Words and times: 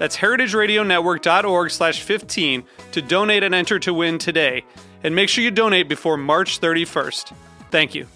That's 0.00 0.16
heritageradionetwork.org 0.16 1.70
slash 1.70 2.00
15 2.00 2.64
to 2.92 3.02
donate 3.02 3.42
and 3.42 3.54
enter 3.54 3.78
to 3.80 3.92
win 3.92 4.16
today. 4.16 4.64
And 5.04 5.14
make 5.14 5.28
sure 5.28 5.44
you 5.44 5.50
donate 5.50 5.90
before 5.90 6.16
March 6.16 6.58
31st. 6.58 7.34
Thank 7.70 7.94
you. 7.94 8.06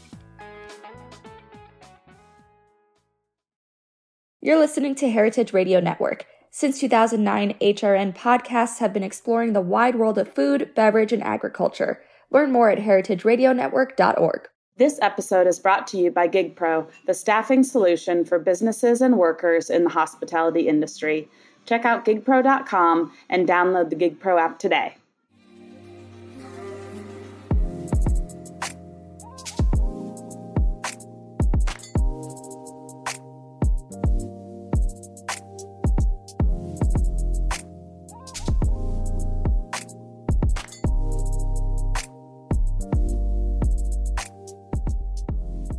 You're 4.41 4.59
listening 4.59 4.95
to 4.95 5.11
Heritage 5.11 5.53
Radio 5.53 5.79
Network. 5.79 6.25
Since 6.51 6.81
2009, 6.81 7.55
HRN 7.61 8.17
podcasts 8.17 8.79
have 8.79 8.95
been 8.95 9.03
exploring 9.03 9.53
the 9.53 9.61
wide 9.61 9.97
world 9.97 10.17
of 10.17 10.35
food, 10.35 10.71
beverage, 10.75 11.13
and 11.13 11.23
agriculture. 11.23 12.01
Learn 12.31 12.51
more 12.51 12.71
at 12.71 12.79
heritageradionetwork.org. 12.79 14.49
This 14.77 14.99
episode 15.03 15.47
is 15.47 15.59
brought 15.59 15.87
to 15.89 15.99
you 15.99 16.11
by 16.11 16.29
GigPro, 16.29 16.89
the 17.07 17.15
staffing 17.15 17.63
solution 17.63 18.25
for 18.25 18.39
businesses 18.39 19.03
and 19.03 19.19
workers 19.19 19.69
in 19.69 19.85
the 19.85 19.91
hospitality 19.91 20.67
industry. 20.67 21.29
Check 21.67 21.85
out 21.85 22.05
gigpro.com 22.05 23.13
and 23.29 23.49
download 23.49 23.91
the 23.91 23.97
GigPro 23.97 24.41
app 24.41 24.59
today. 24.59 24.97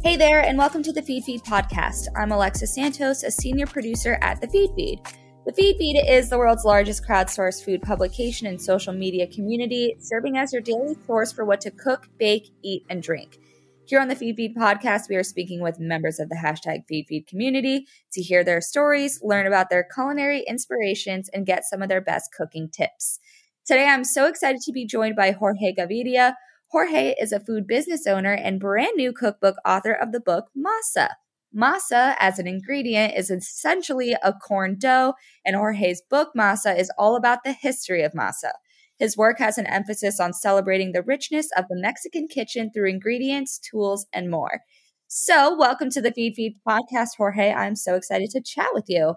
Hey 0.03 0.17
there, 0.17 0.39
and 0.39 0.57
welcome 0.57 0.81
to 0.83 0.93
the 0.93 1.01
Feedfeed 1.01 1.41
podcast. 1.41 2.07
I'm 2.15 2.31
Alexa 2.31 2.67
Santos, 2.67 3.23
a 3.23 3.31
senior 3.31 3.65
producer 3.65 4.17
at 4.21 4.39
the 4.39 4.47
Feedfeed. 4.47 5.05
The 5.45 5.51
Feedfeed 5.51 6.09
is 6.09 6.31
the 6.31 6.39
world's 6.39 6.65
largest 6.65 7.05
crowdsourced 7.05 7.63
food 7.63 7.83
publication 7.83 8.47
and 8.47 8.59
social 8.59 8.93
media 8.93 9.27
community, 9.27 9.95
serving 9.99 10.39
as 10.39 10.51
your 10.51 10.63
daily 10.63 10.95
source 11.05 11.31
for 11.31 11.45
what 11.45 11.61
to 11.61 11.69
cook, 11.69 12.09
bake, 12.17 12.49
eat, 12.63 12.83
and 12.89 13.03
drink. 13.03 13.37
Here 13.85 13.99
on 13.99 14.07
the 14.07 14.15
Feedfeed 14.15 14.55
podcast, 14.55 15.07
we 15.07 15.15
are 15.15 15.23
speaking 15.23 15.61
with 15.61 15.79
members 15.79 16.19
of 16.19 16.29
the 16.29 16.41
hashtag 16.43 16.85
Feedfeed 16.91 17.27
community 17.27 17.85
to 18.13 18.23
hear 18.23 18.43
their 18.43 18.59
stories, 18.59 19.19
learn 19.21 19.45
about 19.45 19.69
their 19.69 19.87
culinary 19.93 20.43
inspirations, 20.47 21.29
and 21.29 21.45
get 21.45 21.63
some 21.63 21.83
of 21.83 21.89
their 21.89 22.01
best 22.01 22.31
cooking 22.35 22.67
tips. 22.67 23.19
Today, 23.67 23.85
I'm 23.85 24.03
so 24.03 24.25
excited 24.25 24.61
to 24.61 24.71
be 24.71 24.87
joined 24.87 25.15
by 25.15 25.29
Jorge 25.29 25.75
Gaviria. 25.77 26.33
Jorge 26.69 27.13
is 27.21 27.31
a 27.31 27.39
food 27.39 27.67
business 27.67 28.07
owner 28.07 28.33
and 28.33 28.59
brand 28.59 28.93
new 28.95 29.13
cookbook 29.13 29.57
author 29.63 29.93
of 29.93 30.11
the 30.11 30.19
book 30.19 30.47
Masa. 30.57 31.09
Masa, 31.55 32.15
as 32.19 32.37
an 32.37 32.47
ingredient, 32.47 33.13
is 33.15 33.31
essentially 33.31 34.13
a 34.21 34.33
corn 34.33 34.77
dough, 34.77 35.13
and 35.45 35.55
Jorge's 35.55 36.01
book, 36.09 36.31
Masa, 36.37 36.77
is 36.77 36.91
all 36.97 37.15
about 37.15 37.39
the 37.45 37.53
history 37.53 38.03
of 38.03 38.11
masa. 38.11 38.51
His 38.99 39.15
work 39.15 39.39
has 39.39 39.57
an 39.57 39.65
emphasis 39.67 40.19
on 40.19 40.33
celebrating 40.33 40.91
the 40.91 41.01
richness 41.01 41.47
of 41.57 41.65
the 41.69 41.79
Mexican 41.79 42.27
kitchen 42.27 42.71
through 42.73 42.89
ingredients, 42.89 43.57
tools, 43.59 44.05
and 44.13 44.29
more. 44.29 44.61
So, 45.07 45.55
welcome 45.57 45.89
to 45.91 46.01
the 46.01 46.11
Feedfeed 46.11 46.55
podcast, 46.67 47.11
Jorge. 47.17 47.53
I'm 47.53 47.75
so 47.75 47.95
excited 47.95 48.31
to 48.31 48.41
chat 48.41 48.69
with 48.73 48.85
you. 48.87 49.13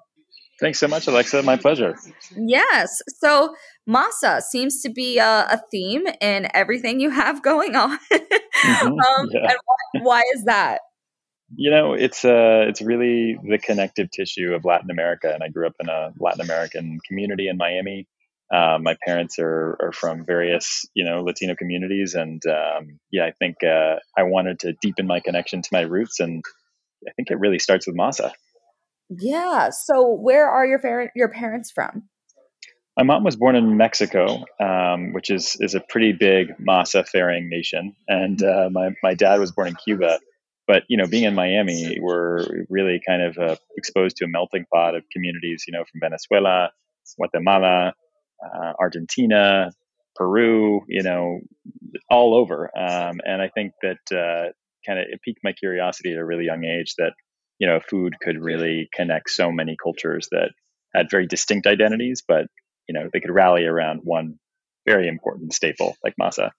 Thanks 0.61 0.79
so 0.79 0.87
much, 0.87 1.07
Alexa. 1.09 1.43
My 1.43 1.57
pleasure. 1.57 1.97
Yes. 2.37 3.01
So, 3.19 3.55
masa 3.89 4.43
seems 4.43 4.81
to 4.83 4.91
be 4.91 5.19
a, 5.19 5.47
a 5.51 5.61
theme 5.73 6.07
in 6.21 6.49
everything 6.55 7.01
you 7.01 7.11
have 7.11 7.43
going 7.43 7.75
on. 7.75 7.99
mm-hmm. 8.13 8.87
um, 8.87 9.29
yeah. 9.33 9.41
and 9.43 9.59
why, 9.65 10.01
why 10.03 10.23
is 10.35 10.45
that? 10.45 10.81
You 11.57 11.71
know, 11.71 11.95
it's 11.95 12.25
uh, 12.25 12.67
it's 12.69 12.83
really 12.83 13.39
the 13.43 13.59
connective 13.59 14.11
tissue 14.11 14.53
of 14.55 14.65
Latin 14.65 14.91
America, 14.91 15.33
and 15.33 15.43
I 15.43 15.49
grew 15.49 15.67
up 15.67 15.77
in 15.81 15.89
a 15.89 16.13
Latin 16.19 16.43
American 16.43 16.99
community 17.07 17.49
in 17.49 17.57
Miami. 17.57 18.07
Uh, 18.53 18.79
my 18.81 18.97
parents 19.05 19.39
are, 19.39 19.77
are 19.81 19.93
from 19.93 20.25
various, 20.25 20.87
you 20.95 21.05
know, 21.05 21.23
Latino 21.23 21.55
communities, 21.55 22.15
and 22.15 22.43
um, 22.47 22.99
yeah, 23.11 23.25
I 23.25 23.33
think 23.33 23.57
uh, 23.63 23.97
I 24.17 24.25
wanted 24.25 24.61
to 24.61 24.75
deepen 24.81 25.07
my 25.07 25.21
connection 25.21 25.63
to 25.63 25.69
my 25.73 25.83
roots, 25.83 26.21
and 26.21 26.43
I 27.07 27.13
think 27.13 27.31
it 27.31 27.39
really 27.39 27.59
starts 27.59 27.87
with 27.87 27.97
masa. 27.97 28.33
Yeah. 29.11 29.71
So, 29.71 30.07
where 30.07 30.49
are 30.49 30.67
your 30.67 30.79
parent 30.79 31.13
your 31.15 31.29
parents 31.29 31.71
from? 31.71 32.09
My 32.97 33.05
mom 33.05 33.23
was 33.23 33.37
born 33.37 33.55
in 33.55 33.77
Mexico, 33.77 34.45
um, 34.61 35.13
which 35.13 35.31
is 35.31 35.57
is 35.61 35.75
a 35.75 35.81
pretty 35.81 36.13
big 36.13 36.57
masa 36.59 37.07
faring 37.07 37.49
nation, 37.49 37.95
and 38.07 38.43
uh, 38.43 38.69
my 38.71 38.91
my 39.03 39.15
dad 39.15 39.41
was 39.41 39.53
born 39.53 39.69
in 39.69 39.77
Cuba 39.77 40.19
but 40.69 40.85
you 40.89 40.97
know 40.97 41.07
being 41.07 41.25
in 41.25 41.35
miami 41.35 41.99
we're 42.01 42.45
really 42.69 43.01
kind 43.05 43.23
of 43.23 43.37
uh, 43.39 43.57
exposed 43.77 44.17
to 44.19 44.25
a 44.27 44.29
melting 44.29 44.67
pot 44.73 44.95
of 44.95 45.03
communities 45.11 45.65
you 45.67 45.73
know 45.73 45.85
from 45.91 46.01
venezuela 46.01 46.71
guatemala 47.17 47.93
uh, 48.45 48.73
argentina 48.79 49.73
peru 50.15 50.83
you 50.89 51.03
know 51.03 51.41
all 52.11 52.35
over. 52.35 52.71
Um, 52.77 53.21
and 53.25 53.41
i 53.43 53.49
think 53.49 53.73
that 53.83 53.99
uh, 54.13 54.53
kind 54.87 54.99
of 54.99 55.07
it 55.11 55.21
piqued 55.23 55.41
my 55.43 55.53
curiosity 55.53 56.13
at 56.13 56.19
a 56.19 56.25
really 56.25 56.45
young 56.45 56.65
age 56.65 56.95
that 56.99 57.15
you 57.59 57.67
know 57.67 57.81
food 57.81 58.15
could 58.21 58.39
really 58.41 58.89
connect 58.93 59.31
so 59.31 59.51
many 59.51 59.77
cultures 59.83 60.29
that 60.31 60.51
had 60.95 61.11
very 61.11 61.27
distinct 61.27 61.67
identities 61.67 62.23
but 62.27 62.47
you 62.89 62.95
know 62.95 63.09
they 63.13 63.21
could 63.21 63.31
rally 63.31 63.65
around 63.65 64.01
one 64.05 64.39
very 64.87 65.09
important 65.09 65.53
staple 65.53 65.97
like 66.05 66.15
masa 66.21 66.51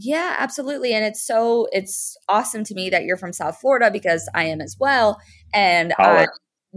yeah, 0.00 0.36
absolutely. 0.38 0.94
And 0.94 1.04
it's 1.04 1.26
so 1.26 1.66
it's 1.72 2.16
awesome 2.28 2.62
to 2.64 2.74
me 2.74 2.88
that 2.88 3.04
you're 3.04 3.16
from 3.16 3.32
South 3.32 3.58
Florida 3.60 3.90
because 3.90 4.28
I 4.32 4.44
am 4.44 4.60
as 4.60 4.76
well. 4.78 5.20
And 5.52 5.92
I 5.98 6.28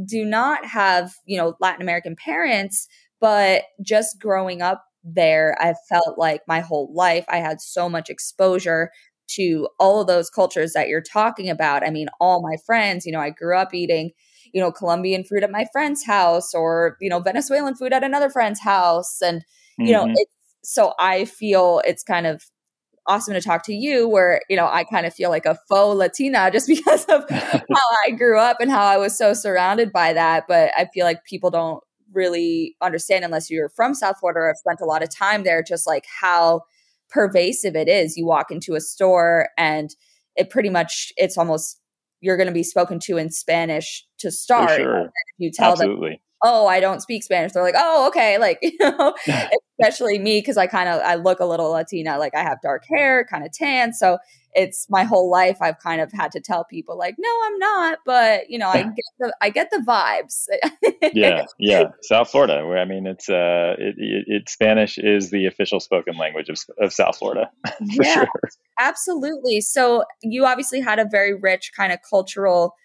do 0.08 0.26
not 0.26 0.66
have, 0.66 1.14
you 1.26 1.38
know, 1.38 1.54
Latin 1.60 1.84
American 1.84 2.16
parents, 2.16 2.88
but 3.20 3.64
just 3.86 4.20
growing 4.20 4.64
up 4.64 4.84
there, 5.04 5.56
I 5.60 5.76
felt 5.88 6.18
like 6.18 6.42
my 6.48 6.62
whole 6.62 6.92
life 6.96 7.26
I 7.30 7.38
had 7.38 7.62
so 7.62 7.88
much 7.88 8.10
exposure 8.10 8.90
to 9.36 9.70
all 9.80 10.02
of 10.02 10.08
those 10.08 10.32
cultures 10.32 10.74
that 10.74 10.88
you're 10.88 11.00
talking 11.02 11.48
about. 11.48 11.86
I 11.86 11.92
mean, 11.92 12.08
all 12.20 12.42
my 12.42 12.58
friends, 12.66 13.06
you 13.06 13.12
know, 13.12 13.20
I 13.20 13.30
grew 13.30 13.56
up 13.56 13.72
eating, 13.72 14.12
you 14.52 14.60
know, 14.60 14.72
Colombian 14.72 15.24
food 15.24 15.44
at 15.44 15.52
my 15.52 15.66
friend's 15.72 16.04
house 16.04 16.56
or, 16.56 16.98
you 17.00 17.10
know, 17.10 17.20
Venezuelan 17.20 17.76
food 17.76 17.94
at 17.94 18.04
another 18.04 18.32
friend's 18.32 18.62
house. 18.62 19.22
And, 19.22 19.44
you 19.78 19.94
mm-hmm. 19.94 20.08
know, 20.08 20.14
it's 20.16 20.34
so 20.64 20.94
I 21.00 21.26
feel 21.26 21.84
it's 21.86 22.04
kind 22.04 22.26
of 22.26 22.44
awesome 23.12 23.34
to 23.34 23.42
talk 23.42 23.66
to 23.66 23.74
you 23.74 24.08
where 24.08 24.42
you 24.50 24.56
know 24.56 24.68
i 24.72 24.86
kind 24.86 25.06
of 25.06 25.14
feel 25.14 25.30
like 25.30 25.46
a 25.46 25.58
faux 25.68 25.98
latina 25.98 26.50
just 26.54 26.68
because 26.68 27.04
of 27.06 27.26
how 27.30 27.88
i 28.08 28.12
grew 28.12 28.40
up 28.40 28.58
and 28.62 28.72
how 28.72 28.86
i 28.86 28.98
was 28.98 29.18
so 29.18 29.34
surrounded 29.34 29.92
by 29.92 30.14
that 30.14 30.46
but 30.48 30.72
i 30.78 30.88
feel 30.94 31.06
like 31.06 31.24
people 31.26 31.50
don't 31.50 31.84
really 32.14 32.76
understand 32.82 33.26
unless 33.26 33.50
you're 33.50 33.70
from 33.70 33.94
south 33.94 34.18
florida 34.20 34.40
or 34.40 34.48
have 34.48 34.58
spent 34.58 34.80
a 34.82 34.86
lot 34.86 35.04
of 35.04 35.14
time 35.14 35.44
there 35.44 35.62
just 35.62 35.86
like 35.86 36.06
how 36.22 36.62
pervasive 37.10 37.76
it 37.76 37.90
is 37.90 38.16
you 38.16 38.26
walk 38.26 38.50
into 38.50 38.76
a 38.76 38.82
store 38.82 39.50
and 39.58 39.96
it 40.38 40.50
pretty 40.50 40.70
much 40.70 41.12
it's 41.18 41.38
almost 41.38 41.80
you're 42.22 42.38
going 42.38 42.48
to 42.48 42.54
be 42.54 42.64
spoken 42.64 42.98
to 42.98 43.18
in 43.18 43.30
spanish 43.30 44.06
to 44.20 44.32
start 44.32 44.80
sure. 44.80 45.06
if 45.06 45.12
you 45.38 45.52
tell 45.52 45.74
Absolutely. 45.74 46.12
them 46.12 46.20
oh, 46.44 46.68
I 46.68 46.80
don't 46.80 47.02
speak 47.02 47.24
Spanish. 47.24 47.52
They're 47.52 47.64
like, 47.64 47.76
oh, 47.78 48.08
okay. 48.08 48.38
Like, 48.38 48.60
you 48.62 48.78
know, 48.80 49.16
especially 49.80 50.20
me, 50.20 50.40
because 50.40 50.58
I 50.58 50.68
kind 50.68 50.90
of, 50.90 51.02
I 51.02 51.16
look 51.16 51.40
a 51.40 51.46
little 51.46 51.70
Latina, 51.72 52.18
like 52.18 52.36
I 52.36 52.44
have 52.44 52.62
dark 52.62 52.84
hair, 52.90 53.26
kind 53.26 53.46
of 53.46 53.52
tan. 53.52 53.94
So 53.94 54.18
it's 54.54 54.90
my 54.90 55.04
whole 55.04 55.30
life. 55.30 55.58
I've 55.62 55.80
kind 55.80 56.02
of 56.02 56.12
had 56.12 56.32
to 56.34 56.42
tell 56.42 56.66
people 56.66 56.98
like, 56.98 57.16
no, 57.18 57.30
I'm 57.46 57.58
not, 57.58 58.00
but 58.06 58.50
you 58.50 58.60
know, 58.60 58.68
I 58.68 58.84
get 58.84 59.06
the, 59.20 59.34
I 59.42 59.50
get 59.50 59.72
the 59.72 59.84
vibes. 59.88 60.46
yeah. 61.14 61.46
Yeah. 61.58 61.92
South 62.02 62.30
Florida 62.30 62.66
where, 62.66 62.80
I 62.80 62.86
mean, 62.86 63.06
it's, 63.06 63.30
uh, 63.30 63.76
it, 63.78 63.96
it, 63.98 64.26
it, 64.28 64.50
Spanish 64.50 64.98
is 64.98 65.30
the 65.30 65.46
official 65.46 65.80
spoken 65.80 66.18
language 66.18 66.50
of, 66.50 66.58
of 66.80 66.92
South 66.92 67.18
Florida 67.18 67.50
for 67.66 68.04
yeah. 68.04 68.14
sure. 68.14 68.28
Absolutely. 68.80 69.62
So 69.62 70.04
you 70.22 70.46
obviously 70.46 70.82
had 70.82 71.00
a 71.00 71.06
very 71.06 71.34
rich 71.34 71.72
kind 71.76 71.94
of 71.94 72.00
cultural 72.08 72.76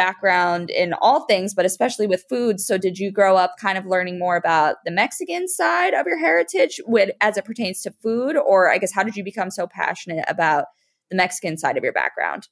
background 0.00 0.70
in 0.70 0.94
all 0.94 1.26
things, 1.26 1.52
but 1.52 1.66
especially 1.66 2.06
with 2.06 2.24
food. 2.26 2.58
So 2.58 2.78
did 2.78 2.98
you 2.98 3.10
grow 3.10 3.36
up 3.36 3.56
kind 3.60 3.76
of 3.76 3.84
learning 3.84 4.18
more 4.18 4.34
about 4.34 4.76
the 4.86 4.90
Mexican 4.90 5.46
side 5.46 5.92
of 5.92 6.06
your 6.06 6.18
heritage 6.18 6.80
with, 6.86 7.10
as 7.20 7.36
it 7.36 7.44
pertains 7.44 7.82
to 7.82 7.90
food? 8.02 8.34
Or 8.34 8.70
I 8.70 8.78
guess 8.78 8.94
how 8.94 9.02
did 9.02 9.14
you 9.14 9.22
become 9.22 9.50
so 9.50 9.66
passionate 9.66 10.24
about 10.26 10.64
the 11.10 11.16
Mexican 11.18 11.58
side 11.58 11.76
of 11.76 11.84
your 11.84 11.92
background? 11.92 12.48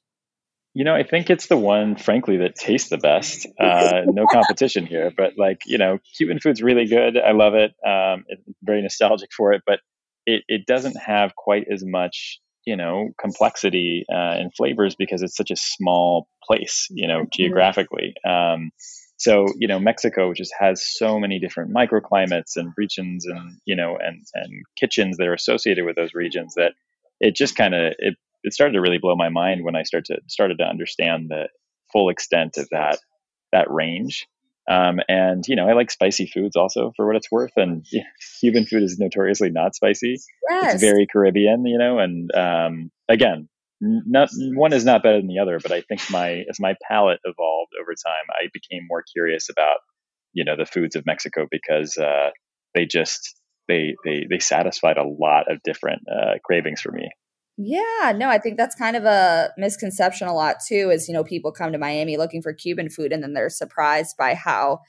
You 0.75 0.83
know, 0.83 0.93
I 0.93 1.01
think 1.01 1.31
it's 1.31 1.47
the 1.47 1.57
one, 1.57 1.95
frankly, 1.95 2.37
that 2.37 2.53
tastes 2.53 2.89
the 2.89 2.99
best. 2.99 3.47
Uh, 3.59 4.03
no 4.05 4.27
competition 4.27 4.85
here, 4.85 5.11
but 5.17 5.33
like, 5.35 5.61
you 5.65 5.79
know, 5.79 5.97
Cuban 6.15 6.39
food's 6.39 6.61
really 6.61 6.85
good. 6.85 7.17
I 7.17 7.31
love 7.31 7.55
it. 7.55 7.71
Um, 7.85 8.25
it's 8.27 8.43
very 8.61 8.83
nostalgic 8.83 9.31
for 9.35 9.53
it, 9.53 9.63
but 9.65 9.79
it, 10.27 10.43
it 10.47 10.67
doesn't 10.67 10.97
have 10.97 11.35
quite 11.35 11.65
as 11.71 11.83
much 11.83 12.39
you 12.65 12.75
know 12.75 13.09
complexity 13.19 14.05
uh, 14.11 14.35
and 14.37 14.53
flavors 14.55 14.95
because 14.95 15.21
it's 15.21 15.35
such 15.35 15.51
a 15.51 15.55
small 15.55 16.27
place 16.43 16.87
you 16.89 17.07
know 17.07 17.21
mm-hmm. 17.21 17.29
geographically 17.31 18.13
um, 18.27 18.71
so 19.17 19.45
you 19.57 19.67
know 19.67 19.79
mexico 19.79 20.33
just 20.33 20.53
has 20.57 20.83
so 20.85 21.19
many 21.19 21.39
different 21.39 21.73
microclimates 21.73 22.55
and 22.55 22.73
regions 22.77 23.25
and 23.25 23.57
you 23.65 23.75
know 23.75 23.97
and 24.01 24.23
and 24.33 24.63
kitchens 24.77 25.17
that 25.17 25.27
are 25.27 25.33
associated 25.33 25.85
with 25.85 25.95
those 25.95 26.13
regions 26.13 26.53
that 26.55 26.73
it 27.19 27.35
just 27.35 27.55
kind 27.55 27.73
of 27.73 27.93
it, 27.99 28.15
it 28.43 28.53
started 28.53 28.73
to 28.73 28.81
really 28.81 28.99
blow 28.99 29.15
my 29.15 29.29
mind 29.29 29.63
when 29.63 29.75
i 29.75 29.83
started 29.83 30.05
to 30.05 30.21
started 30.27 30.57
to 30.57 30.63
understand 30.63 31.29
the 31.29 31.47
full 31.91 32.09
extent 32.09 32.57
of 32.57 32.67
that 32.69 32.99
that 33.51 33.69
range 33.69 34.27
um, 34.69 34.99
and 35.07 35.43
you 35.47 35.55
know, 35.55 35.67
I 35.67 35.73
like 35.73 35.89
spicy 35.89 36.27
foods 36.27 36.55
also 36.55 36.93
for 36.95 37.07
what 37.07 37.15
it's 37.15 37.31
worth. 37.31 37.53
And 37.57 37.85
yeah, 37.91 38.03
Cuban 38.39 38.65
food 38.65 38.83
is 38.83 38.99
notoriously 38.99 39.49
not 39.49 39.75
spicy. 39.75 40.17
Yes. 40.49 40.75
It's 40.75 40.83
very 40.83 41.07
Caribbean, 41.11 41.65
you 41.65 41.79
know. 41.79 41.97
And 41.97 42.29
um, 42.35 42.91
again, 43.09 43.49
not 43.81 44.29
one 44.53 44.73
is 44.73 44.85
not 44.85 45.01
better 45.01 45.17
than 45.17 45.27
the 45.27 45.39
other. 45.39 45.59
But 45.59 45.71
I 45.71 45.81
think 45.81 46.01
my 46.11 46.43
as 46.49 46.59
my 46.59 46.75
palate 46.87 47.19
evolved 47.23 47.71
over 47.81 47.93
time, 47.93 48.25
I 48.29 48.49
became 48.53 48.85
more 48.87 49.03
curious 49.11 49.49
about 49.49 49.77
you 50.33 50.45
know 50.45 50.55
the 50.55 50.67
foods 50.67 50.95
of 50.95 51.05
Mexico 51.05 51.47
because 51.49 51.97
uh, 51.97 52.29
they 52.75 52.85
just 52.85 53.35
they 53.67 53.95
they 54.05 54.27
they 54.29 54.39
satisfied 54.39 54.97
a 54.97 55.07
lot 55.07 55.51
of 55.51 55.63
different 55.63 56.03
uh, 56.07 56.35
cravings 56.43 56.81
for 56.81 56.91
me. 56.91 57.09
Yeah, 57.61 58.13
no, 58.15 58.29
I 58.29 58.37
think 58.37 58.55
that's 58.55 58.73
kind 58.73 58.95
of 58.95 59.03
a 59.03 59.49
misconception 59.57 60.29
a 60.29 60.33
lot 60.33 60.61
too. 60.65 60.91
Is 60.91 61.09
you 61.09 61.13
know 61.13 61.25
people 61.25 61.51
come 61.51 61.73
to 61.73 61.77
Miami 61.77 62.15
looking 62.15 62.41
for 62.41 62.53
Cuban 62.53 62.89
food 62.89 63.11
and 63.11 63.21
then 63.21 63.33
they're 63.33 63.49
surprised 63.49 64.15
by 64.15 64.33
how 64.33 64.79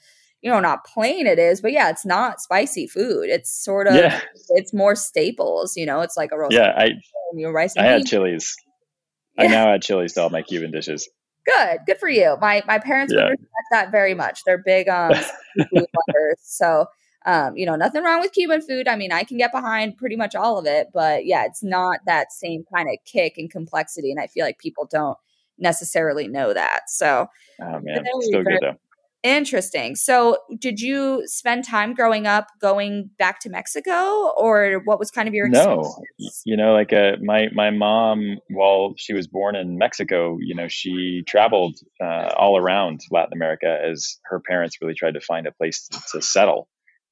you 0.41 0.49
know 0.49 0.61
not 0.61 0.85
plain 0.85 1.27
it 1.27 1.41
is, 1.41 1.61
but 1.61 1.73
yeah, 1.73 1.91
it's 1.91 2.07
not 2.07 2.41
spicy 2.41 2.87
food. 2.87 3.29
It's 3.29 3.51
sort 3.51 3.89
of 3.89 3.97
yeah. 3.97 4.21
it's 4.51 4.73
more 4.73 4.95
staples. 4.95 5.77
You 5.77 5.85
know, 5.85 6.01
it's 6.03 6.17
like 6.17 6.31
a 6.31 6.39
roast. 6.39 6.55
Yeah, 6.55 6.73
I 6.77 6.91
you 7.35 7.47
know, 7.47 7.51
rice. 7.51 7.77
I 7.77 7.83
had 7.83 8.07
chilies. 8.07 8.55
Yeah. 9.37 9.45
I 9.45 9.47
now 9.49 9.75
add 9.75 9.83
chilies 9.83 10.13
to 10.13 10.23
all 10.23 10.31
my 10.31 10.43
Cuban 10.43 10.71
dishes. 10.71 11.09
Good, 11.45 11.81
good 11.87 11.99
for 11.99 12.09
you. 12.09 12.37
My 12.41 12.63
my 12.69 12.79
parents 12.79 13.13
yeah. 13.13 13.25
would 13.25 13.31
respect 13.31 13.67
that 13.73 13.91
very 13.91 14.15
much. 14.15 14.45
They're 14.47 14.63
big 14.65 14.89
um, 14.89 15.11
on 15.11 15.17
food 15.17 15.67
lovers, 16.09 16.39
so 16.43 16.87
um, 17.27 17.57
you 17.57 17.67
know, 17.67 17.77
nothing 17.77 18.03
wrong 18.03 18.21
with 18.21 18.33
Cuban 18.33 18.63
food. 18.63 18.89
I 18.89 18.97
mean, 18.97 19.13
I 19.13 19.25
can 19.25 19.37
get 19.37 19.53
behind 19.53 19.97
pretty 19.97 20.17
much 20.17 20.35
all 20.35 20.59
of 20.59 20.67
it, 20.67 20.89
but 20.93 21.27
yeah, 21.27 21.45
it's 21.45 21.63
not 21.63 22.01
that 22.07 22.33
same 22.33 22.65
kind 22.75 22.89
of 22.89 22.97
kick 23.05 23.35
and 23.37 23.51
complexity. 23.51 24.11
And 24.11 24.21
I 24.21 24.27
feel 24.27 24.45
like 24.45 24.59
people 24.59 24.89
don't 24.91 25.19
necessarily 25.59 26.29
know 26.29 26.55
that. 26.55 26.89
So, 26.89 27.27
oh 27.61 27.81
man, 27.83 28.05
still 28.23 28.43
good 28.43 28.59
though. 28.63 28.77
Interesting. 29.23 29.97
So, 29.97 30.39
did 30.59 30.81
you 30.81 31.25
spend 31.27 31.65
time 31.65 31.93
growing 31.93 32.27
up 32.27 32.47
going 32.59 33.11
back 33.19 33.39
to 33.41 33.51
Mexico, 33.51 34.33
or 34.35 34.81
what 34.87 34.99
was 34.99 35.11
kind 35.11 35.29
of 35.29 35.35
your 35.35 35.47
no? 35.47 35.95
You 36.47 36.57
know, 36.57 36.73
like 36.73 36.95
uh, 36.95 37.17
my 37.23 37.49
my 37.53 37.69
mom, 37.69 38.39
while 38.49 38.95
she 38.97 39.13
was 39.13 39.27
born 39.27 39.57
in 39.57 39.77
Mexico, 39.77 40.39
you 40.41 40.55
know, 40.55 40.69
she 40.69 41.23
traveled 41.29 41.77
uh, 42.03 42.33
all 42.35 42.57
around 42.57 43.01
Latin 43.11 43.35
America 43.35 43.79
as 43.87 44.17
her 44.25 44.41
parents 44.41 44.79
really 44.81 44.95
tried 44.95 45.13
to 45.13 45.21
find 45.21 45.47
a 45.47 45.53
place 45.53 45.87
to, 45.89 46.01
to 46.13 46.23
settle. 46.23 46.67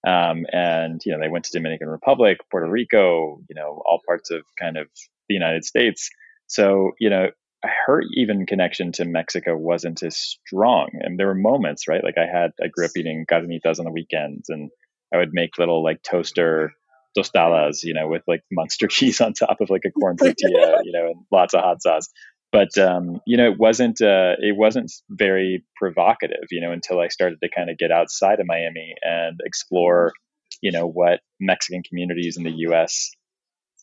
Um, 0.06 0.46
and 0.52 1.00
you 1.04 1.12
know 1.12 1.20
they 1.20 1.28
went 1.28 1.44
to 1.46 1.52
Dominican 1.52 1.88
Republic, 1.88 2.38
Puerto 2.50 2.70
Rico, 2.70 3.40
you 3.48 3.54
know 3.54 3.82
all 3.84 4.00
parts 4.06 4.30
of 4.30 4.42
kind 4.58 4.76
of 4.76 4.86
the 5.28 5.34
United 5.34 5.64
States. 5.64 6.10
So 6.46 6.92
you 7.00 7.10
know 7.10 7.30
her 7.62 8.02
even 8.14 8.46
connection 8.46 8.92
to 8.92 9.04
Mexico 9.04 9.56
wasn't 9.56 10.02
as 10.02 10.16
strong, 10.16 10.90
and 10.94 11.18
there 11.18 11.26
were 11.26 11.34
moments, 11.34 11.88
right? 11.88 12.04
Like 12.04 12.18
I 12.18 12.26
had 12.26 12.52
I 12.62 12.68
grew 12.68 12.84
up 12.84 12.92
eating 12.96 13.26
carnitas 13.30 13.78
on 13.78 13.84
the 13.84 13.90
weekends, 13.90 14.48
and 14.48 14.70
I 15.12 15.18
would 15.18 15.32
make 15.32 15.58
little 15.58 15.82
like 15.82 16.02
toaster 16.02 16.72
tostadas, 17.16 17.82
you 17.82 17.94
know, 17.94 18.06
with 18.06 18.22
like 18.28 18.42
Muenster 18.56 18.88
cheese 18.90 19.20
on 19.20 19.32
top 19.32 19.60
of 19.60 19.70
like 19.70 19.84
a 19.84 19.90
corn 19.90 20.16
tortilla, 20.16 20.78
you 20.84 20.92
know, 20.92 21.06
and 21.06 21.24
lots 21.32 21.54
of 21.54 21.60
hot 21.60 21.82
sauce 21.82 22.08
but 22.52 22.76
um, 22.78 23.20
you 23.26 23.36
know, 23.36 23.50
it 23.50 23.58
wasn't 23.58 24.00
uh, 24.00 24.34
it 24.38 24.56
wasn't 24.56 24.92
very 25.10 25.64
provocative, 25.76 26.46
you 26.50 26.60
know, 26.60 26.72
until 26.72 27.00
I 27.00 27.08
started 27.08 27.40
to 27.42 27.48
kind 27.54 27.70
of 27.70 27.76
get 27.76 27.90
outside 27.90 28.40
of 28.40 28.46
Miami 28.46 28.94
and 29.02 29.40
explore, 29.44 30.12
you 30.62 30.72
know, 30.72 30.86
what 30.86 31.20
Mexican 31.38 31.82
communities 31.82 32.36
in 32.36 32.44
the 32.44 32.52
U.S. 32.68 33.10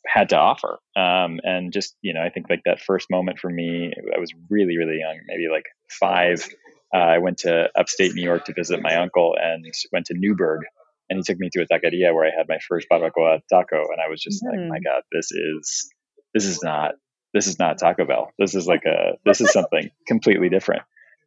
had 0.07 0.29
to 0.29 0.37
offer. 0.37 0.79
Um, 0.95 1.39
and 1.43 1.71
just 1.71 1.95
you 2.01 2.13
know, 2.13 2.21
I 2.21 2.29
think 2.29 2.49
like 2.49 2.61
that 2.65 2.81
first 2.81 3.07
moment 3.11 3.39
for 3.39 3.49
me, 3.49 3.93
I 4.15 4.19
was 4.19 4.31
really 4.49 4.77
really 4.77 4.99
young, 4.99 5.19
maybe 5.27 5.47
like 5.51 5.65
five. 5.99 6.47
Uh, 6.93 6.99
I 6.99 7.17
went 7.19 7.39
to 7.39 7.69
upstate 7.77 8.13
New 8.13 8.23
York 8.23 8.45
to 8.45 8.53
visit 8.53 8.81
my 8.81 8.95
uncle 8.95 9.35
and 9.39 9.65
went 9.91 10.07
to 10.07 10.15
Newburgh, 10.17 10.61
and 11.09 11.17
he 11.17 11.23
took 11.23 11.39
me 11.39 11.49
to 11.53 11.61
a 11.61 11.67
taqueria 11.67 12.15
where 12.15 12.25
I 12.25 12.31
had 12.35 12.47
my 12.47 12.57
first 12.67 12.87
barbacoa 12.91 13.41
taco, 13.51 13.77
and 13.91 14.01
I 14.03 14.09
was 14.09 14.21
just 14.21 14.43
mm. 14.43 14.49
like, 14.49 14.69
my 14.69 14.79
God, 14.79 15.03
this 15.11 15.31
is 15.31 15.89
this 16.33 16.45
is 16.45 16.63
not 16.63 16.93
this 17.35 17.47
is 17.47 17.59
not 17.59 17.77
Taco 17.77 18.05
Bell. 18.05 18.31
This 18.39 18.55
is 18.55 18.65
like 18.65 18.85
a 18.85 19.17
this 19.25 19.41
is 19.41 19.51
something 19.51 19.91
completely 20.07 20.47
different. 20.47 20.83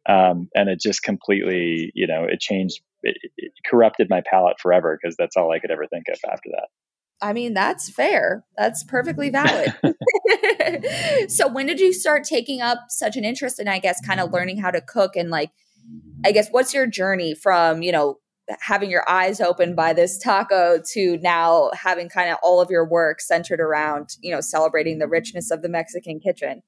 Um, 0.07 0.49
and 0.55 0.67
it 0.67 0.79
just 0.81 1.03
completely, 1.03 1.91
you 1.93 2.07
know, 2.07 2.23
it 2.23 2.39
changed, 2.39 2.81
it, 3.03 3.15
it 3.37 3.51
corrupted 3.63 4.09
my 4.09 4.23
palate 4.25 4.59
forever 4.59 4.97
because 4.99 5.15
that's 5.15 5.37
all 5.37 5.51
I 5.51 5.59
could 5.59 5.69
ever 5.69 5.85
think 5.85 6.05
of 6.09 6.17
after 6.27 6.49
that. 6.49 6.69
I 7.21 7.33
mean, 7.33 7.53
that's 7.53 7.91
fair. 7.91 8.43
That's 8.57 8.83
perfectly 8.83 9.29
valid. 9.29 9.75
so, 11.29 11.47
when 11.47 11.67
did 11.67 11.79
you 11.79 11.93
start 11.93 12.23
taking 12.23 12.59
up 12.59 12.79
such 12.87 13.15
an 13.15 13.23
interest 13.23 13.59
in, 13.59 13.67
I 13.67 13.77
guess, 13.77 14.01
kind 14.03 14.19
of 14.19 14.31
learning 14.31 14.57
how 14.57 14.71
to 14.71 14.81
cook 14.81 15.15
and 15.15 15.29
like, 15.29 15.51
I 16.25 16.31
guess, 16.31 16.47
what's 16.49 16.73
your 16.73 16.87
journey 16.87 17.35
from, 17.35 17.83
you 17.83 17.91
know, 17.91 18.17
having 18.59 18.89
your 18.89 19.07
eyes 19.07 19.39
opened 19.39 19.75
by 19.75 19.93
this 19.93 20.17
taco 20.17 20.81
to 20.93 21.17
now 21.17 21.69
having 21.73 22.09
kind 22.09 22.31
of 22.31 22.37
all 22.41 22.61
of 22.61 22.69
your 22.69 22.87
work 22.87 23.21
centered 23.21 23.59
around 23.59 24.09
you 24.21 24.33
know 24.33 24.41
celebrating 24.41 24.99
the 24.99 25.07
richness 25.07 25.51
of 25.51 25.61
the 25.61 25.69
mexican 25.69 26.19
kitchen. 26.19 26.61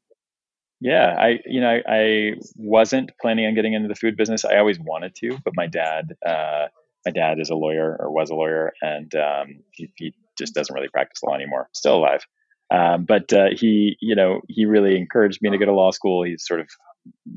Yeah 0.79 1.15
i 1.17 1.39
you 1.45 1.61
know 1.61 1.69
i, 1.69 1.81
I 1.88 2.31
wasn't 2.55 3.11
planning 3.19 3.45
on 3.45 3.55
getting 3.55 3.73
into 3.73 3.88
the 3.88 3.95
food 3.95 4.15
business. 4.17 4.45
I 4.45 4.57
always 4.57 4.79
wanted 4.79 5.15
to 5.15 5.38
but 5.43 5.53
my 5.55 5.67
dad 5.67 6.15
uh, 6.25 6.67
my 7.05 7.11
dad 7.11 7.39
is 7.39 7.50
a 7.50 7.55
lawyer 7.55 7.97
or 8.00 8.11
was 8.11 8.29
a 8.29 8.35
lawyer 8.35 8.73
and 8.81 9.13
um, 9.15 9.63
he, 9.71 9.91
he, 9.95 10.13
just 10.38 10.55
doesn't 10.55 10.73
really 10.73 10.88
practice 10.88 11.21
law 11.21 11.35
anymore. 11.35 11.67
Still 11.73 11.97
alive. 11.97 12.25
Um, 12.73 13.03
but 13.03 13.31
uh, 13.33 13.50
he 13.51 13.97
you 14.00 14.15
know 14.15 14.41
he 14.47 14.65
really 14.65 14.97
encouraged 14.97 15.39
me 15.41 15.50
to 15.50 15.57
go 15.57 15.65
to 15.65 15.73
law 15.73 15.91
school. 15.91 16.23
He 16.23 16.38
sort 16.38 16.61
of 16.61 16.69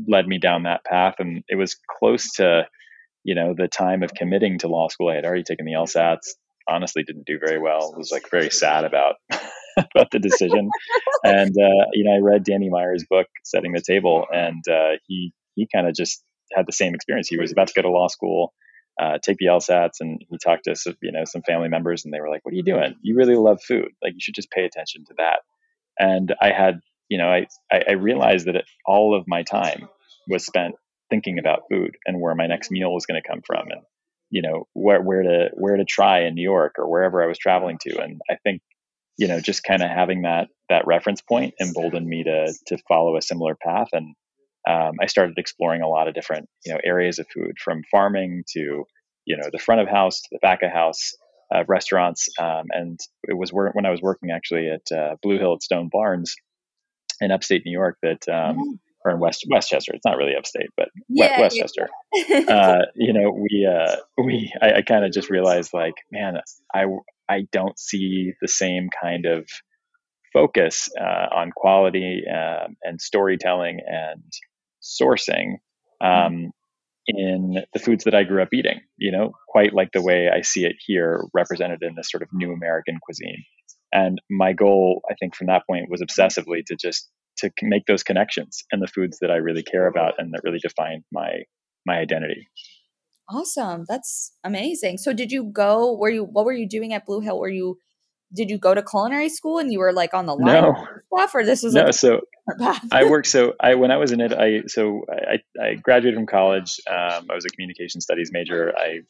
led 0.06 0.26
me 0.26 0.38
down 0.38 0.62
that 0.62 0.84
path 0.84 1.16
and 1.18 1.42
it 1.48 1.56
was 1.56 1.76
close 1.98 2.32
to 2.34 2.66
you 3.24 3.34
know, 3.34 3.54
the 3.56 3.68
time 3.68 4.02
of 4.02 4.14
committing 4.14 4.58
to 4.58 4.68
law 4.68 4.88
school, 4.88 5.08
I 5.08 5.16
had 5.16 5.24
already 5.24 5.42
taken 5.42 5.64
the 5.64 5.72
LSATs. 5.72 6.28
Honestly, 6.68 7.02
didn't 7.02 7.26
do 7.26 7.38
very 7.44 7.58
well. 7.58 7.94
Was 7.96 8.12
like 8.12 8.30
very 8.30 8.50
sad 8.50 8.84
about 8.84 9.16
about 9.76 10.10
the 10.12 10.18
decision. 10.18 10.70
and 11.24 11.50
uh, 11.50 11.86
you 11.92 12.04
know, 12.04 12.12
I 12.14 12.18
read 12.20 12.44
Danny 12.44 12.70
Meyer's 12.70 13.04
book, 13.08 13.26
Setting 13.42 13.72
the 13.72 13.82
Table, 13.82 14.26
and 14.32 14.62
uh, 14.68 14.98
he 15.06 15.32
he 15.56 15.66
kind 15.74 15.88
of 15.88 15.94
just 15.94 16.22
had 16.52 16.66
the 16.66 16.72
same 16.72 16.94
experience. 16.94 17.28
He 17.28 17.36
was 17.36 17.52
about 17.52 17.68
to 17.68 17.74
go 17.74 17.82
to 17.82 17.90
law 17.90 18.08
school, 18.08 18.52
uh, 19.00 19.18
take 19.22 19.38
the 19.38 19.46
LSATs, 19.46 20.00
and 20.00 20.22
he 20.28 20.38
talked 20.38 20.64
to 20.64 20.76
some, 20.76 20.96
you 21.02 21.12
know 21.12 21.24
some 21.24 21.42
family 21.42 21.68
members, 21.68 22.04
and 22.04 22.12
they 22.12 22.20
were 22.20 22.30
like, 22.30 22.44
"What 22.44 22.52
are 22.52 22.56
you 22.56 22.62
doing? 22.62 22.94
You 23.02 23.16
really 23.16 23.36
love 23.36 23.62
food. 23.62 23.88
Like 24.02 24.14
you 24.14 24.20
should 24.20 24.34
just 24.34 24.50
pay 24.50 24.64
attention 24.64 25.04
to 25.06 25.14
that." 25.18 25.40
And 25.98 26.34
I 26.40 26.50
had, 26.50 26.80
you 27.08 27.18
know, 27.18 27.28
I 27.28 27.46
I 27.72 27.92
realized 27.92 28.46
that 28.46 28.56
it, 28.56 28.64
all 28.86 29.16
of 29.18 29.24
my 29.26 29.42
time 29.42 29.88
was 30.28 30.46
spent 30.46 30.74
thinking 31.10 31.38
about 31.38 31.64
food 31.70 31.96
and 32.06 32.20
where 32.20 32.34
my 32.34 32.46
next 32.46 32.70
meal 32.70 32.92
was 32.92 33.06
going 33.06 33.20
to 33.20 33.28
come 33.28 33.42
from 33.46 33.70
and 33.70 33.82
you 34.30 34.42
know 34.42 34.66
where 34.72 35.00
where 35.00 35.22
to 35.22 35.50
where 35.54 35.76
to 35.76 35.84
try 35.84 36.24
in 36.24 36.34
New 36.34 36.42
York 36.42 36.74
or 36.78 36.90
wherever 36.90 37.22
I 37.22 37.26
was 37.26 37.38
traveling 37.38 37.78
to. 37.82 38.00
And 38.00 38.20
I 38.28 38.36
think 38.42 38.62
you 39.16 39.28
know 39.28 39.40
just 39.40 39.62
kind 39.62 39.82
of 39.82 39.90
having 39.90 40.22
that 40.22 40.48
that 40.68 40.86
reference 40.86 41.20
point 41.20 41.54
emboldened 41.60 42.06
me 42.06 42.24
to 42.24 42.52
to 42.66 42.78
follow 42.88 43.16
a 43.16 43.22
similar 43.22 43.54
path. 43.54 43.88
And 43.92 44.14
um, 44.68 44.96
I 45.00 45.06
started 45.06 45.38
exploring 45.38 45.82
a 45.82 45.88
lot 45.88 46.08
of 46.08 46.14
different 46.14 46.48
you 46.64 46.72
know 46.72 46.80
areas 46.82 47.18
of 47.18 47.26
food 47.32 47.58
from 47.62 47.82
farming 47.90 48.44
to 48.54 48.84
you 49.24 49.36
know 49.36 49.48
the 49.52 49.58
front 49.58 49.80
of 49.80 49.88
house 49.88 50.22
to 50.22 50.28
the 50.32 50.40
back 50.40 50.62
of 50.62 50.72
house 50.72 51.12
uh, 51.54 51.62
restaurants 51.68 52.28
um, 52.40 52.64
and 52.70 52.98
it 53.28 53.36
was 53.36 53.50
when 53.52 53.86
I 53.86 53.90
was 53.90 54.02
working 54.02 54.30
actually 54.30 54.68
at 54.68 54.90
uh, 54.90 55.16
Blue 55.22 55.38
Hill 55.38 55.54
at 55.54 55.62
Stone 55.62 55.90
Barns 55.92 56.34
in 57.20 57.30
upstate 57.30 57.62
New 57.64 57.72
York 57.72 57.98
that 58.02 58.26
um, 58.28 58.56
mm-hmm 58.56 58.72
or 59.04 59.12
in 59.12 59.20
West 59.20 59.44
Westchester. 59.48 59.92
It's 59.94 60.04
not 60.04 60.16
really 60.16 60.34
upstate, 60.36 60.70
but 60.76 60.88
yeah, 61.08 61.40
Westchester. 61.40 61.88
Yeah. 62.12 62.38
uh, 62.48 62.84
you 62.94 63.12
know, 63.12 63.30
we 63.30 63.68
uh, 63.70 63.96
we 64.22 64.52
I, 64.60 64.78
I 64.78 64.82
kind 64.82 65.04
of 65.04 65.12
just 65.12 65.30
realized 65.30 65.72
like, 65.72 65.94
man, 66.10 66.38
I 66.74 66.84
I 67.28 67.46
don't 67.52 67.78
see 67.78 68.32
the 68.40 68.48
same 68.48 68.88
kind 69.02 69.26
of 69.26 69.46
focus 70.32 70.88
uh, 71.00 71.34
on 71.34 71.52
quality 71.54 72.22
um, 72.28 72.76
and 72.82 73.00
storytelling 73.00 73.80
and 73.86 74.22
sourcing 74.82 75.58
um, 76.00 76.50
in 77.06 77.62
the 77.72 77.78
foods 77.78 78.04
that 78.04 78.14
I 78.14 78.24
grew 78.24 78.42
up 78.42 78.52
eating, 78.52 78.80
you 78.96 79.12
know, 79.12 79.32
quite 79.48 79.72
like 79.72 79.90
the 79.92 80.02
way 80.02 80.28
I 80.28 80.40
see 80.42 80.64
it 80.64 80.76
here 80.84 81.22
represented 81.32 81.82
in 81.82 81.94
this 81.94 82.10
sort 82.10 82.22
of 82.22 82.30
new 82.32 82.52
American 82.52 82.98
cuisine. 83.02 83.44
And 83.92 84.20
my 84.28 84.52
goal, 84.52 85.02
I 85.08 85.14
think, 85.14 85.36
from 85.36 85.46
that 85.46 85.62
point 85.68 85.88
was 85.88 86.02
obsessively 86.02 86.64
to 86.66 86.76
just 86.76 87.08
to 87.38 87.50
make 87.62 87.86
those 87.86 88.02
connections 88.02 88.64
and 88.70 88.82
the 88.82 88.86
foods 88.86 89.18
that 89.20 89.30
I 89.30 89.36
really 89.36 89.62
care 89.62 89.86
about 89.86 90.14
and 90.18 90.32
that 90.32 90.42
really 90.44 90.60
define 90.60 91.04
my 91.12 91.42
my 91.86 91.98
identity. 91.98 92.48
Awesome. 93.28 93.84
That's 93.88 94.32
amazing. 94.44 94.98
So 94.98 95.12
did 95.12 95.32
you 95.32 95.44
go 95.44 95.96
were 95.96 96.10
you 96.10 96.24
what 96.24 96.44
were 96.44 96.52
you 96.52 96.68
doing 96.68 96.92
at 96.92 97.06
Blue 97.06 97.20
Hill? 97.20 97.38
Were 97.38 97.48
you 97.48 97.78
did 98.34 98.50
you 98.50 98.58
go 98.58 98.74
to 98.74 98.82
culinary 98.82 99.28
school 99.28 99.58
and 99.58 99.72
you 99.72 99.78
were 99.78 99.92
like 99.92 100.12
on 100.12 100.26
the 100.26 100.34
line 100.34 100.62
no. 100.62 100.86
stuff 101.14 101.34
or 101.34 101.44
this 101.44 101.62
was 101.62 101.74
no 101.74 101.90
so 101.90 102.20
i 102.90 103.04
worked 103.04 103.28
so 103.28 103.54
i 103.60 103.74
when 103.74 103.90
i 103.90 103.96
was 103.96 104.12
in 104.12 104.20
it 104.20 104.32
i 104.32 104.62
so 104.66 105.04
i, 105.08 105.38
I 105.62 105.74
graduated 105.74 106.16
from 106.16 106.26
college 106.26 106.80
um, 106.88 107.26
i 107.30 107.34
was 107.34 107.44
a 107.44 107.48
communication 107.48 108.00
studies 108.00 108.30
major 108.32 108.72
i 108.76 109.00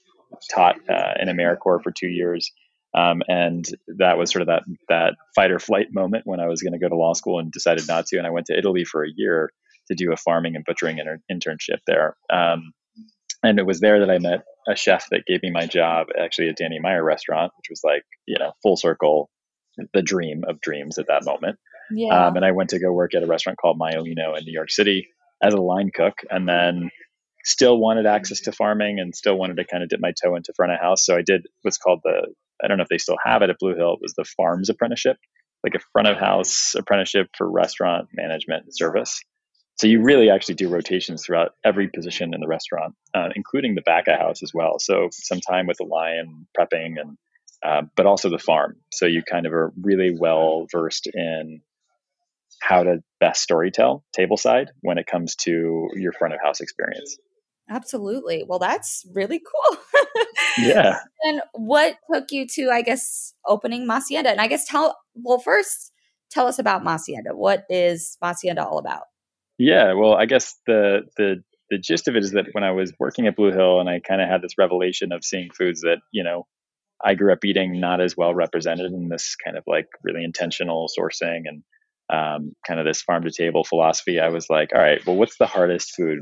taught 0.53 0.77
uh, 0.89 1.15
in 1.21 1.29
americorps 1.29 1.83
for 1.83 1.91
two 1.91 2.09
years 2.09 2.53
um, 2.95 3.23
and 3.29 3.67
that 3.99 4.19
was 4.19 4.31
sort 4.31 4.43
of 4.43 4.49
that 4.49 4.63
that 4.89 5.15
fight 5.35 5.51
or 5.51 5.59
flight 5.59 5.89
moment 5.93 6.27
when 6.27 6.41
i 6.41 6.47
was 6.47 6.63
going 6.63 6.73
to 6.73 6.79
go 6.79 6.89
to 6.89 6.97
law 6.97 7.13
school 7.13 7.39
and 7.39 7.53
decided 7.53 7.87
not 7.89 8.07
to 8.07 8.19
and 8.19 8.27
i 8.27 8.31
went 8.31 8.47
to 8.47 8.57
italy 8.57 8.85
for 8.85 9.05
a 9.05 9.11
year 9.15 9.51
to 9.89 9.95
do 9.95 10.13
a 10.13 10.17
farming 10.17 10.57
and 10.57 10.65
butchering 10.65 10.99
inter- 10.99 11.21
internship 11.31 11.79
there 11.87 12.17
um, 12.33 12.73
and 13.45 13.59
it 13.59 13.67
was 13.67 13.79
there 13.79 14.01
that 14.01 14.11
I 14.11 14.19
met 14.19 14.45
a 14.67 14.75
chef 14.75 15.07
that 15.11 15.27
gave 15.27 15.43
me 15.43 15.51
my 15.51 15.67
job 15.67 16.09
actually 16.19 16.49
at 16.49 16.57
Danny 16.57 16.81
Meyer 16.81 17.05
restaurant, 17.05 17.53
which 17.59 17.67
was 17.69 17.83
like, 17.85 18.03
you 18.27 18.39
know, 18.39 18.53
full 18.63 18.77
circle, 18.77 19.29
the 19.93 20.03
dream 20.03 20.45
of 20.49 20.61
dreams 20.61 20.99
at 20.99 21.09
that 21.09 21.25
moment. 21.25 21.59
Yeah. 21.91 22.29
Um, 22.29 22.37
and 22.37 22.45
I 22.45 22.53
went 22.53 22.71
to 22.71 22.79
go 22.79 22.91
work 22.91 23.15
at 23.15 23.23
a 23.23 23.27
restaurant 23.27 23.59
called 23.59 23.79
Maialino 23.79 24.37
in 24.39 24.45
New 24.45 24.53
York 24.53 24.71
City 24.71 25.09
as 25.43 25.53
a 25.53 25.61
line 25.61 25.91
cook 25.95 26.15
and 26.31 26.49
then 26.49 26.91
still 27.45 27.77
wanted 27.77 28.07
access 28.07 28.41
to 28.41 28.53
farming 28.53 28.99
and 28.99 29.15
still 29.15 29.37
wanted 29.37 29.59
to 29.59 29.67
kind 29.67 29.83
of 29.83 29.91
dip 29.91 30.01
my 30.01 30.13
toe 30.13 30.37
into 30.37 30.55
front 30.57 30.73
of 30.73 30.81
house. 30.81 31.05
So 31.05 31.15
I 31.15 31.21
did 31.21 31.47
what's 31.61 31.77
called 31.77 32.01
the, 32.03 32.29
I 32.65 32.69
don't 32.69 32.79
know 32.79 32.83
if 32.83 32.89
they 32.89 32.99
still 32.99 33.19
have 33.25 33.43
it 33.43 33.51
at 33.51 33.59
Blue 33.59 33.75
Hill, 33.75 33.95
it 33.95 33.99
was 34.01 34.15
the 34.15 34.25
farms 34.25 34.71
apprenticeship, 34.71 35.17
like 35.63 35.75
a 35.75 35.85
front 35.93 36.09
of 36.09 36.17
house 36.17 36.75
apprenticeship 36.75 37.29
for 37.37 37.51
restaurant 37.51 38.09
management 38.13 38.65
service. 38.71 39.21
So 39.77 39.89
you 39.89 40.03
really 40.03 40.31
actually 40.31 40.55
do 40.55 40.69
rotations 40.69 41.25
throughout 41.25 41.53
every 41.65 41.89
position 41.89 42.33
in 42.33 42.41
the 42.41 42.47
restaurant, 42.47 42.95
uh, 43.13 43.31
including 43.35 43.75
the 43.75 43.83
back 43.83 44.07
of 44.07 44.19
house 44.19 44.43
as 44.43 44.53
well. 44.55 44.79
So 44.79 45.09
some 45.11 45.41
time 45.41 45.67
with 45.67 45.79
the 45.79 45.85
lion 45.85 46.47
prepping 46.57 46.95
and, 47.01 47.19
uh, 47.65 47.83
but 47.97 48.07
also 48.07 48.31
the 48.31 48.39
farm. 48.39 48.77
So 48.93 49.07
you 49.07 49.23
kind 49.23 49.47
of 49.47 49.53
are 49.53 49.73
really 49.81 50.17
well 50.17 50.67
versed 50.71 51.09
in 51.13 51.61
how 52.61 52.85
to 52.85 53.03
best 53.19 53.49
storytell 53.49 54.03
table 54.13 54.37
side 54.37 54.71
when 54.81 54.99
it 54.99 55.07
comes 55.07 55.35
to 55.37 55.89
your 55.95 56.13
front 56.13 56.35
of 56.35 56.41
house 56.43 56.61
experience. 56.61 57.17
Absolutely. 57.69 58.45
Well, 58.47 58.59
that's 58.59 59.05
really 59.13 59.41
cool. 59.41 59.79
yeah. 60.59 60.99
And 61.23 61.41
what 61.53 61.97
took 62.13 62.27
you 62.31 62.47
to, 62.55 62.71
I 62.71 62.83
guess, 62.83 63.35
opening 63.47 63.87
Masienda? 63.89 64.27
And 64.27 64.41
I 64.41 64.47
guess 64.47 64.67
tell, 64.67 64.97
well, 65.15 65.39
first, 65.39 65.93
tell 66.31 66.47
us 66.47 66.59
about 66.59 66.85
Masienda. 66.85 67.35
What 67.35 67.65
is 67.69 68.17
Masienda 68.23 68.65
all 68.65 68.79
about? 68.79 69.05
Yeah, 69.59 69.95
well, 69.95 70.15
I 70.15 70.27
guess 70.27 70.57
the 70.67 71.03
the 71.17 71.43
the 71.71 71.79
gist 71.79 72.09
of 72.09 72.17
it 72.17 72.25
is 72.25 72.33
that 72.33 72.47
when 72.53 72.65
I 72.65 72.73
was 72.73 72.93
working 72.99 73.27
at 73.27 73.37
Blue 73.37 73.53
Hill 73.53 73.81
and 73.81 73.89
I 73.89 74.01
kind 74.01 74.21
of 74.21 74.29
had 74.29 74.43
this 74.43 74.59
revelation 74.59 75.13
of 75.13 75.25
seeing 75.25 75.51
foods 75.51 75.81
that, 75.81 75.99
you 76.13 76.23
know, 76.23 76.47
I 77.03 77.15
grew 77.15 77.33
up 77.33 77.45
eating 77.45 77.81
not 77.81 78.01
as 78.01 78.17
well 78.17 78.35
represented 78.35 78.93
in 78.93 79.09
this 79.09 79.35
kind 79.37 79.57
of 79.57 79.65
like 79.67 79.87
really 80.03 80.25
intentional 80.25 80.89
sourcing 80.99 81.43
and 81.47 81.63
um, 82.11 82.53
kind 82.67 82.81
of 82.81 82.87
this 82.87 83.03
farm 83.03 83.25
to 83.25 83.31
table 83.31 83.65
philosophy, 83.65 84.21
I 84.21 84.29
was 84.29 84.51
like, 84.51 84.71
all 84.75 84.81
right, 84.81 85.05
well, 85.07 85.17
what's 85.17 85.39
the 85.39 85.47
hardest 85.47 85.95
food 85.95 86.21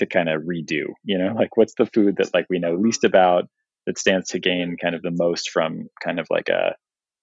to 0.00 0.06
kind 0.06 0.28
of 0.28 0.42
redo? 0.42 0.92
You 1.04 1.18
know, 1.18 1.32
like 1.34 1.56
what's 1.56 1.74
the 1.78 1.86
food 1.86 2.16
that 2.18 2.34
like 2.34 2.46
we 2.50 2.58
know 2.58 2.74
least 2.74 3.04
about 3.04 3.44
that 3.86 3.98
stands 3.98 4.28
to 4.30 4.38
gain 4.38 4.76
kind 4.80 4.94
of 4.94 5.02
the 5.02 5.12
most 5.12 5.50
from 5.50 5.88
kind 6.04 6.20
of 6.20 6.26
like 6.30 6.48
a, 6.48 6.74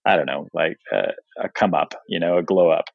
I 0.06 0.16
don't 0.16 0.26
know, 0.26 0.48
like 0.54 0.78
a, 0.92 1.12
a 1.44 1.50
come 1.50 1.74
up, 1.74 1.94
you 2.08 2.20
know, 2.20 2.38
a 2.38 2.44
glow 2.44 2.70
up. 2.70 2.86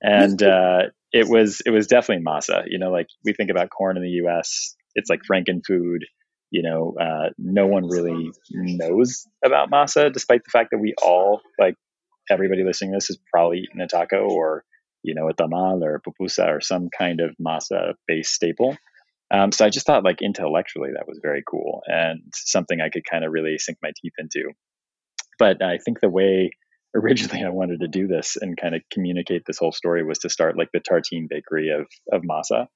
And 0.00 0.40
uh, 0.42 0.82
it 1.12 1.28
was 1.28 1.60
it 1.66 1.70
was 1.70 1.86
definitely 1.86 2.24
masa. 2.24 2.64
You 2.68 2.78
know, 2.78 2.90
like 2.90 3.06
we 3.24 3.32
think 3.32 3.50
about 3.50 3.70
corn 3.70 3.96
in 3.96 4.02
the 4.02 4.10
U.S., 4.22 4.76
it's 4.94 5.10
like 5.10 5.20
frankenfood. 5.30 6.00
You 6.50 6.62
know, 6.62 6.94
uh, 6.98 7.30
no 7.36 7.66
one 7.66 7.86
really 7.88 8.30
knows 8.50 9.26
about 9.44 9.70
masa, 9.70 10.12
despite 10.12 10.44
the 10.44 10.50
fact 10.50 10.70
that 10.70 10.78
we 10.78 10.94
all 11.02 11.40
like 11.58 11.74
everybody 12.30 12.64
listening 12.64 12.92
to 12.92 12.96
this 12.96 13.08
has 13.08 13.18
probably 13.32 13.58
eaten 13.58 13.80
a 13.80 13.86
taco 13.86 14.28
or 14.28 14.64
you 15.02 15.14
know 15.14 15.28
a 15.28 15.34
tamal 15.34 15.82
or 15.82 15.96
a 15.96 16.00
pupusa 16.00 16.48
or 16.48 16.60
some 16.60 16.88
kind 16.96 17.20
of 17.20 17.34
masa 17.44 17.94
based 18.06 18.32
staple. 18.32 18.76
Um, 19.30 19.52
so 19.52 19.64
I 19.64 19.70
just 19.70 19.86
thought 19.86 20.04
like 20.04 20.22
intellectually 20.22 20.90
that 20.94 21.06
was 21.06 21.20
very 21.22 21.42
cool 21.48 21.82
and 21.86 22.22
something 22.34 22.80
I 22.80 22.88
could 22.88 23.04
kind 23.04 23.24
of 23.24 23.32
really 23.32 23.58
sink 23.58 23.78
my 23.82 23.92
teeth 24.00 24.14
into. 24.18 24.52
But 25.38 25.62
I 25.62 25.78
think 25.78 26.00
the 26.00 26.08
way 26.08 26.50
originally 26.94 27.44
I 27.44 27.50
wanted 27.50 27.80
to 27.80 27.88
do 27.88 28.06
this 28.06 28.36
and 28.40 28.56
kind 28.56 28.74
of 28.74 28.82
communicate 28.90 29.42
this 29.46 29.58
whole 29.58 29.72
story 29.72 30.02
was 30.02 30.20
to 30.20 30.30
start 30.30 30.56
like 30.56 30.70
the 30.72 30.80
tartine 30.80 31.28
bakery 31.28 31.70
of 31.70 31.86
of 32.10 32.22
masa 32.22 32.66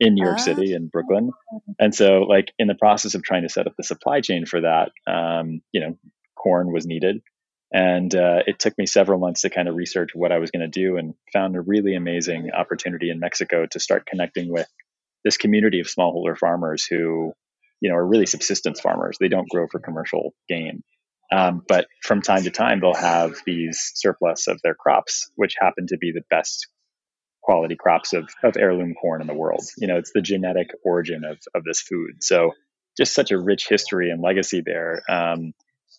in 0.00 0.14
New 0.14 0.24
York 0.24 0.38
ah. 0.38 0.42
City 0.42 0.72
in 0.74 0.88
Brooklyn. 0.88 1.30
And 1.78 1.94
so 1.94 2.22
like 2.22 2.52
in 2.58 2.66
the 2.66 2.74
process 2.74 3.14
of 3.14 3.22
trying 3.22 3.42
to 3.42 3.48
set 3.48 3.66
up 3.66 3.74
the 3.76 3.84
supply 3.84 4.22
chain 4.22 4.46
for 4.46 4.62
that, 4.62 4.90
um, 5.06 5.60
you 5.72 5.80
know, 5.80 5.98
corn 6.36 6.72
was 6.72 6.86
needed. 6.86 7.20
And 7.72 8.12
uh, 8.14 8.40
it 8.46 8.58
took 8.58 8.76
me 8.78 8.86
several 8.86 9.20
months 9.20 9.42
to 9.42 9.50
kind 9.50 9.68
of 9.68 9.76
research 9.76 10.10
what 10.14 10.32
I 10.32 10.38
was 10.38 10.50
going 10.50 10.68
to 10.68 10.68
do 10.68 10.96
and 10.96 11.14
found 11.32 11.54
a 11.54 11.60
really 11.60 11.94
amazing 11.94 12.50
opportunity 12.50 13.10
in 13.10 13.20
Mexico 13.20 13.66
to 13.70 13.78
start 13.78 14.06
connecting 14.06 14.50
with 14.50 14.66
this 15.24 15.36
community 15.36 15.80
of 15.80 15.86
smallholder 15.86 16.36
farmers 16.36 16.84
who, 16.84 17.32
you 17.80 17.90
know, 17.90 17.96
are 17.96 18.06
really 18.06 18.26
subsistence 18.26 18.80
farmers. 18.80 19.16
They 19.18 19.28
don't 19.28 19.48
grow 19.48 19.66
for 19.70 19.80
commercial 19.80 20.34
gain. 20.48 20.82
Um, 21.32 21.62
but 21.66 21.86
from 22.02 22.22
time 22.22 22.42
to 22.44 22.50
time, 22.50 22.80
they'll 22.80 22.94
have 22.94 23.36
these 23.46 23.92
surplus 23.94 24.48
of 24.48 24.60
their 24.62 24.74
crops, 24.74 25.30
which 25.36 25.54
happen 25.60 25.86
to 25.88 25.96
be 25.96 26.12
the 26.12 26.24
best 26.28 26.66
quality 27.42 27.76
crops 27.76 28.12
of, 28.12 28.28
of 28.42 28.56
heirloom 28.56 28.94
corn 28.94 29.20
in 29.20 29.26
the 29.26 29.34
world. 29.34 29.62
You 29.78 29.86
know, 29.86 29.96
it's 29.96 30.12
the 30.12 30.22
genetic 30.22 30.68
origin 30.84 31.24
of, 31.24 31.38
of 31.54 31.64
this 31.64 31.80
food. 31.80 32.22
So 32.22 32.52
just 32.96 33.14
such 33.14 33.30
a 33.30 33.38
rich 33.38 33.68
history 33.68 34.10
and 34.10 34.20
legacy 34.20 34.62
there, 34.64 35.02
um, 35.08 35.52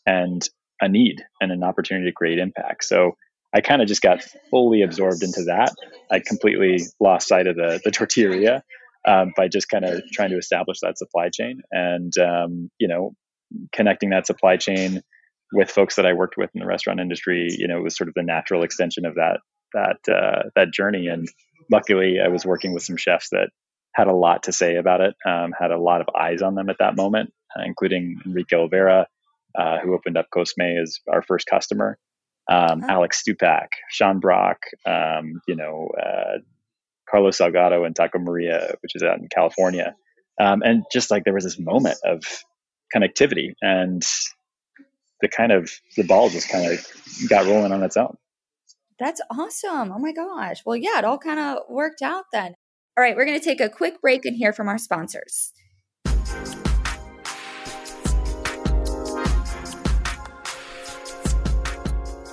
and 0.06 0.48
a 0.82 0.90
need 0.90 1.24
and 1.40 1.52
an 1.52 1.64
opportunity 1.64 2.08
to 2.08 2.14
create 2.14 2.40
impact. 2.40 2.84
So 2.84 3.16
I 3.54 3.62
kind 3.62 3.82
of 3.82 3.88
just 3.88 4.02
got 4.02 4.24
fully 4.50 4.82
absorbed 4.82 5.24
into 5.24 5.44
that. 5.46 5.74
I 6.10 6.20
completely 6.20 6.84
lost 7.00 7.28
sight 7.28 7.48
of 7.48 7.56
the, 7.56 7.80
the 7.84 7.92
tortilla 7.92 8.64
um, 9.08 9.34
by 9.36 9.48
just 9.48 9.70
kind 9.70 9.86
of 9.86 10.02
trying 10.12 10.30
to 10.30 10.38
establish 10.38 10.80
that 10.82 10.98
supply 10.98 11.30
chain 11.30 11.62
and, 11.72 12.18
um, 12.18 12.70
you 12.80 12.88
know, 12.88 13.14
connecting 13.74 14.12
that 14.12 14.28
supply 14.28 14.58
chain 14.58 15.02
with 15.54 15.70
folks 15.70 15.96
that 15.96 16.06
I 16.06 16.14
worked 16.14 16.38
with 16.38 16.50
in 16.54 16.60
the 16.60 16.66
restaurant 16.66 17.00
industry, 17.00 17.48
you 17.58 17.68
know, 17.68 17.78
it 17.78 17.84
was 17.84 17.98
sort 17.98 18.08
of 18.08 18.14
the 18.16 18.24
natural 18.24 18.64
extension 18.64 19.06
of 19.06 19.16
that 19.16 19.40
that 19.74 20.14
uh, 20.14 20.50
that 20.56 20.72
journey. 20.72 21.08
And 21.08 21.28
luckily, 21.70 22.18
I 22.24 22.30
was 22.30 22.46
working 22.46 22.74
with 22.74 22.84
some 22.84 22.98
chefs 22.98 23.30
that 23.30 23.50
had 23.94 24.08
a 24.08 24.16
lot 24.16 24.44
to 24.44 24.54
say 24.54 24.78
about 24.78 25.02
it, 25.02 25.16
um, 25.26 25.54
had 25.58 25.72
a 25.72 25.80
lot 25.80 26.02
of 26.02 26.08
eyes 26.16 26.42
on 26.42 26.56
them 26.56 26.70
at 26.70 26.78
that 26.80 26.96
moment, 26.96 27.34
uh, 27.58 27.64
including 27.66 28.22
Enrique 28.26 28.56
Olvera, 28.56 29.06
uh, 29.58 29.80
who 29.80 29.94
opened 29.94 30.18
up 30.18 30.28
Cosme 30.34 30.62
as 30.82 31.00
our 31.12 31.22
first 31.22 31.46
customer, 31.46 31.98
um, 32.50 32.84
oh. 32.84 32.88
Alex 32.90 33.22
Stupak, 33.22 33.68
Sean 33.90 34.20
Brock, 34.20 34.60
um, 34.86 35.42
you 35.48 35.56
know, 35.56 35.90
uh, 36.02 36.38
Carlos 37.12 37.38
Salgado 37.38 37.86
and 37.86 37.96
Taco 37.96 38.20
Maria, 38.20 38.74
which 38.82 38.96
is 38.96 39.04
out 39.04 39.20
in 39.20 39.28
California. 39.28 39.96
Um, 40.40 40.62
and 40.64 40.84
just 40.92 41.12
like 41.12 41.26
there 41.26 41.34
was 41.34 41.44
this 41.44 41.60
moment 41.60 41.98
of 42.06 42.24
connectivity 42.96 43.54
and 43.62 44.02
the 45.22 45.28
kind 45.28 45.52
of 45.52 45.70
the 45.98 46.04
ball 46.04 46.30
just 46.30 46.50
kind 46.50 46.72
of 46.72 46.86
got 47.30 47.46
rolling 47.46 47.72
on 47.72 47.84
its 47.84 47.98
own. 47.98 48.16
That's 48.98 49.22
awesome. 49.30 49.92
Oh 49.92 50.00
my 50.00 50.14
gosh. 50.14 50.62
Well, 50.66 50.76
yeah, 50.76 51.00
it 51.00 51.06
all 51.06 51.18
kind 51.18 51.40
of 51.40 51.64
worked 51.70 52.02
out 52.02 52.26
then. 52.32 52.56
All 52.98 53.04
right, 53.04 53.16
we're 53.16 53.26
going 53.26 53.40
to 53.40 53.44
take 53.44 53.62
a 53.62 53.70
quick 53.70 54.02
break 54.02 54.26
and 54.26 54.36
hear 54.36 54.54
from 54.54 54.68
our 54.68 54.78
sponsors. 54.78 55.54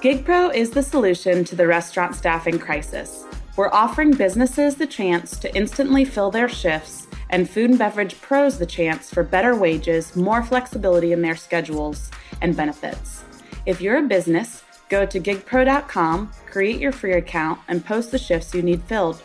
GigPro 0.01 0.55
is 0.55 0.71
the 0.71 0.83
solution 0.83 1.45
to 1.45 1.57
the 1.57 1.67
restaurant 1.67 2.15
staffing 2.15 2.59
crisis. 2.59 3.25
We're 3.59 3.73
offering 3.73 4.13
businesses 4.13 4.77
the 4.77 4.87
chance 4.87 5.37
to 5.41 5.53
instantly 5.53 6.05
fill 6.05 6.31
their 6.31 6.49
shifts 6.49 7.09
and 7.29 7.51
food 7.51 7.71
and 7.71 7.79
beverage 7.79 8.21
pros 8.21 8.57
the 8.57 8.65
chance 8.65 9.13
for 9.13 9.25
better 9.25 9.57
wages, 9.57 10.15
more 10.15 10.45
flexibility 10.45 11.13
in 11.13 11.23
their 11.23 11.35
schedules, 11.35 12.09
and 12.41 12.57
benefits. 12.57 13.25
If 13.67 13.81
you're 13.81 13.97
a 13.97 14.03
business, 14.03 14.63
go 14.89 15.05
to 15.05 15.19
gigpro.com, 15.19 16.31
create 16.47 16.79
your 16.79 16.93
free 16.93 17.15
account, 17.15 17.59
and 17.67 17.85
post 17.85 18.13
the 18.13 18.19
shifts 18.19 18.55
you 18.55 18.63
need 18.63 18.85
filled. 18.85 19.21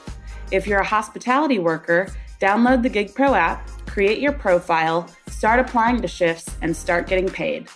If 0.49 0.65
you're 0.65 0.79
a 0.79 0.83
hospitality 0.83 1.59
worker, 1.59 2.11
download 2.41 2.81
the 2.81 2.89
GigPro 2.89 3.37
app, 3.37 3.69
create 3.85 4.17
your 4.17 4.33
profile, 4.33 5.07
start 5.27 5.59
applying 5.59 6.01
to 6.01 6.07
shifts, 6.07 6.49
and 6.63 6.75
start 6.75 7.05
getting 7.05 7.29
paid. 7.29 7.67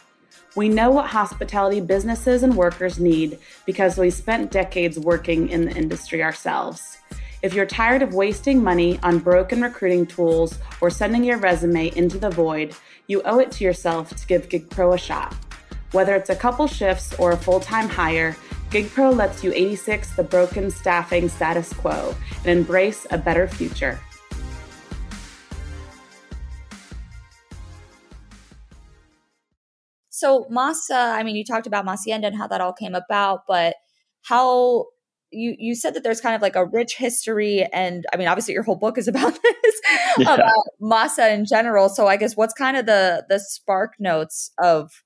We 0.58 0.70
know 0.70 0.90
what 0.90 1.06
hospitality 1.06 1.82
businesses 1.82 2.42
and 2.42 2.58
workers 2.58 2.98
need 3.00 3.38
because 3.68 3.96
we 3.96 4.10
spent 4.10 4.50
decades 4.50 4.98
working 4.98 5.50
in 5.50 5.66
the 5.66 5.72
industry 5.78 6.24
ourselves. 6.24 6.98
If 7.44 7.54
you're 7.54 7.68
tired 7.68 8.02
of 8.02 8.16
wasting 8.16 8.64
money 8.64 9.00
on 9.04 9.20
broken 9.20 9.62
recruiting 9.62 10.08
tools 10.08 10.58
or 10.82 10.90
sending 10.90 11.24
your 11.24 11.38
resume 11.38 11.96
into 11.96 12.18
the 12.18 12.32
void, 12.32 12.76
you 13.06 13.22
owe 13.22 13.38
it 13.38 13.52
to 13.52 13.66
yourself 13.66 14.16
to 14.16 14.26
give 14.26 14.50
GigPro 14.50 14.96
a 14.96 14.98
shot. 14.98 15.36
Whether 15.92 16.16
it's 16.16 16.32
a 16.32 16.36
couple 16.36 16.66
shifts 16.66 17.14
or 17.20 17.34
a 17.34 17.38
full 17.38 17.60
time 17.60 17.88
hire, 17.88 18.36
GigPro 18.72 19.16
lets 19.16 19.44
you 19.44 19.54
86 19.54 20.16
the 20.16 20.24
broken 20.24 20.72
staffing 20.72 21.30
status 21.30 21.72
quo 21.72 22.16
and 22.46 22.58
embrace 22.58 23.06
a 23.12 23.18
better 23.20 23.48
future. 23.48 24.00
So 30.18 30.46
Masa, 30.52 31.14
I 31.14 31.22
mean, 31.22 31.36
you 31.36 31.46
talked 31.46 31.68
about 31.68 31.86
Masienda 31.86 32.26
and 32.26 32.36
how 32.36 32.48
that 32.48 32.60
all 32.60 32.74
came 32.74 32.96
about, 32.96 33.42
but 33.48 33.76
how 34.24 34.86
you 35.30 35.56
you 35.60 35.76
said 35.76 35.94
that 35.94 36.04
there's 36.04 36.22
kind 36.22 36.36
of 36.36 36.42
like 36.42 36.56
a 36.56 36.66
rich 36.66 36.96
history, 36.98 37.68
and 37.72 38.04
I 38.12 38.18
mean, 38.18 38.28
obviously, 38.28 38.56
your 38.56 38.64
whole 38.64 38.78
book 38.78 38.98
is 38.98 39.08
about 39.14 39.38
this 39.44 39.82
yeah. 40.18 40.34
about 40.34 40.56
Masa 40.82 41.32
in 41.32 41.46
general. 41.46 41.88
So 41.88 42.08
I 42.08 42.18
guess 42.18 42.36
what's 42.36 42.56
kind 42.56 42.78
of 42.78 42.88
the 42.88 43.26
the 43.30 43.40
spark 43.40 43.94
notes 44.00 44.52
of 44.58 45.04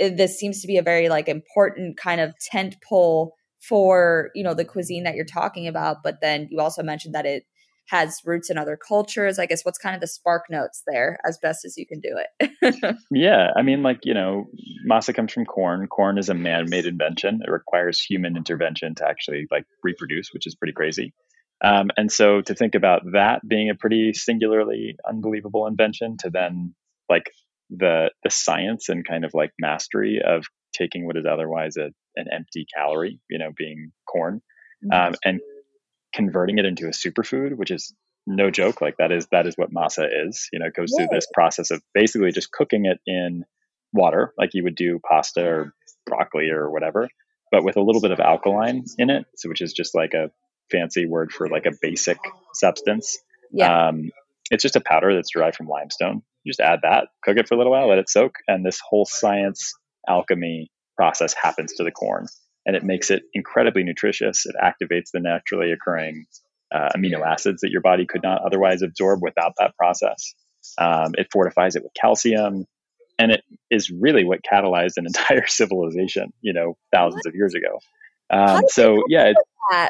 eh, 0.00 0.10
this 0.16 0.36
seems 0.36 0.60
to 0.62 0.66
be 0.66 0.76
a 0.76 0.82
very 0.82 1.08
like 1.08 1.28
important 1.28 1.96
kind 1.96 2.20
of 2.20 2.34
tent 2.40 2.78
pole 2.82 3.34
for 3.60 4.30
you 4.34 4.42
know 4.42 4.54
the 4.54 4.64
cuisine 4.64 5.04
that 5.04 5.14
you're 5.14 5.24
talking 5.24 5.68
about, 5.68 5.98
but 6.02 6.20
then 6.20 6.48
you 6.50 6.58
also 6.58 6.82
mentioned 6.82 7.14
that 7.14 7.26
it 7.26 7.44
has 7.88 8.20
roots 8.24 8.50
in 8.50 8.58
other 8.58 8.76
cultures. 8.76 9.38
I 9.38 9.46
guess 9.46 9.64
what's 9.64 9.78
kind 9.78 9.94
of 9.94 10.00
the 10.00 10.06
spark 10.06 10.44
notes 10.50 10.82
there 10.86 11.18
as 11.26 11.38
best 11.38 11.64
as 11.64 11.76
you 11.76 11.86
can 11.86 12.00
do 12.00 12.18
it? 12.40 12.96
yeah. 13.10 13.48
I 13.56 13.62
mean, 13.62 13.82
like, 13.82 14.00
you 14.04 14.14
know, 14.14 14.46
masa 14.88 15.14
comes 15.14 15.32
from 15.32 15.46
corn. 15.46 15.86
Corn 15.86 16.18
is 16.18 16.28
a 16.28 16.34
man 16.34 16.66
made 16.68 16.84
invention. 16.84 17.40
It 17.46 17.50
requires 17.50 18.00
human 18.00 18.36
intervention 18.36 18.94
to 18.96 19.08
actually 19.08 19.46
like 19.50 19.64
reproduce, 19.82 20.32
which 20.32 20.46
is 20.46 20.54
pretty 20.54 20.74
crazy. 20.74 21.14
Um, 21.64 21.90
and 21.96 22.12
so 22.12 22.42
to 22.42 22.54
think 22.54 22.74
about 22.74 23.02
that 23.12 23.40
being 23.46 23.70
a 23.70 23.74
pretty 23.74 24.12
singularly 24.12 24.96
unbelievable 25.08 25.66
invention 25.66 26.16
to 26.18 26.30
then 26.30 26.74
like 27.08 27.30
the 27.70 28.10
the 28.22 28.30
science 28.30 28.88
and 28.88 29.06
kind 29.06 29.24
of 29.24 29.32
like 29.34 29.50
mastery 29.58 30.20
of 30.24 30.44
taking 30.72 31.06
what 31.06 31.16
is 31.16 31.24
otherwise 31.30 31.76
a, 31.76 31.90
an 32.16 32.26
empty 32.32 32.66
calorie, 32.72 33.18
you 33.28 33.38
know, 33.38 33.50
being 33.56 33.90
corn, 34.06 34.40
um, 34.92 35.14
and 35.24 35.40
converting 36.18 36.58
it 36.58 36.64
into 36.64 36.86
a 36.86 36.90
superfood, 36.90 37.54
which 37.54 37.70
is 37.70 37.94
no 38.26 38.50
joke. 38.50 38.80
Like 38.80 38.96
that 38.98 39.12
is 39.12 39.28
that 39.30 39.46
is 39.46 39.54
what 39.56 39.72
masa 39.72 40.08
is. 40.26 40.48
You 40.52 40.58
know, 40.58 40.66
it 40.66 40.74
goes 40.74 40.92
through 40.94 41.06
this 41.12 41.28
process 41.32 41.70
of 41.70 41.80
basically 41.94 42.32
just 42.32 42.50
cooking 42.50 42.86
it 42.86 42.98
in 43.06 43.44
water, 43.92 44.34
like 44.36 44.50
you 44.52 44.64
would 44.64 44.74
do 44.74 44.98
pasta 45.08 45.46
or 45.46 45.74
broccoli 46.06 46.50
or 46.50 46.70
whatever, 46.70 47.08
but 47.52 47.62
with 47.62 47.76
a 47.76 47.80
little 47.80 48.02
bit 48.02 48.10
of 48.10 48.18
alkaline 48.18 48.84
in 48.98 49.10
it, 49.10 49.26
so 49.36 49.48
which 49.48 49.62
is 49.62 49.72
just 49.72 49.94
like 49.94 50.12
a 50.12 50.32
fancy 50.72 51.06
word 51.06 51.30
for 51.30 51.48
like 51.48 51.66
a 51.66 51.72
basic 51.80 52.18
substance. 52.52 53.16
Yeah. 53.52 53.88
Um, 53.88 54.10
it's 54.50 54.62
just 54.62 54.76
a 54.76 54.80
powder 54.80 55.14
that's 55.14 55.30
derived 55.30 55.56
from 55.56 55.68
limestone. 55.68 56.22
You 56.42 56.50
just 56.50 56.60
add 56.60 56.80
that, 56.82 57.08
cook 57.22 57.36
it 57.36 57.46
for 57.46 57.54
a 57.54 57.58
little 57.58 57.72
while, 57.72 57.88
let 57.88 57.98
it 57.98 58.10
soak, 58.10 58.34
and 58.48 58.66
this 58.66 58.80
whole 58.80 59.04
science 59.04 59.72
alchemy 60.08 60.70
process 60.96 61.32
happens 61.32 61.74
to 61.74 61.84
the 61.84 61.92
corn 61.92 62.26
and 62.68 62.76
it 62.76 62.84
makes 62.84 63.10
it 63.10 63.22
incredibly 63.32 63.82
nutritious. 63.82 64.44
It 64.44 64.54
activates 64.62 65.10
the 65.12 65.20
naturally 65.20 65.72
occurring 65.72 66.26
uh, 66.72 66.90
amino 66.94 67.26
acids 67.26 67.62
that 67.62 67.70
your 67.70 67.80
body 67.80 68.04
could 68.06 68.22
not 68.22 68.42
otherwise 68.44 68.82
absorb 68.82 69.20
without 69.22 69.54
that 69.58 69.74
process. 69.74 70.34
Um, 70.76 71.12
it 71.16 71.28
fortifies 71.32 71.76
it 71.76 71.82
with 71.82 71.92
calcium, 71.98 72.66
and 73.18 73.32
it 73.32 73.42
is 73.70 73.90
really 73.90 74.24
what 74.24 74.40
catalyzed 74.42 74.98
an 74.98 75.06
entire 75.06 75.46
civilization. 75.46 76.30
You 76.42 76.52
know, 76.52 76.76
thousands 76.92 77.24
of 77.24 77.34
years 77.34 77.54
ago. 77.54 77.78
Um, 78.30 78.64
so 78.68 79.02
yeah, 79.08 79.32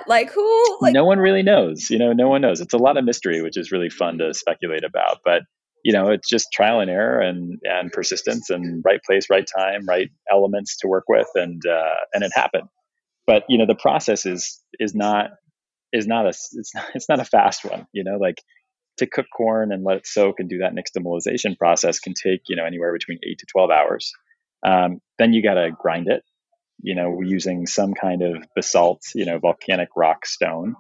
like 0.07 0.31
who? 0.31 0.79
Like- 0.81 0.95
no 0.95 1.05
one 1.05 1.19
really 1.19 1.43
knows. 1.43 1.91
You 1.91 1.99
know, 1.99 2.13
no 2.13 2.29
one 2.29 2.43
knows. 2.43 2.61
It's 2.61 2.75
a 2.75 2.79
lot 2.79 2.97
of 2.97 3.05
mystery, 3.05 3.43
which 3.43 3.57
is 3.57 3.73
really 3.73 3.91
fun 3.91 4.19
to 4.19 4.33
speculate 4.35 4.85
about. 4.85 5.19
But 5.25 5.43
you 5.85 5.93
know, 5.93 6.11
it's 6.11 6.29
just 6.29 6.53
trial 6.53 6.81
and 6.81 6.91
error 6.91 7.21
and 7.21 7.59
and 7.63 7.93
persistence 7.93 8.51
and 8.51 8.83
right 8.85 9.01
place, 9.05 9.31
right 9.31 9.47
time, 9.47 9.87
right 9.87 10.11
elements 10.31 10.77
to 10.79 10.89
work 10.89 11.05
with, 11.09 11.29
and 11.35 11.63
uh, 11.67 11.95
and 12.13 12.25
it 12.25 12.33
happened. 12.35 12.69
But 13.27 13.45
you 13.49 13.59
know, 13.59 13.67
the 13.67 13.75
process 13.75 14.27
is 14.27 14.61
is 14.79 14.95
not 14.95 15.31
is 15.93 16.07
not 16.07 16.27
a 16.27 16.31
it's 16.31 16.73
not, 16.75 16.85
it's 16.95 17.09
not 17.09 17.21
a 17.21 17.25
fast 17.25 17.65
one. 17.65 17.87
You 17.93 18.05
know, 18.05 18.17
like 18.17 18.43
to 18.99 19.07
cook 19.07 19.27
corn 19.35 19.73
and 19.73 19.85
let 19.85 19.99
it 19.99 20.07
soak 20.07 20.41
and 20.41 20.49
do 20.49 20.59
that 20.59 20.75
nixtamalization 20.75 21.57
process 21.57 22.01
can 22.01 22.15
take 22.15 22.43
you 22.49 22.57
know 22.57 22.65
anywhere 22.65 22.93
between 22.93 23.19
eight 23.23 23.39
to 23.39 23.47
twelve 23.47 23.71
hours. 23.71 24.13
Um, 24.67 25.01
then 25.19 25.33
you 25.33 25.43
got 25.43 25.55
to 25.55 25.71
grind 25.71 26.09
it. 26.09 26.25
You 26.81 26.95
know, 26.95 27.21
using 27.23 27.67
some 27.67 27.95
kind 27.95 28.23
of 28.23 28.45
basalt, 28.55 29.03
you 29.15 29.25
know, 29.25 29.39
volcanic 29.39 29.89
rock 29.97 30.27
stone. 30.27 30.77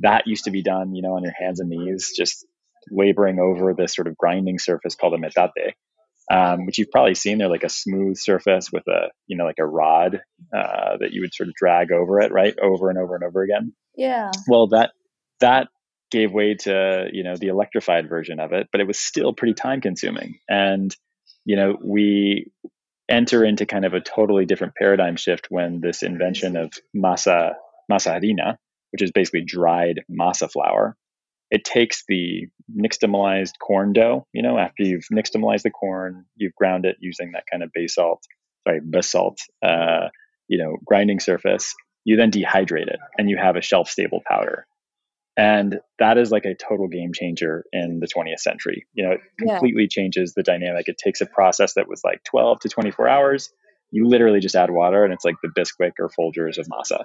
That 0.00 0.26
used 0.26 0.44
to 0.44 0.50
be 0.50 0.62
done, 0.62 0.94
you 0.94 1.00
know, 1.00 1.14
on 1.14 1.22
your 1.22 1.32
hands 1.32 1.60
and 1.60 1.70
knees, 1.70 2.12
just 2.16 2.46
laboring 2.90 3.38
over 3.38 3.74
this 3.74 3.94
sort 3.94 4.08
of 4.08 4.16
grinding 4.16 4.58
surface 4.58 4.94
called 4.94 5.14
a 5.14 5.18
metate, 5.18 5.74
um, 6.30 6.66
which 6.66 6.78
you've 6.78 6.90
probably 6.90 7.14
seen. 7.14 7.38
They're 7.38 7.48
like 7.48 7.64
a 7.64 7.68
smooth 7.68 8.16
surface 8.16 8.70
with 8.72 8.86
a, 8.88 9.10
you 9.26 9.36
know, 9.36 9.44
like 9.44 9.58
a 9.58 9.66
rod 9.66 10.20
uh, 10.54 10.96
that 11.00 11.12
you 11.12 11.22
would 11.22 11.34
sort 11.34 11.48
of 11.48 11.54
drag 11.54 11.92
over 11.92 12.20
it, 12.20 12.32
right, 12.32 12.54
over 12.58 12.90
and 12.90 12.98
over 12.98 13.14
and 13.14 13.24
over 13.24 13.42
again. 13.42 13.72
Yeah. 13.96 14.30
Well, 14.48 14.68
that 14.68 14.92
that 15.40 15.68
gave 16.10 16.30
way 16.32 16.54
to 16.54 17.08
you 17.12 17.24
know 17.24 17.36
the 17.36 17.48
electrified 17.48 18.08
version 18.08 18.38
of 18.38 18.52
it, 18.52 18.68
but 18.70 18.80
it 18.80 18.86
was 18.86 18.98
still 18.98 19.32
pretty 19.32 19.54
time 19.54 19.80
consuming. 19.80 20.38
And 20.48 20.94
you 21.44 21.56
know, 21.56 21.76
we 21.82 22.52
enter 23.08 23.44
into 23.44 23.66
kind 23.66 23.84
of 23.84 23.94
a 23.94 24.00
totally 24.00 24.46
different 24.46 24.74
paradigm 24.74 25.16
shift 25.16 25.48
when 25.50 25.80
this 25.80 26.02
invention 26.02 26.56
of 26.56 26.72
masa 26.96 27.54
masa 27.90 28.18
harina, 28.18 28.56
which 28.90 29.02
is 29.02 29.10
basically 29.10 29.42
dried 29.44 30.02
masa 30.10 30.50
flour, 30.50 30.96
it 31.52 31.64
takes 31.64 32.04
the 32.08 32.48
nixtamalized 32.74 33.58
corn 33.60 33.92
dough, 33.92 34.26
you 34.32 34.42
know, 34.42 34.56
after 34.56 34.84
you've 34.84 35.04
nixtamalized 35.12 35.62
the 35.62 35.70
corn, 35.70 36.24
you've 36.34 36.54
ground 36.54 36.86
it 36.86 36.96
using 36.98 37.32
that 37.32 37.44
kind 37.48 37.62
of 37.62 37.70
basalt, 37.74 38.24
sorry, 38.66 38.80
basalt, 38.82 39.38
uh, 39.62 40.08
you 40.48 40.56
know, 40.56 40.78
grinding 40.86 41.20
surface. 41.20 41.74
You 42.04 42.16
then 42.16 42.30
dehydrate 42.30 42.88
it 42.88 42.98
and 43.18 43.28
you 43.28 43.36
have 43.36 43.56
a 43.56 43.60
shelf 43.60 43.90
stable 43.90 44.22
powder. 44.26 44.66
And 45.36 45.80
that 45.98 46.16
is 46.16 46.30
like 46.30 46.46
a 46.46 46.54
total 46.54 46.88
game 46.88 47.12
changer 47.12 47.64
in 47.70 48.00
the 48.00 48.08
20th 48.08 48.40
century. 48.40 48.86
You 48.94 49.04
know, 49.04 49.12
it 49.12 49.20
completely 49.38 49.82
yeah. 49.82 49.88
changes 49.90 50.32
the 50.32 50.42
dynamic. 50.42 50.88
It 50.88 50.96
takes 50.96 51.20
a 51.20 51.26
process 51.26 51.74
that 51.74 51.86
was 51.86 52.00
like 52.02 52.24
12 52.24 52.60
to 52.60 52.70
24 52.70 53.08
hours. 53.08 53.52
You 53.90 54.08
literally 54.08 54.40
just 54.40 54.54
add 54.54 54.70
water 54.70 55.04
and 55.04 55.12
it's 55.12 55.24
like 55.24 55.36
the 55.42 55.48
Bisquick 55.48 55.92
or 55.98 56.08
Folgers 56.08 56.56
of 56.56 56.66
masa. 56.68 57.04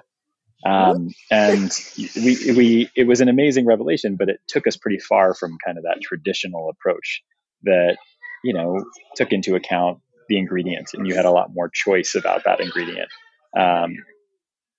Um, 0.64 1.14
and 1.30 1.70
we, 2.16 2.52
we, 2.56 2.90
it 2.96 3.06
was 3.06 3.20
an 3.20 3.28
amazing 3.28 3.64
revelation, 3.64 4.16
but 4.16 4.28
it 4.28 4.40
took 4.48 4.66
us 4.66 4.76
pretty 4.76 4.98
far 4.98 5.34
from 5.34 5.56
kind 5.64 5.78
of 5.78 5.84
that 5.84 6.00
traditional 6.02 6.68
approach 6.68 7.22
that, 7.62 7.96
you 8.42 8.52
know, 8.52 8.84
took 9.14 9.32
into 9.32 9.54
account 9.54 10.00
the 10.28 10.38
ingredient 10.38 10.90
and 10.94 11.06
you 11.06 11.14
had 11.14 11.24
a 11.24 11.30
lot 11.30 11.54
more 11.54 11.70
choice 11.72 12.14
about 12.14 12.44
that 12.44 12.60
ingredient. 12.60 13.08
Um, 13.56 13.96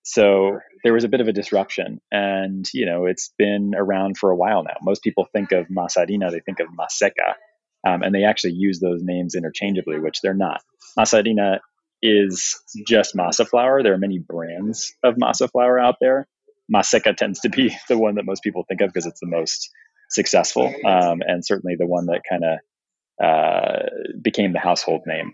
so 0.04 0.60
there 0.84 0.94
was 0.94 1.04
a 1.04 1.10
bit 1.10 1.22
of 1.22 1.28
a 1.28 1.34
disruption 1.34 2.02
and, 2.12 2.66
you 2.74 2.86
know, 2.86 3.06
it's 3.06 3.34
been 3.38 3.74
around 3.76 4.18
for 4.18 4.32
a 4.32 4.36
while 4.36 4.64
now. 4.64 4.76
Most 4.82 5.02
people 5.02 5.28
think 5.32 5.52
of 5.52 5.68
masa 5.68 6.06
harina, 6.06 6.32
they 6.32 6.40
think 6.40 6.60
of 6.60 6.68
maseca, 6.68 7.36
um, 7.88 8.02
and 8.04 8.14
they 8.14 8.26
actually 8.26 8.54
use 8.54 8.80
those 8.80 9.02
names 9.02 9.36
interchangeably, 9.36 10.00
which 10.00 10.22
they're 10.22 10.34
not. 10.34 10.62
Masa 10.98 11.24
harina 11.24 11.60
is 12.02 12.62
just 12.86 13.16
masa 13.16 13.48
flour. 13.48 13.84
There 13.84 13.94
are 13.94 14.00
many 14.00 14.20
brands 14.20 14.94
of 15.04 15.16
masa 15.16 15.50
flour 15.52 15.80
out 15.80 15.96
there. 16.00 16.28
Maseca 16.74 17.16
tends 17.16 17.42
to 17.42 17.50
be 17.50 17.76
the 17.90 17.98
one 17.98 18.16
that 18.16 18.26
most 18.26 18.44
people 18.44 18.66
think 18.68 18.82
of 18.82 18.90
because 18.90 19.06
it's 19.06 19.20
the 19.20 19.28
most 19.28 19.70
successful 20.10 20.66
um, 20.88 21.22
and 21.26 21.46
certainly 21.46 21.76
the 21.78 21.86
one 21.86 22.08
that 22.08 22.22
kind 22.28 22.44
of 22.44 22.60
uh, 23.24 23.86
became 24.22 24.54
the 24.54 24.60
household 24.60 25.02
name. 25.06 25.34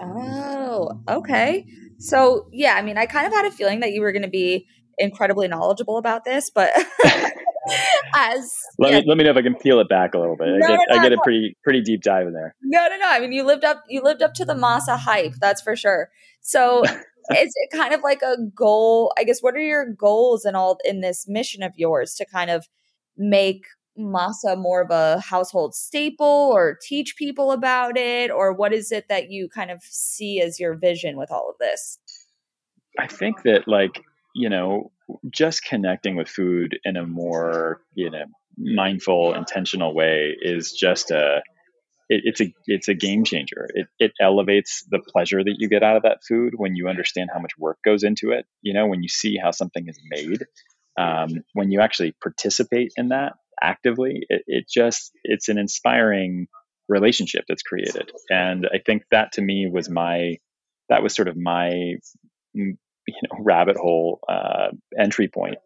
Oh, 0.00 1.00
okay. 1.08 1.66
So, 1.98 2.48
yeah, 2.52 2.74
I 2.74 2.82
mean, 2.82 2.96
I 2.96 3.06
kind 3.06 3.26
of 3.26 3.32
had 3.32 3.44
a 3.44 3.50
feeling 3.50 3.80
that 3.80 3.92
you 3.92 4.00
were 4.00 4.12
going 4.12 4.22
to 4.22 4.28
be 4.28 4.66
incredibly 4.98 5.48
knowledgeable 5.48 5.98
about 5.98 6.24
this, 6.24 6.50
but 6.50 6.70
as 8.14 8.52
let 8.78 8.92
yeah. 8.92 9.00
me 9.00 9.04
let 9.06 9.18
me 9.18 9.24
know 9.24 9.30
if 9.30 9.36
I 9.36 9.42
can 9.42 9.54
peel 9.54 9.80
it 9.80 9.88
back 9.88 10.14
a 10.14 10.18
little 10.18 10.36
bit. 10.36 10.48
No, 10.48 10.54
I 10.54 10.68
get 10.68 10.80
no, 10.88 10.96
I 10.96 11.02
get 11.02 11.08
no. 11.10 11.20
a 11.20 11.22
pretty 11.22 11.56
pretty 11.62 11.80
deep 11.80 12.02
dive 12.02 12.26
in 12.26 12.32
there. 12.32 12.54
No, 12.62 12.88
no, 12.88 12.96
no. 12.96 13.08
I 13.08 13.20
mean, 13.20 13.32
you 13.32 13.44
lived 13.44 13.64
up 13.64 13.82
you 13.88 14.02
lived 14.02 14.22
up 14.22 14.34
to 14.34 14.44
the 14.44 14.54
masa 14.54 14.98
hype, 14.98 15.34
that's 15.40 15.62
for 15.62 15.76
sure. 15.76 16.10
So, 16.40 16.82
is 16.84 17.00
it 17.30 17.76
kind 17.76 17.94
of 17.94 18.02
like 18.02 18.22
a 18.22 18.36
goal? 18.54 19.12
I 19.18 19.24
guess 19.24 19.42
what 19.42 19.54
are 19.54 19.60
your 19.60 19.86
goals 19.92 20.44
in 20.44 20.54
all 20.54 20.78
in 20.84 21.00
this 21.00 21.26
mission 21.28 21.62
of 21.62 21.72
yours 21.76 22.14
to 22.14 22.26
kind 22.26 22.50
of 22.50 22.66
make 23.16 23.64
masa 23.98 24.56
more 24.56 24.80
of 24.82 24.90
a 24.90 25.20
household 25.20 25.74
staple 25.74 26.26
or 26.26 26.78
teach 26.82 27.16
people 27.16 27.52
about 27.52 27.96
it 27.98 28.30
or 28.30 28.52
what 28.52 28.72
is 28.72 28.90
it 28.90 29.06
that 29.08 29.30
you 29.30 29.48
kind 29.48 29.70
of 29.70 29.82
see 29.82 30.40
as 30.40 30.58
your 30.58 30.74
vision 30.74 31.16
with 31.16 31.30
all 31.30 31.50
of 31.50 31.56
this? 31.58 31.98
I 32.98 33.06
think 33.06 33.42
that 33.42 33.68
like, 33.68 34.02
you 34.34 34.48
know, 34.48 34.92
just 35.30 35.64
connecting 35.64 36.16
with 36.16 36.28
food 36.28 36.78
in 36.84 36.96
a 36.96 37.06
more 37.06 37.82
you 37.94 38.10
know 38.10 38.24
mindful 38.56 39.34
intentional 39.34 39.94
way 39.94 40.36
is 40.40 40.72
just 40.72 41.10
a 41.10 41.42
it, 42.08 42.22
it's 42.24 42.40
a 42.40 42.54
it's 42.66 42.88
a 42.88 42.94
game 42.94 43.24
changer. 43.24 43.68
It 43.74 43.86
it 43.98 44.12
elevates 44.20 44.84
the 44.90 45.00
pleasure 45.00 45.42
that 45.42 45.56
you 45.58 45.68
get 45.68 45.82
out 45.82 45.96
of 45.96 46.02
that 46.02 46.18
food 46.26 46.54
when 46.56 46.76
you 46.76 46.88
understand 46.88 47.30
how 47.32 47.40
much 47.40 47.52
work 47.58 47.78
goes 47.84 48.04
into 48.04 48.30
it. 48.30 48.46
You 48.60 48.74
know, 48.74 48.86
when 48.86 49.02
you 49.02 49.08
see 49.08 49.36
how 49.36 49.50
something 49.50 49.88
is 49.88 49.98
made, 50.10 50.44
um, 50.98 51.44
when 51.54 51.70
you 51.70 51.80
actually 51.80 52.14
participate 52.22 52.92
in 52.96 53.08
that 53.08 53.34
actively, 53.60 54.26
it, 54.28 54.42
it 54.46 54.64
just 54.68 55.12
it's 55.24 55.48
an 55.48 55.58
inspiring 55.58 56.48
relationship 56.88 57.44
that's 57.48 57.62
created. 57.62 58.10
And 58.28 58.68
I 58.72 58.78
think 58.84 59.04
that 59.10 59.32
to 59.32 59.42
me 59.42 59.68
was 59.70 59.88
my 59.88 60.36
that 60.88 61.02
was 61.02 61.14
sort 61.14 61.28
of 61.28 61.36
my 61.36 61.94
you 63.06 63.14
know 63.24 63.38
rabbit 63.44 63.76
hole 63.76 64.20
uh, 64.28 64.68
entry 64.98 65.28
point. 65.28 65.56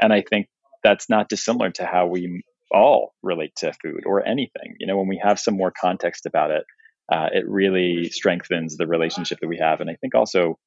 And 0.00 0.12
I 0.12 0.22
think 0.22 0.48
that's 0.82 1.08
not 1.08 1.28
dissimilar 1.28 1.70
to 1.72 1.86
how 1.86 2.06
we 2.06 2.42
all 2.70 3.14
relate 3.22 3.54
to 3.56 3.72
food 3.82 4.02
or 4.06 4.26
anything. 4.26 4.76
You 4.78 4.86
know, 4.86 4.96
when 4.96 5.08
we 5.08 5.20
have 5.22 5.38
some 5.38 5.56
more 5.56 5.72
context 5.78 6.26
about 6.26 6.50
it, 6.50 6.64
uh, 7.12 7.28
it 7.32 7.48
really 7.48 8.10
strengthens 8.10 8.76
the 8.76 8.86
relationship 8.86 9.38
that 9.40 9.48
we 9.48 9.58
have. 9.58 9.80
And 9.80 9.88
I 9.88 9.96
think 10.00 10.14
also, 10.14 10.58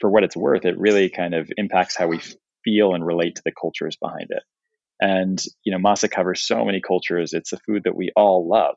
for 0.00 0.10
what 0.10 0.24
it's 0.24 0.36
worth, 0.36 0.64
it 0.64 0.78
really 0.78 1.10
kind 1.10 1.34
of 1.34 1.50
impacts 1.56 1.96
how 1.96 2.06
we 2.06 2.20
feel 2.64 2.94
and 2.94 3.04
relate 3.04 3.36
to 3.36 3.42
the 3.44 3.52
cultures 3.52 3.96
behind 4.00 4.28
it. 4.30 4.42
And 5.00 5.42
you 5.64 5.72
know, 5.72 5.78
masa 5.78 6.10
covers 6.10 6.40
so 6.40 6.64
many 6.64 6.80
cultures. 6.80 7.32
It's 7.32 7.52
a 7.52 7.58
food 7.58 7.84
that 7.84 7.96
we 7.96 8.10
all 8.16 8.48
love, 8.48 8.76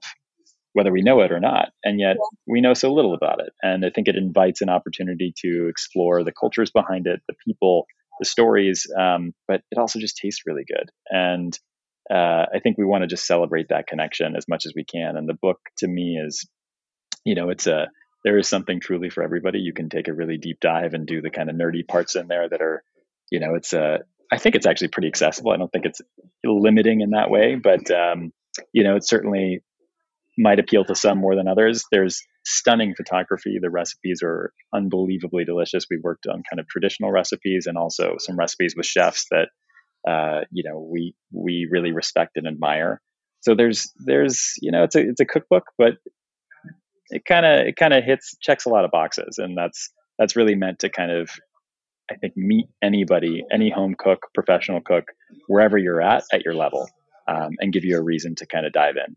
whether 0.73 0.91
we 0.91 1.01
know 1.01 1.21
it 1.21 1.31
or 1.31 1.39
not. 1.39 1.69
And 1.84 1.99
yet, 1.99 2.15
yeah. 2.15 2.38
we 2.47 2.62
know 2.62 2.73
so 2.73 2.93
little 2.93 3.13
about 3.13 3.41
it. 3.41 3.53
And 3.62 3.86
I 3.86 3.89
think 3.89 4.07
it 4.07 4.15
invites 4.15 4.62
an 4.62 4.69
opportunity 4.69 5.34
to 5.39 5.67
explore 5.67 6.23
the 6.23 6.31
cultures 6.31 6.71
behind 6.71 7.07
it, 7.07 7.21
the 7.27 7.36
people, 7.45 7.86
the 8.19 8.25
stories. 8.25 8.88
Um, 8.97 9.34
but 9.47 9.62
it 9.71 9.77
also 9.77 9.99
just 9.99 10.17
tastes 10.17 10.43
really 10.45 10.63
good. 10.65 10.89
And 11.10 11.57
uh, 12.10 12.45
I 12.53 12.60
think 12.62 12.77
we 12.77 12.86
want 12.86 13.03
to 13.03 13.07
just 13.07 13.27
celebrate 13.27 13.69
that 13.69 13.88
connection 13.88 14.36
as 14.36 14.47
much 14.47 14.65
as 14.65 14.73
we 14.75 14.84
can. 14.84 15.17
And 15.17 15.27
the 15.27 15.38
book 15.39 15.60
to 15.77 15.88
me 15.88 16.19
is, 16.23 16.47
you 17.23 17.36
know, 17.36 17.49
it's 17.49 17.67
a 17.67 17.88
there 18.23 18.38
is 18.38 18.47
something 18.47 18.79
truly 18.79 19.10
for 19.10 19.23
everybody. 19.23 19.60
You 19.60 19.73
can 19.73 19.89
take 19.89 20.07
a 20.07 20.13
really 20.13 20.38
deep 20.38 20.60
dive 20.60 20.93
and 20.93 21.07
do 21.07 21.21
the 21.21 21.29
kind 21.29 21.49
of 21.49 21.55
nerdy 21.55 21.88
parts 21.88 22.15
in 22.15 22.27
there 22.27 22.47
that 22.47 22.62
are, 22.62 22.84
you 23.31 23.39
know, 23.39 23.55
it's 23.55 23.73
a. 23.73 23.99
I 24.31 24.38
think 24.38 24.55
it's 24.55 24.65
actually 24.65 24.89
pretty 24.89 25.10
accessible. 25.10 25.51
I 25.51 25.57
don't 25.57 25.71
think 25.71 25.86
it's 25.86 26.01
limiting 26.45 27.01
in 27.01 27.10
that 27.10 27.29
way, 27.29 27.55
but 27.55 27.91
um, 27.91 28.31
you 28.71 28.84
know, 28.84 28.95
it's 28.95 29.10
certainly 29.10 29.62
might 30.38 30.60
appeal 30.60 30.86
to 30.86 30.96
some 30.96 31.17
more 31.17 31.36
than 31.36 31.48
others. 31.48 31.84
There's 31.91 32.22
stunning 32.46 32.96
photography. 32.96 33.60
The 33.62 33.70
recipes 33.70 34.22
are 34.24 34.54
unbelievably 34.74 35.46
delicious. 35.46 35.86
We 35.89 36.00
worked 36.02 36.28
on 36.28 36.44
kind 36.50 36.60
of 36.60 36.67
traditional 36.67 37.12
recipes 37.12 37.65
and 37.67 37.78
also 37.78 38.15
some 38.17 38.38
recipes 38.38 38.74
with 38.76 38.86
chefs 38.86 39.28
that 39.32 39.50
uh, 40.08 40.46
you 40.52 40.63
know 40.63 40.80
we 40.80 41.15
we 41.32 41.67
really 41.70 41.91
respect 41.91 42.38
and 42.38 42.48
admire. 42.48 43.02
So 43.41 43.56
there's 43.56 43.91
there's 43.98 44.54
you 44.62 44.72
know 44.72 44.84
it's 44.84 44.96
a 44.96 45.02
it's 45.02 45.22
a 45.22 45.26
cookbook, 45.26 45.65
but 45.78 45.94
it 47.10 47.26
kind 47.26 47.46
of 47.46 47.67
it 47.67 47.76
kind 47.76 47.94
of 47.94 48.04
hits 48.04 48.36
checks 48.41 48.65
a 48.65 48.70
lot 48.70 48.86
of 48.86 48.91
boxes, 48.91 49.38
and 49.38 49.58
that's 49.58 49.91
that's 50.17 50.36
really 50.36 50.56
meant 50.56 50.80
to 50.80 50.89
kind 50.89 51.12
of 51.12 51.30
I 52.10 52.15
think 52.15 52.36
meet 52.36 52.67
anybody, 52.84 53.44
any 53.52 53.70
home 53.70 53.96
cook, 53.98 54.28
professional 54.34 54.82
cook, 54.82 55.06
wherever 55.48 55.78
you're 55.78 56.02
at 56.02 56.24
at 56.34 56.44
your 56.44 56.56
level, 56.56 56.89
um, 57.28 57.52
and 57.60 57.72
give 57.72 57.86
you 57.86 57.98
a 57.98 58.02
reason 58.02 58.36
to 58.36 58.46
kind 58.46 58.65
of 58.65 58.74
dive 58.74 58.96
in. 58.96 59.15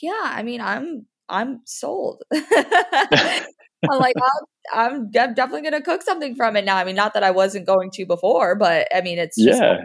Yeah, 0.00 0.12
I 0.22 0.42
mean, 0.42 0.60
I'm 0.60 1.06
I'm 1.28 1.60
sold. 1.64 2.22
I'm 2.32 3.98
like, 4.00 4.14
I'm, 4.72 5.10
I'm, 5.10 5.10
definitely 5.10 5.60
going 5.60 5.74
to 5.74 5.82
cook 5.82 6.02
something 6.02 6.34
from 6.34 6.56
it 6.56 6.64
now. 6.64 6.76
I 6.76 6.84
mean, 6.84 6.96
not 6.96 7.14
that 7.14 7.22
I 7.22 7.30
wasn't 7.30 7.66
going 7.66 7.90
to 7.92 8.06
before, 8.06 8.56
but 8.56 8.88
I 8.94 9.00
mean, 9.00 9.18
it's 9.18 9.36
just 9.36 9.60
yeah 9.60 9.84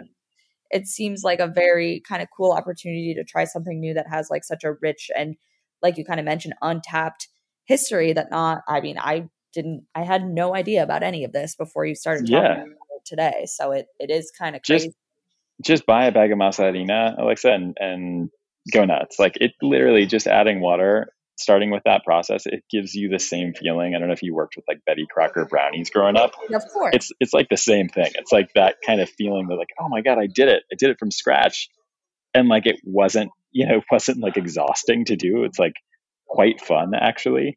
it 0.72 0.86
seems 0.86 1.22
like 1.22 1.38
a 1.38 1.46
very 1.46 2.02
kind 2.08 2.22
of 2.22 2.28
cool 2.34 2.52
opportunity 2.52 3.14
to 3.14 3.24
try 3.24 3.44
something 3.44 3.78
new 3.78 3.94
that 3.94 4.08
has 4.08 4.30
like 4.30 4.42
such 4.42 4.64
a 4.64 4.72
rich 4.80 5.10
and 5.16 5.36
like 5.82 5.98
you 5.98 6.04
kind 6.04 6.18
of 6.18 6.26
mentioned 6.26 6.54
untapped 6.62 7.28
history 7.64 8.12
that 8.12 8.30
not 8.30 8.62
i 8.66 8.80
mean 8.80 8.98
i 8.98 9.28
didn't 9.52 9.84
i 9.94 10.02
had 10.02 10.24
no 10.24 10.54
idea 10.56 10.82
about 10.82 11.02
any 11.02 11.24
of 11.24 11.32
this 11.32 11.54
before 11.54 11.84
you 11.84 11.94
started 11.94 12.26
talking 12.26 12.42
yeah. 12.42 12.62
about 12.62 12.96
it 12.96 13.04
today 13.04 13.44
so 13.46 13.70
it 13.70 13.86
it 14.00 14.10
is 14.10 14.32
kind 14.36 14.56
of 14.56 14.62
crazy 14.62 14.86
just, 14.86 14.96
just 15.62 15.86
buy 15.86 16.06
a 16.06 16.12
bag 16.12 16.32
of 16.32 16.38
masa 16.38 16.64
harina 16.64 17.18
alexa 17.20 17.52
and 17.52 17.76
and 17.78 18.30
go 18.72 18.84
nuts 18.84 19.18
like 19.18 19.36
it 19.40 19.52
literally 19.60 20.06
just 20.06 20.26
adding 20.26 20.60
water 20.60 21.12
starting 21.42 21.70
with 21.70 21.82
that 21.84 22.04
process, 22.04 22.46
it 22.46 22.64
gives 22.70 22.94
you 22.94 23.08
the 23.08 23.18
same 23.18 23.52
feeling. 23.54 23.94
I 23.94 23.98
don't 23.98 24.08
know 24.08 24.14
if 24.14 24.22
you 24.22 24.34
worked 24.34 24.56
with 24.56 24.64
like 24.68 24.84
Betty 24.86 25.06
Crocker 25.10 25.44
brownies 25.44 25.90
growing 25.90 26.16
up. 26.16 26.32
Of 26.52 26.62
course. 26.72 26.94
It's 26.94 27.12
it's 27.20 27.32
like 27.32 27.48
the 27.48 27.56
same 27.56 27.88
thing. 27.88 28.10
It's 28.14 28.32
like 28.32 28.50
that 28.54 28.76
kind 28.84 29.00
of 29.00 29.10
feeling 29.10 29.48
that 29.48 29.56
like, 29.56 29.70
oh 29.78 29.88
my 29.88 30.00
God, 30.00 30.18
I 30.18 30.26
did 30.26 30.48
it. 30.48 30.62
I 30.72 30.76
did 30.76 30.90
it 30.90 30.98
from 30.98 31.10
scratch. 31.10 31.68
And 32.34 32.48
like 32.48 32.66
it 32.66 32.80
wasn't, 32.84 33.30
you 33.50 33.66
know, 33.66 33.78
it 33.78 33.84
wasn't 33.90 34.20
like 34.20 34.36
exhausting 34.36 35.04
to 35.06 35.16
do. 35.16 35.44
It's 35.44 35.58
like 35.58 35.74
quite 36.26 36.60
fun 36.60 36.92
actually. 36.94 37.56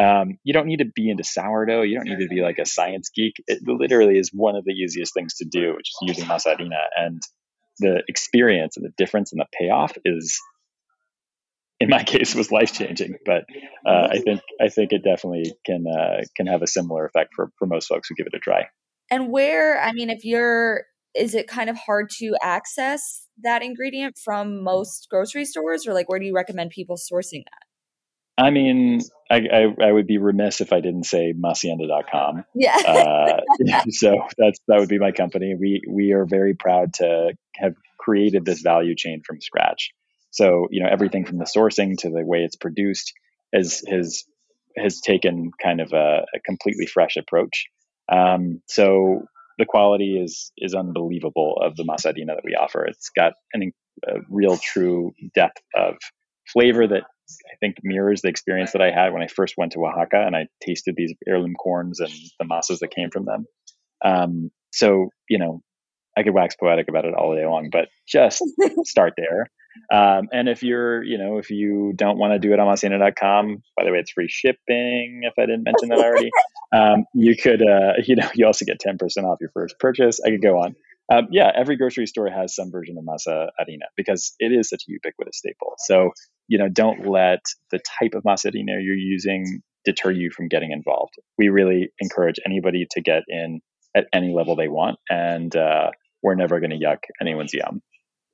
Um, 0.00 0.38
you 0.42 0.52
don't 0.52 0.66
need 0.66 0.78
to 0.78 0.86
be 0.86 1.08
into 1.08 1.22
sourdough. 1.22 1.82
You 1.82 1.96
don't 1.96 2.08
need 2.08 2.24
to 2.24 2.28
be 2.28 2.42
like 2.42 2.58
a 2.58 2.66
science 2.66 3.10
geek. 3.14 3.34
It 3.46 3.60
literally 3.64 4.18
is 4.18 4.30
one 4.32 4.56
of 4.56 4.64
the 4.64 4.72
easiest 4.72 5.14
things 5.14 5.34
to 5.34 5.44
do, 5.44 5.74
which 5.76 5.90
is 5.90 5.98
using 6.02 6.24
masa 6.24 6.56
harina. 6.56 6.80
And 6.96 7.22
the 7.78 8.02
experience 8.08 8.76
and 8.76 8.84
the 8.84 8.92
difference 8.96 9.32
and 9.32 9.40
the 9.40 9.46
payoff 9.58 9.92
is 10.04 10.40
in 11.80 11.88
my 11.88 12.02
case 12.04 12.34
was 12.34 12.50
life 12.50 12.72
changing. 12.72 13.16
But 13.24 13.44
uh, 13.86 14.08
I 14.10 14.18
think 14.18 14.40
I 14.60 14.68
think 14.68 14.92
it 14.92 15.02
definitely 15.04 15.54
can 15.64 15.84
uh, 15.86 16.22
can 16.36 16.46
have 16.46 16.62
a 16.62 16.66
similar 16.66 17.06
effect 17.06 17.30
for 17.34 17.50
for 17.58 17.66
most 17.66 17.86
folks 17.86 18.08
who 18.08 18.14
give 18.14 18.26
it 18.26 18.36
a 18.36 18.40
try. 18.40 18.66
And 19.10 19.30
where 19.30 19.80
I 19.80 19.92
mean, 19.92 20.10
if 20.10 20.24
you're 20.24 20.84
is 21.14 21.34
it 21.34 21.46
kind 21.46 21.70
of 21.70 21.76
hard 21.76 22.10
to 22.18 22.34
access 22.42 23.28
that 23.42 23.62
ingredient 23.62 24.18
from 24.22 24.62
most 24.64 25.06
grocery 25.10 25.44
stores, 25.44 25.86
or 25.86 25.94
like 25.94 26.08
where 26.08 26.18
do 26.18 26.26
you 26.26 26.34
recommend 26.34 26.70
people 26.70 26.96
sourcing 26.96 27.44
that? 27.44 27.64
I 28.36 28.50
mean, 28.50 29.00
I, 29.30 29.36
I, 29.36 29.86
I, 29.88 29.92
would 29.92 30.08
be 30.08 30.18
remiss 30.18 30.60
if 30.60 30.72
I 30.72 30.80
didn't 30.80 31.04
say 31.04 31.32
masienda.com. 31.32 32.44
Yeah. 32.56 32.76
uh, 32.76 33.80
so 33.90 34.26
that's 34.36 34.58
that 34.66 34.80
would 34.80 34.88
be 34.88 34.98
my 34.98 35.12
company. 35.12 35.54
We 35.54 35.82
we 35.88 36.12
are 36.12 36.24
very 36.24 36.54
proud 36.54 36.94
to 36.94 37.34
have 37.56 37.74
created 37.98 38.44
this 38.44 38.60
value 38.60 38.94
chain 38.96 39.22
from 39.26 39.40
scratch. 39.40 39.90
So, 40.30 40.68
you 40.70 40.82
know, 40.82 40.88
everything 40.90 41.24
from 41.24 41.38
the 41.38 41.44
sourcing 41.44 41.96
to 41.98 42.10
the 42.10 42.24
way 42.24 42.40
it's 42.40 42.56
produced 42.56 43.12
has 43.54 43.82
has 43.88 44.24
has 44.76 45.00
taken 45.00 45.50
kind 45.62 45.80
of 45.80 45.92
a, 45.92 46.24
a 46.34 46.40
completely 46.44 46.86
fresh 46.86 47.16
approach. 47.16 47.66
Um, 48.10 48.60
so 48.66 49.26
the 49.58 49.66
quality 49.66 50.20
is 50.22 50.52
is 50.58 50.74
unbelievable 50.74 51.58
of 51.62 51.76
the 51.76 51.84
masa 51.84 52.12
harina 52.12 52.34
that 52.34 52.44
we 52.44 52.54
offer. 52.54 52.84
It's 52.84 53.10
got 53.10 53.34
an, 53.52 53.72
a 54.06 54.14
real 54.28 54.56
true 54.56 55.12
depth 55.34 55.62
of 55.76 55.94
flavor 56.52 56.86
that 56.86 57.04
I 57.50 57.56
think 57.60 57.76
mirrors 57.82 58.20
the 58.20 58.28
experience 58.28 58.72
that 58.72 58.82
I 58.82 58.90
had 58.90 59.12
when 59.12 59.22
I 59.22 59.28
first 59.28 59.54
went 59.56 59.72
to 59.72 59.86
Oaxaca 59.86 60.22
and 60.26 60.36
I 60.36 60.48
tasted 60.60 60.94
these 60.96 61.14
heirloom 61.26 61.54
corns 61.54 62.00
and 62.00 62.12
the 62.38 62.44
masas 62.44 62.80
that 62.80 62.90
came 62.90 63.10
from 63.10 63.24
them. 63.24 63.46
Um, 64.04 64.50
so 64.72 65.10
you 65.28 65.38
know, 65.38 65.62
I 66.16 66.22
could 66.22 66.34
wax 66.34 66.56
poetic 66.56 66.88
about 66.88 67.04
it 67.04 67.14
all 67.14 67.34
day 67.34 67.46
long, 67.46 67.70
but 67.70 67.88
just 68.06 68.42
start 68.84 69.14
there. 69.16 69.50
Um, 69.92 70.28
and 70.32 70.48
if 70.48 70.62
you're, 70.62 71.02
you 71.02 71.18
know, 71.18 71.38
if 71.38 71.50
you 71.50 71.92
don't 71.96 72.18
want 72.18 72.32
to 72.32 72.38
do 72.38 72.52
it 72.52 72.60
on 72.60 72.66
masienda.com, 72.68 73.62
by 73.76 73.84
the 73.84 73.90
way, 73.90 73.98
it's 73.98 74.12
free 74.12 74.28
shipping. 74.28 75.22
If 75.24 75.34
I 75.38 75.42
didn't 75.42 75.64
mention 75.64 75.88
that 75.88 75.98
already, 75.98 76.30
um, 76.74 77.04
you 77.14 77.36
could, 77.36 77.60
uh, 77.62 77.94
you 78.06 78.16
know, 78.16 78.28
you 78.34 78.46
also 78.46 78.64
get 78.64 78.80
10% 78.80 78.98
off 79.24 79.38
your 79.40 79.50
first 79.50 79.78
purchase. 79.78 80.20
I 80.24 80.30
could 80.30 80.42
go 80.42 80.58
on. 80.58 80.76
Um, 81.12 81.28
yeah, 81.30 81.50
every 81.54 81.76
grocery 81.76 82.06
store 82.06 82.30
has 82.30 82.54
some 82.54 82.70
version 82.70 82.96
of 82.96 83.04
masa 83.04 83.48
harina 83.60 83.88
because 83.94 84.34
it 84.38 84.52
is 84.52 84.70
such 84.70 84.84
a 84.88 84.92
ubiquitous 84.92 85.36
staple. 85.36 85.74
So, 85.78 86.12
you 86.48 86.56
know, 86.56 86.68
don't 86.68 87.06
let 87.06 87.40
the 87.70 87.78
type 87.78 88.14
of 88.14 88.22
masa 88.22 88.46
harina 88.46 88.82
you're 88.82 88.96
using 88.96 89.60
deter 89.84 90.10
you 90.10 90.30
from 90.30 90.48
getting 90.48 90.72
involved. 90.72 91.14
We 91.36 91.50
really 91.50 91.90
encourage 91.98 92.36
anybody 92.46 92.86
to 92.92 93.02
get 93.02 93.24
in 93.28 93.60
at 93.94 94.06
any 94.14 94.32
level 94.32 94.56
they 94.56 94.68
want, 94.68 94.98
and 95.10 95.54
uh, 95.54 95.90
we're 96.24 96.34
never 96.34 96.58
going 96.58 96.70
to 96.70 96.78
yuck 96.78 97.04
anyone's 97.20 97.54
yum. 97.54 97.82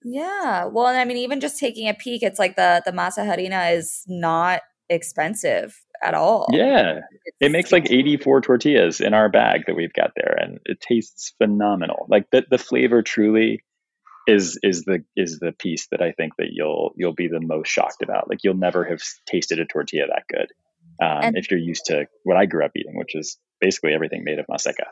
Yeah. 0.02 0.64
Well, 0.64 0.86
and 0.86 0.96
I 0.96 1.04
mean, 1.04 1.18
even 1.18 1.40
just 1.40 1.58
taking 1.58 1.88
a 1.88 1.94
peek, 1.94 2.22
it's 2.22 2.38
like 2.38 2.56
the 2.56 2.82
the 2.86 2.92
masa 2.92 3.26
harina 3.26 3.76
is 3.76 4.02
not 4.08 4.62
expensive 4.88 5.78
at 6.02 6.14
all. 6.14 6.46
Yeah. 6.52 7.00
It's, 7.24 7.36
it 7.40 7.52
makes 7.52 7.70
like 7.70 7.90
84 7.90 8.40
tortillas 8.40 9.00
in 9.00 9.12
our 9.12 9.28
bag 9.28 9.64
that 9.66 9.74
we've 9.74 9.92
got 9.92 10.12
there 10.16 10.34
and 10.40 10.58
it 10.64 10.80
tastes 10.80 11.34
phenomenal. 11.36 12.06
Like 12.08 12.30
the 12.30 12.44
the 12.50 12.58
flavor 12.58 13.02
truly 13.02 13.62
is 14.26 14.58
is 14.62 14.84
the 14.84 15.04
is 15.16 15.38
the 15.38 15.52
piece 15.52 15.88
that 15.90 16.00
I 16.00 16.12
think 16.12 16.34
that 16.38 16.48
you'll 16.52 16.92
you'll 16.96 17.14
be 17.14 17.28
the 17.28 17.40
most 17.40 17.68
shocked 17.68 18.02
about. 18.02 18.30
Like 18.30 18.38
you'll 18.42 18.54
never 18.54 18.84
have 18.84 19.02
tasted 19.26 19.58
a 19.58 19.66
tortilla 19.66 20.06
that 20.06 20.22
good. 20.30 20.52
Um, 21.02 21.20
and, 21.22 21.36
if 21.36 21.50
you're 21.50 21.60
used 21.60 21.86
to 21.86 22.06
what 22.24 22.36
I 22.36 22.46
grew 22.46 22.64
up 22.64 22.72
eating, 22.76 22.96
which 22.96 23.14
is 23.14 23.38
basically 23.60 23.94
everything 23.94 24.22
made 24.22 24.38
of 24.38 24.46
maseca. 24.46 24.84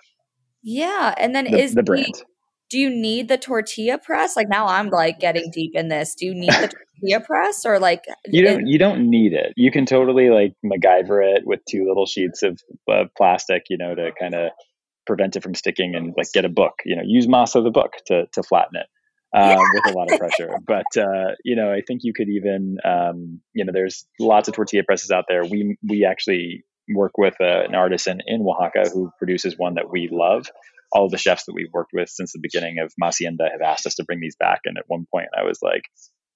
Yeah, 0.63 1.15
and 1.19 1.35
then 1.35 1.45
the, 1.45 1.59
is 1.59 1.75
the 1.75 1.83
brand. 1.83 2.15
The, 2.15 2.25
do 2.71 2.79
you 2.79 2.91
need 2.91 3.29
the 3.29 3.39
tortilla 3.39 3.99
press? 3.99 4.37
Like 4.37 4.49
now 4.49 4.67
I'm 4.67 4.89
like 4.89 5.21
getting 5.21 5.51
deep 5.51 5.73
in 5.75 5.89
this. 5.89 6.15
Do 6.15 6.27
you 6.27 6.35
need 6.35 6.53
the 6.53 6.73
tortilla 7.01 7.25
press 7.25 7.65
or 7.65 7.79
like 7.79 8.05
you 8.27 8.43
don't 8.43 8.67
you 8.67 8.79
don't 8.79 9.09
need 9.09 9.33
it. 9.33 9.53
You 9.57 9.71
can 9.71 9.87
totally 9.87 10.31
like 10.31 10.55
MacGyver 10.65 11.37
it 11.37 11.47
with 11.47 11.61
two 11.69 11.87
little 11.87 12.07
sheets 12.07 12.43
of 12.43 12.61
uh, 12.91 13.05
plastic, 13.17 13.65
you 13.71 13.79
know, 13.79 13.95
to 13.95 14.11
kind 14.19 14.35
of 14.35 14.51
prevent 15.07 15.37
it 15.37 15.43
from 15.43 15.55
sticking 15.55 15.95
and 15.95 16.15
like 16.17 16.33
get 16.33 16.45
a 16.45 16.51
book. 16.51 16.75
You 16.85 16.97
know, 16.97 17.03
use 17.05 17.27
Masa 17.27 17.63
the 17.63 17.71
book 17.71 17.93
to 18.07 18.27
to 18.33 18.43
flatten 18.43 18.77
it. 18.77 18.87
uh, 19.35 19.57
with 19.75 19.95
a 19.95 19.99
lot 19.99 20.11
of 20.11 20.19
pressure. 20.19 20.51
But 20.67 20.97
uh, 20.97 21.35
you 21.45 21.57
know, 21.57 21.73
I 21.73 21.83
think 21.87 22.01
you 22.05 22.13
could 22.13 22.29
even 22.29 22.79
um, 22.85 23.41
you 23.55 23.65
know, 23.65 23.73
there's 23.73 24.07
lots 24.19 24.49
of 24.49 24.55
tortilla 24.55 24.83
presses 24.85 25.11
out 25.11 25.25
there. 25.29 25.45
We 25.45 25.77
we 25.87 26.05
actually 26.05 26.65
work 26.95 27.19
with 27.19 27.35
uh, 27.41 27.65
an 27.65 27.75
artisan 27.75 28.21
in 28.27 28.43
Oaxaca 28.43 28.91
who 28.93 29.11
produces 29.19 29.57
one 29.59 29.75
that 29.75 29.91
we 29.91 30.09
love. 30.11 30.47
All 30.93 31.09
the 31.09 31.19
chefs 31.19 31.45
that 31.45 31.55
we've 31.55 31.73
worked 31.73 31.93
with 31.93 32.09
since 32.09 32.33
the 32.33 32.41
beginning 32.41 32.79
of 32.79 32.93
Masienda 33.03 33.51
have 33.51 33.61
asked 33.63 33.87
us 33.87 33.97
to 33.97 34.05
bring 34.05 34.21
these 34.21 34.37
back. 34.37 34.61
And 34.65 34.79
at 34.79 34.85
one 34.87 35.05
point, 35.13 35.29
I 35.39 35.45
was 35.45 35.59
like, 35.63 35.83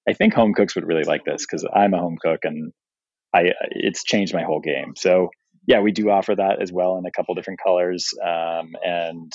I 0.07 0.13
think 0.13 0.33
home 0.33 0.53
cooks 0.53 0.75
would 0.75 0.85
really 0.85 1.03
like 1.03 1.25
this 1.25 1.45
because 1.45 1.67
I'm 1.73 1.93
a 1.93 1.99
home 1.99 2.17
cook 2.21 2.41
and 2.43 2.71
I 3.33 3.51
it's 3.71 4.03
changed 4.03 4.33
my 4.33 4.43
whole 4.43 4.59
game. 4.59 4.93
So 4.95 5.29
yeah, 5.65 5.79
we 5.79 5.91
do 5.91 6.09
offer 6.09 6.35
that 6.35 6.61
as 6.61 6.71
well 6.71 6.97
in 6.97 7.05
a 7.05 7.11
couple 7.11 7.35
different 7.35 7.61
colors. 7.63 8.09
Um, 8.21 8.73
and 8.83 9.31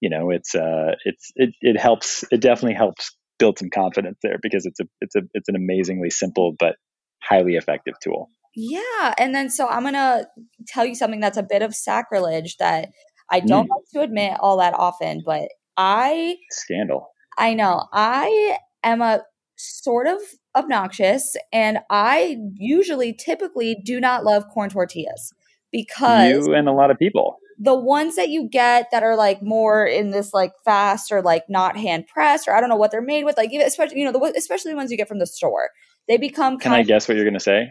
you 0.00 0.10
know, 0.10 0.30
it's 0.30 0.54
uh, 0.54 0.92
it's 1.04 1.30
it 1.36 1.50
it 1.60 1.78
helps. 1.78 2.24
It 2.30 2.40
definitely 2.40 2.74
helps 2.74 3.16
build 3.38 3.58
some 3.58 3.70
confidence 3.70 4.18
there 4.22 4.38
because 4.42 4.66
it's 4.66 4.80
a 4.80 4.84
it's 5.00 5.16
a 5.16 5.22
it's 5.34 5.48
an 5.48 5.56
amazingly 5.56 6.10
simple 6.10 6.54
but 6.58 6.76
highly 7.22 7.56
effective 7.56 7.94
tool. 8.02 8.30
Yeah, 8.54 9.14
and 9.18 9.34
then 9.34 9.50
so 9.50 9.68
I'm 9.68 9.84
gonna 9.84 10.26
tell 10.66 10.84
you 10.84 10.94
something 10.94 11.20
that's 11.20 11.36
a 11.36 11.42
bit 11.42 11.62
of 11.62 11.74
sacrilege 11.74 12.56
that 12.58 12.90
I 13.30 13.40
don't 13.40 13.66
mm. 13.66 13.70
like 13.70 13.88
to 13.92 14.00
admit 14.00 14.38
all 14.40 14.58
that 14.58 14.74
often, 14.76 15.22
but 15.24 15.48
I 15.76 16.36
scandal. 16.50 17.08
I 17.38 17.54
know 17.54 17.86
I 17.92 18.58
am 18.82 19.02
a 19.02 19.22
sort 19.56 20.06
of 20.06 20.18
obnoxious, 20.56 21.36
and 21.52 21.78
I 21.90 22.36
usually 22.54 23.12
typically 23.12 23.76
do 23.84 24.00
not 24.00 24.24
love 24.24 24.48
corn 24.48 24.70
tortillas 24.70 25.32
because 25.72 26.46
you 26.46 26.54
and 26.54 26.68
a 26.68 26.72
lot 26.72 26.90
of 26.90 26.98
people 26.98 27.36
the 27.62 27.74
ones 27.74 28.16
that 28.16 28.30
you 28.30 28.48
get 28.48 28.86
that 28.90 29.02
are 29.02 29.14
like 29.14 29.42
more 29.42 29.84
in 29.84 30.10
this 30.10 30.32
like 30.32 30.52
fast 30.64 31.12
or 31.12 31.20
like 31.20 31.44
not 31.50 31.76
hand 31.76 32.06
pressed 32.06 32.48
or 32.48 32.56
I 32.56 32.60
don't 32.60 32.70
know 32.70 32.76
what 32.76 32.90
they're 32.90 33.02
made 33.02 33.24
with, 33.24 33.36
like 33.36 33.52
especially 33.52 33.98
you 33.98 34.04
know 34.06 34.12
the 34.12 34.32
especially 34.36 34.72
the 34.72 34.76
ones 34.76 34.90
you 34.90 34.96
get 34.96 35.08
from 35.08 35.18
the 35.18 35.26
store, 35.26 35.68
they 36.08 36.16
become. 36.16 36.58
Can 36.58 36.72
I 36.72 36.82
guess 36.82 37.06
what 37.06 37.16
you're 37.16 37.26
gonna 37.26 37.38
say? 37.38 37.70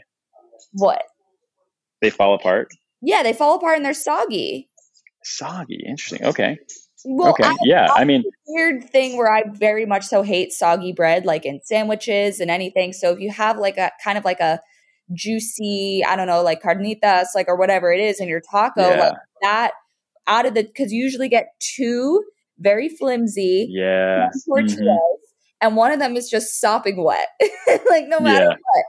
What? 0.73 1.01
They 2.01 2.11
fall 2.11 2.35
apart. 2.35 2.69
Yeah, 3.01 3.23
they 3.23 3.33
fall 3.33 3.55
apart 3.55 3.77
and 3.77 3.85
they're 3.85 3.95
soggy. 3.95 4.68
Soggy, 5.23 5.83
interesting. 5.87 6.25
Okay. 6.25 6.57
Well, 7.05 7.29
okay. 7.29 7.45
I, 7.45 7.55
yeah, 7.63 7.87
I, 7.95 8.01
I 8.01 8.03
mean, 8.03 8.23
weird 8.47 8.89
thing 8.89 9.17
where 9.17 9.31
I 9.31 9.43
very 9.53 9.85
much 9.85 10.05
so 10.05 10.21
hate 10.21 10.51
soggy 10.51 10.91
bread, 10.91 11.25
like 11.25 11.45
in 11.45 11.61
sandwiches 11.63 12.39
and 12.39 12.51
anything. 12.51 12.91
So 12.91 13.11
if 13.11 13.19
you 13.19 13.31
have 13.31 13.57
like 13.57 13.77
a 13.77 13.91
kind 14.03 14.17
of 14.17 14.25
like 14.25 14.39
a 14.41 14.59
juicy, 15.13 16.03
I 16.05 16.15
don't 16.15 16.27
know, 16.27 16.41
like 16.41 16.61
carnitas, 16.61 17.27
like 17.35 17.47
or 17.47 17.55
whatever 17.55 17.91
it 17.91 18.01
is 18.01 18.19
in 18.19 18.27
your 18.27 18.41
taco, 18.41 18.89
yeah. 18.89 18.99
like 18.99 19.13
that 19.41 19.71
out 20.27 20.45
of 20.45 20.53
the 20.53 20.63
because 20.63 20.91
you 20.91 21.01
usually 21.01 21.29
get 21.29 21.47
two 21.59 22.23
very 22.59 22.89
flimsy 22.89 23.67
yeah 23.71 24.27
tortillas, 24.45 24.77
mm-hmm. 24.77 25.67
and 25.67 25.77
one 25.77 25.91
of 25.91 25.99
them 25.99 26.17
is 26.17 26.29
just 26.29 26.59
sopping 26.59 27.01
wet, 27.01 27.27
like 27.89 28.07
no 28.07 28.19
matter 28.19 28.45
yeah. 28.45 28.49
what. 28.49 28.85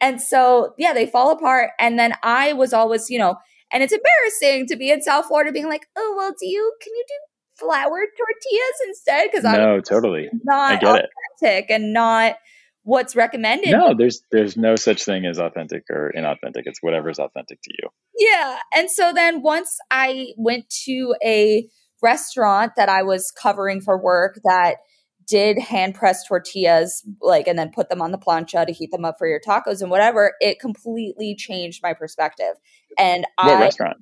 And 0.00 0.20
so 0.20 0.74
yeah, 0.76 0.92
they 0.92 1.06
fall 1.06 1.30
apart. 1.30 1.70
And 1.78 1.98
then 1.98 2.14
I 2.22 2.52
was 2.52 2.72
always, 2.72 3.08
you 3.08 3.18
know, 3.18 3.36
and 3.72 3.82
it's 3.82 3.92
embarrassing 3.92 4.66
to 4.68 4.76
be 4.76 4.90
in 4.90 5.02
South 5.02 5.26
Florida 5.26 5.52
being 5.52 5.68
like, 5.68 5.86
oh 5.96 6.14
well, 6.16 6.32
do 6.38 6.46
you 6.46 6.74
can 6.80 6.92
you 6.94 7.04
do 7.06 7.14
flour 7.58 7.88
tortillas 7.88 8.80
instead? 8.88 9.28
Because 9.30 9.44
I'm 9.44 9.60
no, 9.60 9.80
totally 9.80 10.28
not 10.44 10.82
authentic 10.82 11.70
and 11.70 11.92
not 11.92 12.36
what's 12.82 13.16
recommended. 13.16 13.70
No, 13.72 13.94
there's 13.96 14.22
there's 14.30 14.56
no 14.56 14.76
such 14.76 15.04
thing 15.04 15.26
as 15.26 15.38
authentic 15.38 15.84
or 15.90 16.12
inauthentic. 16.16 16.62
It's 16.64 16.82
whatever's 16.82 17.18
authentic 17.18 17.60
to 17.62 17.70
you. 17.82 17.88
Yeah. 18.18 18.58
And 18.74 18.90
so 18.90 19.12
then 19.12 19.42
once 19.42 19.76
I 19.90 20.28
went 20.36 20.68
to 20.84 21.14
a 21.24 21.68
restaurant 22.02 22.72
that 22.76 22.88
I 22.88 23.02
was 23.02 23.30
covering 23.30 23.80
for 23.80 24.00
work 24.00 24.38
that 24.44 24.76
did 25.26 25.58
hand 25.58 25.94
press 25.94 26.26
tortillas, 26.26 27.02
like, 27.20 27.46
and 27.46 27.58
then 27.58 27.70
put 27.70 27.88
them 27.88 28.02
on 28.02 28.12
the 28.12 28.18
plancha 28.18 28.66
to 28.66 28.72
heat 28.72 28.90
them 28.90 29.04
up 29.04 29.16
for 29.18 29.26
your 29.26 29.40
tacos 29.40 29.80
and 29.80 29.90
whatever, 29.90 30.34
it 30.40 30.60
completely 30.60 31.34
changed 31.34 31.82
my 31.82 31.92
perspective. 31.94 32.54
And 32.98 33.26
what 33.36 33.56
I, 33.56 33.60
restaurant? 33.60 33.98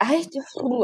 I, 0.00 0.24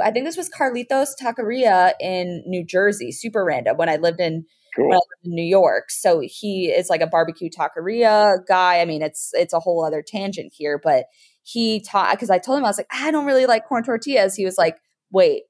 I 0.03 0.11
think 0.11 0.27
this 0.27 0.37
was 0.37 0.51
Carlitos 0.51 1.11
Taqueria 1.21 1.93
in 2.01 2.43
New 2.47 2.65
Jersey, 2.65 3.13
super 3.13 3.45
random 3.45 3.77
when 3.77 3.89
I 3.89 3.97
lived 3.97 4.21
in 4.21 4.45
cool. 4.77 5.01
New 5.25 5.45
York. 5.45 5.91
So 5.91 6.21
he 6.23 6.67
is 6.67 6.91
like 6.91 7.01
a 7.01 7.07
barbecue 7.07 7.49
taqueria 7.49 8.39
guy. 8.47 8.81
I 8.81 8.85
mean, 8.85 9.03
it's 9.03 9.31
it's 9.33 9.55
a 9.55 9.61
whole 9.61 9.85
other 9.85 10.03
tangent 10.07 10.53
here, 10.55 10.79
but 10.83 11.07
he 11.43 11.81
taught 11.81 12.13
because 12.13 12.31
I 12.31 12.39
told 12.39 12.59
him 12.59 12.65
I 12.65 12.69
was 12.69 12.79
like, 12.79 12.89
I 12.93 13.11
don't 13.11 13.27
really 13.27 13.47
like 13.47 13.67
corn 13.67 13.85
tortillas. 13.85 14.35
He 14.35 14.45
was 14.45 14.59
like, 14.59 14.77
wait, 15.11 15.45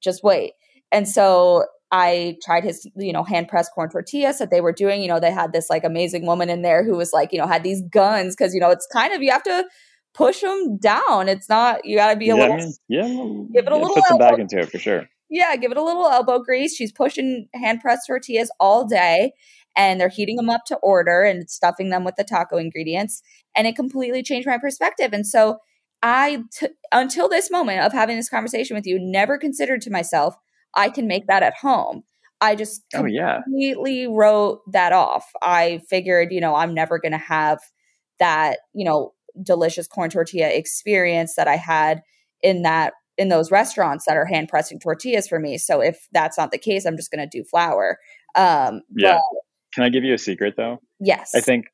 just 0.00 0.22
wait. 0.22 0.52
And 0.92 1.08
so 1.08 1.64
I 1.92 2.36
tried 2.44 2.64
his, 2.64 2.88
you 2.96 3.12
know, 3.12 3.24
hand 3.24 3.48
pressed 3.48 3.72
corn 3.72 3.90
tortillas 3.90 4.38
that 4.38 4.50
they 4.50 4.60
were 4.60 4.72
doing. 4.72 5.02
You 5.02 5.08
know, 5.08 5.20
they 5.20 5.32
had 5.32 5.52
this 5.52 5.68
like 5.68 5.84
amazing 5.84 6.26
woman 6.26 6.48
in 6.48 6.62
there 6.62 6.84
who 6.84 6.96
was 6.96 7.12
like, 7.12 7.32
you 7.32 7.38
know, 7.38 7.46
had 7.46 7.64
these 7.64 7.82
guns 7.92 8.36
because 8.36 8.54
you 8.54 8.60
know 8.60 8.70
it's 8.70 8.86
kind 8.92 9.12
of 9.12 9.22
you 9.22 9.30
have 9.30 9.42
to 9.44 9.64
push 10.14 10.40
them 10.40 10.78
down. 10.78 11.28
It's 11.28 11.48
not 11.48 11.84
you 11.84 11.96
got 11.96 12.12
to 12.12 12.18
be 12.18 12.30
a 12.30 12.36
yeah, 12.36 12.40
little, 12.40 12.56
I 12.56 12.58
mean, 12.58 12.72
yeah, 12.88 13.02
give 13.02 13.66
it 13.66 13.72
a 13.72 13.76
yeah, 13.76 13.82
little 13.82 13.94
put 13.94 14.04
some 14.06 14.18
back 14.18 14.38
into 14.38 14.58
it 14.58 14.70
for 14.70 14.78
sure. 14.78 15.08
Yeah, 15.28 15.54
give 15.56 15.70
it 15.70 15.76
a 15.76 15.82
little 15.82 16.06
elbow 16.06 16.40
grease. 16.40 16.74
She's 16.74 16.92
pushing 16.92 17.46
hand 17.54 17.80
pressed 17.80 18.06
tortillas 18.08 18.50
all 18.58 18.84
day 18.84 19.32
and 19.76 20.00
they're 20.00 20.08
heating 20.08 20.36
them 20.36 20.50
up 20.50 20.62
to 20.66 20.76
order 20.76 21.22
and 21.22 21.48
stuffing 21.48 21.90
them 21.90 22.04
with 22.04 22.16
the 22.16 22.24
taco 22.24 22.56
ingredients. 22.56 23.22
And 23.54 23.66
it 23.66 23.76
completely 23.76 24.22
changed 24.22 24.48
my 24.48 24.58
perspective. 24.58 25.12
And 25.12 25.26
so 25.26 25.58
I, 26.02 26.42
t- 26.52 26.68
until 26.92 27.28
this 27.28 27.50
moment 27.50 27.80
of 27.80 27.92
having 27.92 28.16
this 28.16 28.28
conversation 28.28 28.74
with 28.74 28.86
you, 28.86 28.98
never 29.00 29.38
considered 29.38 29.82
to 29.82 29.90
myself, 29.90 30.34
I 30.74 30.88
can 30.90 31.06
make 31.06 31.26
that 31.26 31.42
at 31.42 31.54
home. 31.54 32.04
I 32.40 32.54
just 32.54 32.82
oh, 32.94 33.04
yeah. 33.04 33.42
completely 33.42 34.06
wrote 34.06 34.60
that 34.72 34.92
off. 34.92 35.26
I 35.42 35.80
figured, 35.88 36.32
you 36.32 36.40
know, 36.40 36.54
I'm 36.54 36.72
never 36.72 36.98
going 36.98 37.12
to 37.12 37.18
have 37.18 37.58
that, 38.18 38.60
you 38.72 38.84
know, 38.84 39.12
delicious 39.42 39.86
corn 39.86 40.10
tortilla 40.10 40.48
experience 40.48 41.34
that 41.34 41.48
I 41.48 41.56
had 41.56 42.02
in 42.42 42.62
that 42.62 42.94
in 43.18 43.28
those 43.28 43.50
restaurants 43.50 44.06
that 44.06 44.16
are 44.16 44.24
hand 44.24 44.48
pressing 44.48 44.80
tortillas 44.80 45.28
for 45.28 45.38
me. 45.38 45.58
So 45.58 45.82
if 45.82 46.08
that's 46.12 46.38
not 46.38 46.52
the 46.52 46.58
case, 46.58 46.86
I'm 46.86 46.96
just 46.96 47.10
going 47.10 47.28
to 47.28 47.38
do 47.38 47.44
flour. 47.44 47.98
Um, 48.34 48.80
yeah. 48.96 49.14
But, 49.14 49.40
Can 49.74 49.84
I 49.84 49.90
give 49.90 50.04
you 50.04 50.14
a 50.14 50.18
secret 50.18 50.54
though? 50.56 50.80
Yes. 50.98 51.32
I 51.34 51.40
think 51.40 51.66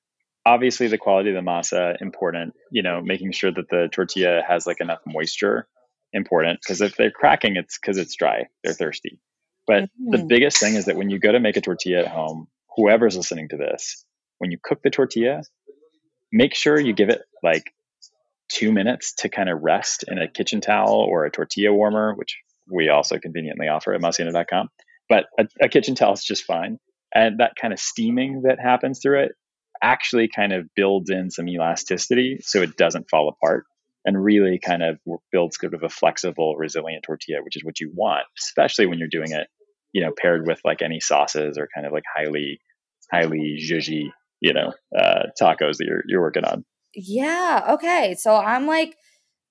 obviously 0.45 0.89
the 0.89 0.99
quality 0.99 1.31
of 1.31 1.37
the 1.37 1.49
masa 1.49 1.97
important. 2.01 2.55
You 2.73 2.83
know, 2.83 3.01
making 3.01 3.31
sure 3.31 3.53
that 3.53 3.69
the 3.71 3.89
tortilla 3.93 4.43
has 4.47 4.67
like 4.67 4.81
enough 4.81 4.99
moisture 5.07 5.69
important 6.13 6.61
because 6.63 6.81
if 6.81 6.97
they're 6.97 7.11
cracking, 7.11 7.57
it's 7.57 7.79
because 7.79 7.99
it's 7.99 8.17
dry. 8.17 8.47
They're 8.63 8.75
thirsty. 8.75 9.19
But 9.67 9.85
mm-hmm. 9.85 10.11
the 10.13 10.25
biggest 10.25 10.59
thing 10.59 10.75
is 10.75 10.87
that 10.87 10.97
when 10.97 11.11
you 11.11 11.19
go 11.19 11.33
to 11.33 11.41
make 11.41 11.57
a 11.57 11.61
tortilla 11.61 12.01
at 12.01 12.09
home, 12.09 12.47
whoever's 12.77 13.17
listening 13.17 13.49
to 13.51 13.57
this, 13.57 14.05
when 14.39 14.51
you 14.51 14.59
cook 14.63 14.83
the 14.83 14.91
tortilla, 14.91 15.43
make 16.33 16.55
sure 16.55 16.79
you 16.79 16.93
give 16.93 17.09
it 17.09 17.23
like 17.43 17.73
two 18.49 18.73
minutes 18.73 19.15
to 19.15 19.29
kind 19.29 19.49
of 19.49 19.61
rest 19.63 20.05
in 20.07 20.19
a 20.19 20.29
kitchen 20.29 20.61
towel 20.61 20.95
or 20.95 21.25
a 21.25 21.31
tortilla 21.31 21.73
warmer, 21.73 22.15
which 22.15 22.37
we 22.71 22.89
also 22.89 23.19
conveniently 23.19 23.69
offer 23.69 23.93
at 23.93 24.01
masienda.com. 24.01 24.69
But 25.09 25.27
a, 25.39 25.47
a 25.63 25.69
kitchen 25.69 25.95
towel 25.95 26.15
is 26.15 26.25
just 26.25 26.45
fine. 26.45 26.79
And 27.15 27.41
that 27.41 27.53
kind 27.61 27.73
of 27.73 27.81
steaming 27.81 28.43
that 28.43 28.61
happens 28.61 29.01
through 29.01 29.25
it 29.25 29.33
actually 29.83 30.29
kind 30.29 30.53
of 30.53 30.67
builds 30.75 31.11
in 31.11 31.31
some 31.31 31.49
elasticity 31.49 32.39
so 32.41 32.63
it 32.63 32.77
doesn't 32.77 33.09
fall 33.11 33.29
apart 33.29 33.65
and 34.07 34.23
really 34.23 34.59
kind 34.59 34.83
of 34.85 34.99
builds 35.33 35.59
sort 35.61 35.75
of 35.75 35.83
a 35.83 35.89
flexible, 35.89 36.55
resilient 36.57 37.03
tortilla, 37.05 37.43
which 37.43 37.57
is 37.57 37.65
what 37.65 37.81
you 37.81 37.91
want, 37.93 38.25
especially 38.39 38.87
when 38.87 38.99
you're 38.99 39.09
doing 39.09 39.33
it, 39.33 39.49
you 39.93 40.01
know, 40.01 40.13
paired 40.17 40.47
with 40.47 40.61
like 40.65 40.81
any 40.81 41.01
sauces 41.01 41.59
or 41.59 41.69
kind 41.75 41.87
of 41.87 41.93
like 41.93 42.05
highly, 42.17 42.61
highly 43.13 43.59
zhuzhy, 43.61 44.11
you 44.41 44.53
know, 44.53 44.73
uh, 44.97 45.25
tacos 45.41 45.79
that 45.79 45.87
you're, 45.87 46.05
you're 46.07 46.23
working 46.23 46.45
on. 46.45 46.65
Yeah. 46.95 47.67
Okay. 47.71 48.15
So 48.17 48.37
I'm 48.37 48.69
like, 48.69 48.97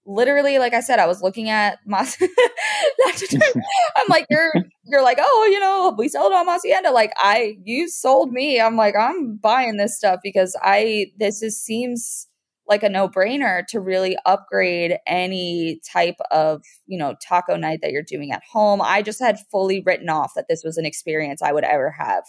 literally, 0.05 0.57
like 0.57 0.73
I 0.73 0.79
said, 0.79 0.99
I 0.99 1.05
was 1.05 1.21
looking 1.21 1.49
at 1.49 1.79
Mas. 1.85 2.17
I'm 2.21 4.07
like, 4.07 4.25
you're, 4.29 4.53
you're 4.85 5.03
like, 5.03 5.17
oh, 5.19 5.49
you 5.51 5.59
know, 5.59 5.93
we 5.97 6.07
sell 6.07 6.27
it 6.27 6.33
on 6.33 6.47
Masienda. 6.47 6.93
Like, 6.93 7.11
I, 7.17 7.57
you 7.65 7.89
sold 7.89 8.31
me. 8.31 8.61
I'm 8.61 8.77
like, 8.77 8.95
I'm 8.95 9.35
buying 9.35 9.75
this 9.75 9.97
stuff 9.97 10.21
because 10.23 10.55
I, 10.61 11.07
this 11.17 11.41
just 11.41 11.65
seems 11.65 12.27
like 12.67 12.83
a 12.83 12.89
no 12.89 13.07
brainer 13.07 13.65
to 13.67 13.79
really 13.79 14.17
upgrade 14.25 14.97
any 15.05 15.79
type 15.91 16.17
of, 16.31 16.63
you 16.87 16.97
know, 16.97 17.15
taco 17.21 17.55
night 17.55 17.79
that 17.81 17.91
you're 17.91 18.03
doing 18.03 18.31
at 18.31 18.43
home. 18.51 18.81
I 18.81 19.01
just 19.01 19.19
had 19.19 19.37
fully 19.51 19.83
written 19.85 20.09
off 20.09 20.33
that 20.35 20.45
this 20.49 20.63
was 20.63 20.77
an 20.77 20.85
experience 20.85 21.41
I 21.41 21.51
would 21.51 21.63
ever 21.63 21.91
have 21.91 22.23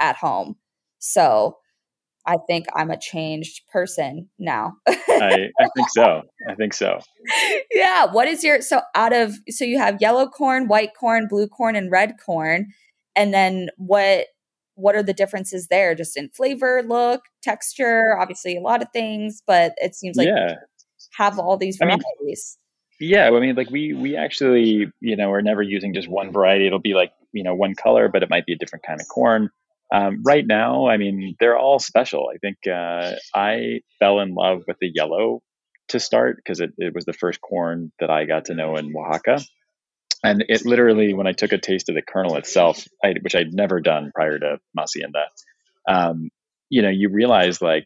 at 0.00 0.16
home. 0.16 0.56
So, 0.98 1.58
I 2.26 2.36
think 2.46 2.66
I'm 2.74 2.90
a 2.90 2.98
changed 2.98 3.62
person 3.70 4.28
now. 4.38 4.74
I, 4.86 5.50
I 5.60 5.68
think 5.76 5.88
so. 5.90 6.22
I 6.48 6.54
think 6.54 6.74
so. 6.74 6.98
Yeah. 7.72 8.06
What 8.12 8.28
is 8.28 8.44
your 8.44 8.60
so 8.60 8.82
out 8.94 9.12
of 9.12 9.34
so 9.48 9.64
you 9.64 9.78
have 9.78 10.00
yellow 10.00 10.26
corn, 10.26 10.68
white 10.68 10.90
corn, 10.98 11.26
blue 11.28 11.48
corn, 11.48 11.74
and 11.74 11.90
red 11.90 12.14
corn, 12.24 12.68
and 13.16 13.34
then 13.34 13.68
what 13.76 14.26
what 14.74 14.94
are 14.94 15.02
the 15.02 15.14
differences 15.14 15.68
there? 15.68 15.94
Just 15.94 16.16
in 16.16 16.28
flavor, 16.30 16.82
look, 16.86 17.22
texture, 17.42 18.16
obviously 18.20 18.56
a 18.56 18.60
lot 18.60 18.82
of 18.82 18.88
things, 18.92 19.42
but 19.46 19.74
it 19.78 19.94
seems 19.94 20.16
like 20.16 20.28
yeah. 20.28 20.54
have 21.16 21.38
all 21.38 21.56
these 21.56 21.76
varieties. 21.76 22.58
I 23.00 23.04
mean, 23.04 23.10
yeah, 23.10 23.28
I 23.28 23.40
mean, 23.40 23.54
like 23.56 23.70
we 23.70 23.92
we 23.92 24.16
actually, 24.16 24.90
you 25.00 25.16
know, 25.16 25.30
we're 25.30 25.40
never 25.40 25.62
using 25.62 25.94
just 25.94 26.08
one 26.08 26.32
variety. 26.32 26.66
It'll 26.66 26.78
be 26.78 26.94
like 26.94 27.12
you 27.32 27.42
know 27.42 27.54
one 27.54 27.74
color, 27.74 28.08
but 28.08 28.22
it 28.22 28.30
might 28.30 28.46
be 28.46 28.52
a 28.52 28.56
different 28.56 28.84
kind 28.84 29.00
of 29.00 29.08
corn 29.08 29.50
Um, 29.92 30.22
right 30.24 30.46
now, 30.46 30.88
I 30.88 30.96
mean, 30.96 31.36
they're 31.38 31.58
all 31.58 31.78
special. 31.78 32.30
I 32.32 32.38
think 32.38 32.58
uh, 32.66 33.16
I 33.34 33.80
fell 33.98 34.20
in 34.20 34.34
love 34.34 34.64
with 34.66 34.78
the 34.80 34.90
yellow 34.92 35.42
to 35.88 36.00
start 36.00 36.36
because 36.36 36.60
it, 36.60 36.72
it 36.78 36.94
was 36.94 37.04
the 37.04 37.12
first 37.12 37.40
corn 37.40 37.92
that 38.00 38.10
I 38.10 38.24
got 38.24 38.46
to 38.46 38.54
know 38.54 38.76
in 38.76 38.92
Oaxaca. 38.96 39.40
And 40.24 40.44
it 40.48 40.64
literally, 40.64 41.12
when 41.12 41.26
I 41.26 41.32
took 41.32 41.52
a 41.52 41.58
taste 41.58 41.90
of 41.90 41.94
the 41.94 42.02
kernel 42.02 42.36
itself, 42.36 42.82
I, 43.04 43.14
which 43.20 43.34
I'd 43.34 43.52
never 43.52 43.80
done 43.80 44.10
prior 44.14 44.38
to 44.38 44.58
Masienda, 44.76 45.26
um, 45.86 46.30
you 46.70 46.80
know, 46.82 46.88
you 46.88 47.10
realize 47.10 47.60
like 47.60 47.84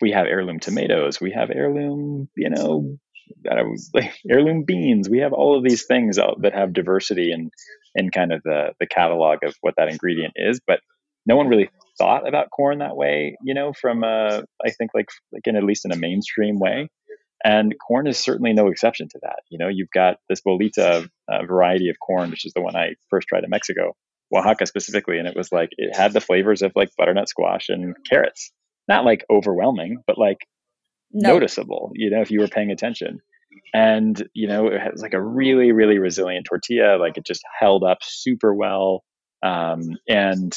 we 0.00 0.10
have 0.10 0.26
heirloom 0.26 0.58
tomatoes, 0.58 1.20
we 1.20 1.30
have 1.32 1.50
heirloom, 1.50 2.28
you 2.36 2.50
know, 2.50 2.98
like 3.94 4.12
heirloom 4.28 4.64
beans. 4.66 5.08
We 5.08 5.20
have 5.20 5.32
all 5.32 5.56
of 5.56 5.64
these 5.64 5.86
things 5.86 6.16
that 6.16 6.52
have 6.54 6.72
diversity 6.72 7.32
and 7.32 7.50
in 7.94 8.10
kind 8.10 8.32
of 8.32 8.42
the 8.42 8.72
the 8.78 8.86
catalog 8.86 9.38
of 9.42 9.54
what 9.60 9.74
that 9.76 9.88
ingredient 9.88 10.34
is, 10.36 10.60
but 10.66 10.80
no 11.26 11.36
one 11.36 11.48
really 11.48 11.70
thought 11.98 12.28
about 12.28 12.50
corn 12.50 12.78
that 12.78 12.96
way, 12.96 13.36
you 13.42 13.54
know, 13.54 13.72
from 13.72 14.04
I 14.04 14.42
think 14.78 14.90
like 14.94 15.08
like 15.32 15.46
in 15.46 15.56
at 15.56 15.64
least 15.64 15.84
in 15.84 15.92
a 15.92 15.96
mainstream 15.96 16.58
way. 16.58 16.88
And 17.46 17.76
corn 17.78 18.08
is 18.08 18.18
certainly 18.18 18.52
no 18.54 18.66
exception 18.66 19.08
to 19.08 19.20
that. 19.22 19.42
You 19.50 19.58
know, 19.58 19.68
you've 19.68 19.90
got 19.94 20.16
this 20.28 20.40
bolita 20.40 21.08
uh, 21.28 21.46
variety 21.46 21.90
of 21.90 21.96
corn, 22.04 22.30
which 22.30 22.44
is 22.44 22.52
the 22.52 22.60
one 22.60 22.74
I 22.74 22.94
first 23.08 23.28
tried 23.28 23.44
in 23.44 23.50
Mexico, 23.50 23.94
Oaxaca 24.34 24.66
specifically, 24.66 25.18
and 25.18 25.28
it 25.28 25.36
was 25.36 25.52
like 25.52 25.68
it 25.78 25.94
had 25.94 26.12
the 26.12 26.20
flavors 26.20 26.62
of 26.62 26.72
like 26.74 26.90
butternut 26.98 27.28
squash 27.28 27.68
and 27.68 27.94
carrots. 28.10 28.50
Not 28.88 29.04
like 29.04 29.24
overwhelming, 29.30 29.98
but 30.08 30.18
like 30.18 30.38
no. 31.12 31.34
noticeable. 31.34 31.92
You 31.94 32.10
know, 32.10 32.20
if 32.20 32.32
you 32.32 32.40
were 32.40 32.48
paying 32.48 32.72
attention. 32.72 33.20
And 33.72 34.28
you 34.34 34.48
know, 34.48 34.66
it 34.66 34.80
has 34.80 35.00
like 35.00 35.14
a 35.14 35.22
really, 35.22 35.70
really 35.70 35.98
resilient 35.98 36.46
tortilla. 36.46 36.98
Like 36.98 37.16
it 37.16 37.24
just 37.24 37.42
held 37.60 37.84
up 37.84 37.98
super 38.02 38.52
well. 38.52 39.04
Um, 39.44 39.82
and 40.08 40.52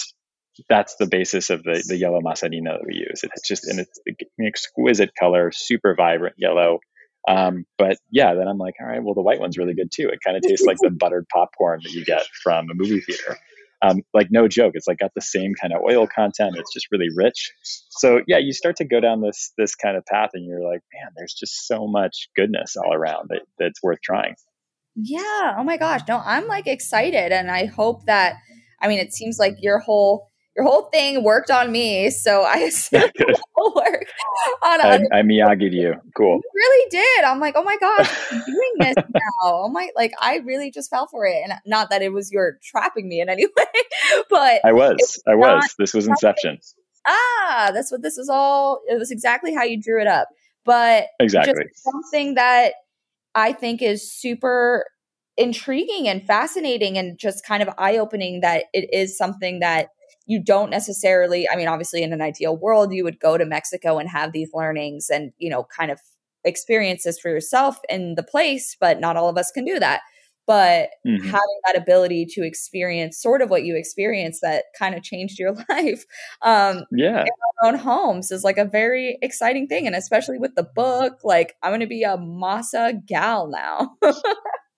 that's 0.67 0.95
the 0.95 1.07
basis 1.07 1.49
of 1.49 1.63
the, 1.63 1.83
the 1.87 1.97
yellow 1.97 2.21
masa 2.21 2.49
harina 2.49 2.77
that 2.77 2.85
we 2.85 2.95
use. 2.95 3.23
It's 3.23 3.47
just 3.47 3.69
in 3.69 3.79
its 3.79 3.99
an 4.05 4.15
exquisite 4.45 5.11
color, 5.19 5.51
super 5.51 5.95
vibrant 5.95 6.35
yellow. 6.37 6.79
Um, 7.27 7.65
but 7.77 7.97
yeah, 8.11 8.33
then 8.33 8.47
I'm 8.47 8.57
like, 8.57 8.75
all 8.79 8.87
right, 8.87 9.03
well, 9.03 9.13
the 9.13 9.21
white 9.21 9.39
one's 9.39 9.57
really 9.57 9.73
good 9.73 9.91
too. 9.93 10.09
It 10.09 10.19
kind 10.25 10.37
of 10.37 10.43
tastes 10.43 10.65
like 10.65 10.77
the 10.81 10.89
buttered 10.89 11.27
popcorn 11.31 11.81
that 11.83 11.91
you 11.91 12.03
get 12.05 12.25
from 12.43 12.69
a 12.69 12.73
movie 12.73 13.01
theater. 13.01 13.37
Um, 13.81 14.01
like 14.13 14.27
no 14.29 14.47
joke, 14.47 14.73
it's 14.75 14.87
like 14.87 14.99
got 14.99 15.13
the 15.15 15.21
same 15.21 15.53
kind 15.53 15.73
of 15.73 15.81
oil 15.81 16.05
content. 16.05 16.55
It's 16.57 16.73
just 16.73 16.87
really 16.91 17.07
rich. 17.15 17.51
So 17.89 18.21
yeah, 18.27 18.37
you 18.37 18.51
start 18.51 18.75
to 18.77 18.85
go 18.85 18.99
down 18.99 19.21
this 19.21 19.53
this 19.57 19.75
kind 19.75 19.95
of 19.95 20.05
path, 20.05 20.31
and 20.33 20.45
you're 20.45 20.63
like, 20.63 20.81
man, 20.93 21.11
there's 21.15 21.33
just 21.33 21.65
so 21.65 21.87
much 21.87 22.27
goodness 22.35 22.75
all 22.75 22.93
around 22.93 23.29
that 23.29 23.43
that's 23.57 23.81
worth 23.81 24.01
trying. 24.01 24.35
Yeah. 24.95 25.55
Oh 25.57 25.63
my 25.63 25.77
gosh. 25.77 26.01
No, 26.09 26.21
I'm 26.25 26.47
like 26.47 26.67
excited, 26.67 27.31
and 27.31 27.49
I 27.49 27.65
hope 27.65 28.05
that. 28.05 28.35
I 28.81 28.87
mean, 28.87 28.99
it 28.99 29.13
seems 29.13 29.39
like 29.39 29.57
your 29.61 29.79
whole 29.79 30.28
your 30.59 30.69
whole 30.69 30.89
thing 30.89 31.23
worked 31.23 31.49
on 31.49 31.71
me, 31.71 32.09
so 32.09 32.41
I 32.41 32.57
assume 32.69 33.01
work 33.75 34.05
on 34.63 34.81
I, 34.81 34.99
I 35.11 35.21
Miyagi'd 35.21 35.73
you. 35.73 35.95
Cool. 36.15 36.35
You 36.35 36.51
really 36.53 36.89
did. 36.89 37.23
I'm 37.23 37.39
like, 37.39 37.55
oh 37.57 37.63
my 37.63 37.77
gosh, 37.77 38.11
I'm 38.31 38.43
doing 38.45 38.73
this 38.79 38.95
now. 39.13 39.21
Oh 39.41 39.69
my, 39.69 39.89
like 39.95 40.11
I 40.21 40.37
really 40.37 40.71
just 40.71 40.89
fell 40.89 41.07
for 41.07 41.25
it, 41.25 41.37
and 41.43 41.53
not 41.65 41.89
that 41.89 42.01
it 42.01 42.11
was 42.11 42.31
your 42.31 42.57
trapping 42.63 43.07
me 43.07 43.21
in 43.21 43.29
any 43.29 43.45
way, 43.45 43.81
but 44.29 44.61
I 44.65 44.73
was. 44.73 45.21
I 45.27 45.35
was. 45.35 45.75
This 45.77 45.93
was 45.93 46.07
Inception. 46.07 46.59
Ah, 47.07 47.71
that's 47.73 47.91
what 47.91 48.01
this 48.01 48.17
was 48.17 48.29
all. 48.29 48.81
It 48.87 48.99
was 48.99 49.11
exactly 49.11 49.53
how 49.53 49.63
you 49.63 49.81
drew 49.81 50.01
it 50.01 50.07
up, 50.07 50.27
but 50.65 51.07
exactly 51.19 51.63
something 51.73 52.35
that 52.35 52.73
I 53.33 53.53
think 53.53 53.81
is 53.81 54.11
super 54.11 54.85
intriguing 55.37 56.09
and 56.09 56.27
fascinating 56.27 56.97
and 56.97 57.17
just 57.17 57.45
kind 57.45 57.63
of 57.63 57.69
eye 57.77 57.97
opening 57.97 58.41
that 58.41 58.65
it 58.73 58.89
is 58.91 59.17
something 59.17 59.61
that 59.61 59.87
you 60.29 60.39
don't 60.41 60.69
necessarily, 60.69 61.49
I 61.51 61.55
mean, 61.55 61.67
obviously 61.67 62.03
in 62.03 62.13
an 62.13 62.21
ideal 62.21 62.55
world, 62.55 62.93
you 62.93 63.03
would 63.03 63.19
go 63.19 63.35
to 63.35 63.45
Mexico 63.45 63.97
and 63.97 64.07
have 64.07 64.31
these 64.31 64.51
learnings 64.53 65.09
and, 65.09 65.31
you 65.39 65.49
know, 65.49 65.65
kind 65.75 65.89
of 65.89 65.99
experiences 66.45 67.19
for 67.19 67.29
yourself 67.29 67.79
in 67.89 68.13
the 68.13 68.21
place, 68.21 68.77
but 68.79 68.99
not 68.99 69.17
all 69.17 69.27
of 69.27 69.39
us 69.39 69.49
can 69.51 69.65
do 69.65 69.79
that. 69.79 70.01
But 70.45 70.91
mm-hmm. 71.05 71.25
having 71.25 71.59
that 71.65 71.75
ability 71.75 72.27
to 72.33 72.45
experience 72.45 73.19
sort 73.19 73.41
of 73.41 73.49
what 73.49 73.63
you 73.63 73.75
experienced 73.75 74.41
that 74.43 74.65
kind 74.77 74.93
of 74.93 75.01
changed 75.01 75.39
your 75.39 75.53
life 75.69 76.05
um, 76.43 76.83
yeah. 76.91 77.21
in 77.21 77.27
our 77.63 77.69
own 77.69 77.75
homes 77.75 78.29
is 78.31 78.43
like 78.43 78.59
a 78.59 78.65
very 78.65 79.17
exciting 79.23 79.65
thing. 79.65 79.87
And 79.87 79.95
especially 79.95 80.37
with 80.37 80.53
the 80.53 80.67
book, 80.75 81.21
like 81.23 81.55
I'm 81.63 81.71
going 81.71 81.79
to 81.79 81.87
be 81.87 82.03
a 82.03 82.17
masa 82.17 83.03
gal 83.03 83.47
now. 83.47 83.97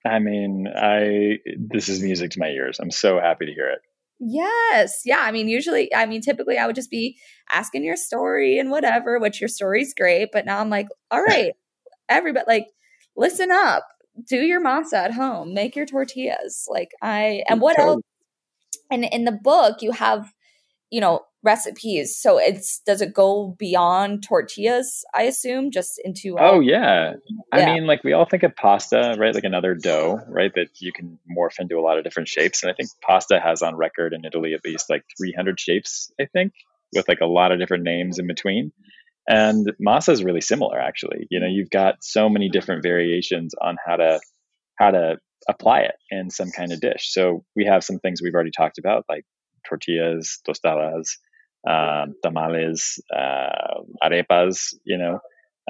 I 0.06 0.18
mean, 0.18 0.66
I 0.74 1.40
this 1.58 1.90
is 1.90 2.02
music 2.02 2.30
to 2.32 2.40
my 2.40 2.48
ears. 2.48 2.80
I'm 2.80 2.90
so 2.90 3.20
happy 3.20 3.44
to 3.46 3.52
hear 3.52 3.68
it. 3.68 3.80
Yes. 4.24 5.02
Yeah. 5.04 5.18
I 5.20 5.32
mean, 5.32 5.48
usually, 5.48 5.92
I 5.92 6.06
mean, 6.06 6.20
typically 6.20 6.56
I 6.56 6.66
would 6.66 6.76
just 6.76 6.90
be 6.90 7.18
asking 7.50 7.82
your 7.82 7.96
story 7.96 8.56
and 8.58 8.70
whatever, 8.70 9.18
which 9.18 9.40
your 9.40 9.48
story's 9.48 9.94
great. 9.94 10.28
But 10.32 10.46
now 10.46 10.60
I'm 10.60 10.70
like, 10.70 10.86
all 11.10 11.22
right, 11.28 11.54
everybody, 12.08 12.44
like, 12.46 12.66
listen 13.16 13.50
up, 13.50 13.84
do 14.28 14.36
your 14.36 14.62
masa 14.62 14.94
at 14.94 15.12
home, 15.12 15.54
make 15.54 15.74
your 15.74 15.86
tortillas. 15.86 16.66
Like, 16.68 16.90
I, 17.02 17.42
and 17.48 17.60
what 17.60 17.78
else? 17.80 18.02
And 18.92 19.04
in 19.04 19.24
the 19.24 19.32
book, 19.32 19.82
you 19.82 19.90
have, 19.90 20.32
you 20.90 21.00
know, 21.00 21.22
recipes. 21.42 22.16
So 22.16 22.38
it's 22.38 22.80
does 22.86 23.00
it 23.00 23.12
go 23.12 23.54
beyond 23.58 24.22
tortillas? 24.22 25.04
I 25.14 25.24
assume 25.24 25.70
just 25.70 26.00
into. 26.04 26.38
Uh, 26.38 26.52
oh 26.52 26.60
yeah, 26.60 27.14
I 27.52 27.58
yeah. 27.58 27.74
mean, 27.74 27.86
like 27.86 28.04
we 28.04 28.12
all 28.12 28.24
think 28.24 28.42
of 28.42 28.54
pasta, 28.56 29.16
right? 29.18 29.34
Like 29.34 29.44
another 29.44 29.74
dough, 29.74 30.20
right? 30.28 30.52
That 30.54 30.68
you 30.80 30.92
can 30.92 31.18
morph 31.36 31.58
into 31.58 31.78
a 31.78 31.82
lot 31.82 31.98
of 31.98 32.04
different 32.04 32.28
shapes. 32.28 32.62
And 32.62 32.70
I 32.70 32.74
think 32.74 32.90
pasta 33.00 33.40
has 33.40 33.62
on 33.62 33.76
record 33.76 34.12
in 34.12 34.24
Italy 34.24 34.54
at 34.54 34.64
least 34.64 34.88
like 34.88 35.04
300 35.18 35.58
shapes. 35.58 36.12
I 36.20 36.26
think 36.32 36.52
with 36.94 37.08
like 37.08 37.20
a 37.20 37.26
lot 37.26 37.52
of 37.52 37.58
different 37.58 37.84
names 37.84 38.18
in 38.18 38.26
between. 38.26 38.72
And 39.28 39.72
masa 39.84 40.10
is 40.10 40.24
really 40.24 40.40
similar, 40.40 40.78
actually. 40.78 41.26
You 41.30 41.40
know, 41.40 41.46
you've 41.46 41.70
got 41.70 42.02
so 42.02 42.28
many 42.28 42.48
different 42.48 42.82
variations 42.82 43.54
on 43.60 43.76
how 43.84 43.96
to 43.96 44.20
how 44.76 44.90
to 44.90 45.16
apply 45.48 45.80
it 45.80 45.94
in 46.10 46.30
some 46.30 46.50
kind 46.50 46.72
of 46.72 46.80
dish. 46.80 47.12
So 47.12 47.44
we 47.54 47.64
have 47.66 47.84
some 47.84 47.98
things 47.98 48.20
we've 48.22 48.34
already 48.34 48.50
talked 48.50 48.78
about, 48.78 49.04
like 49.08 49.24
tortillas, 49.68 50.40
tostadas, 50.46 51.18
um, 51.68 52.14
tamales, 52.22 53.02
uh, 53.14 53.82
arepas, 54.02 54.74
you 54.84 54.98
know, 54.98 55.20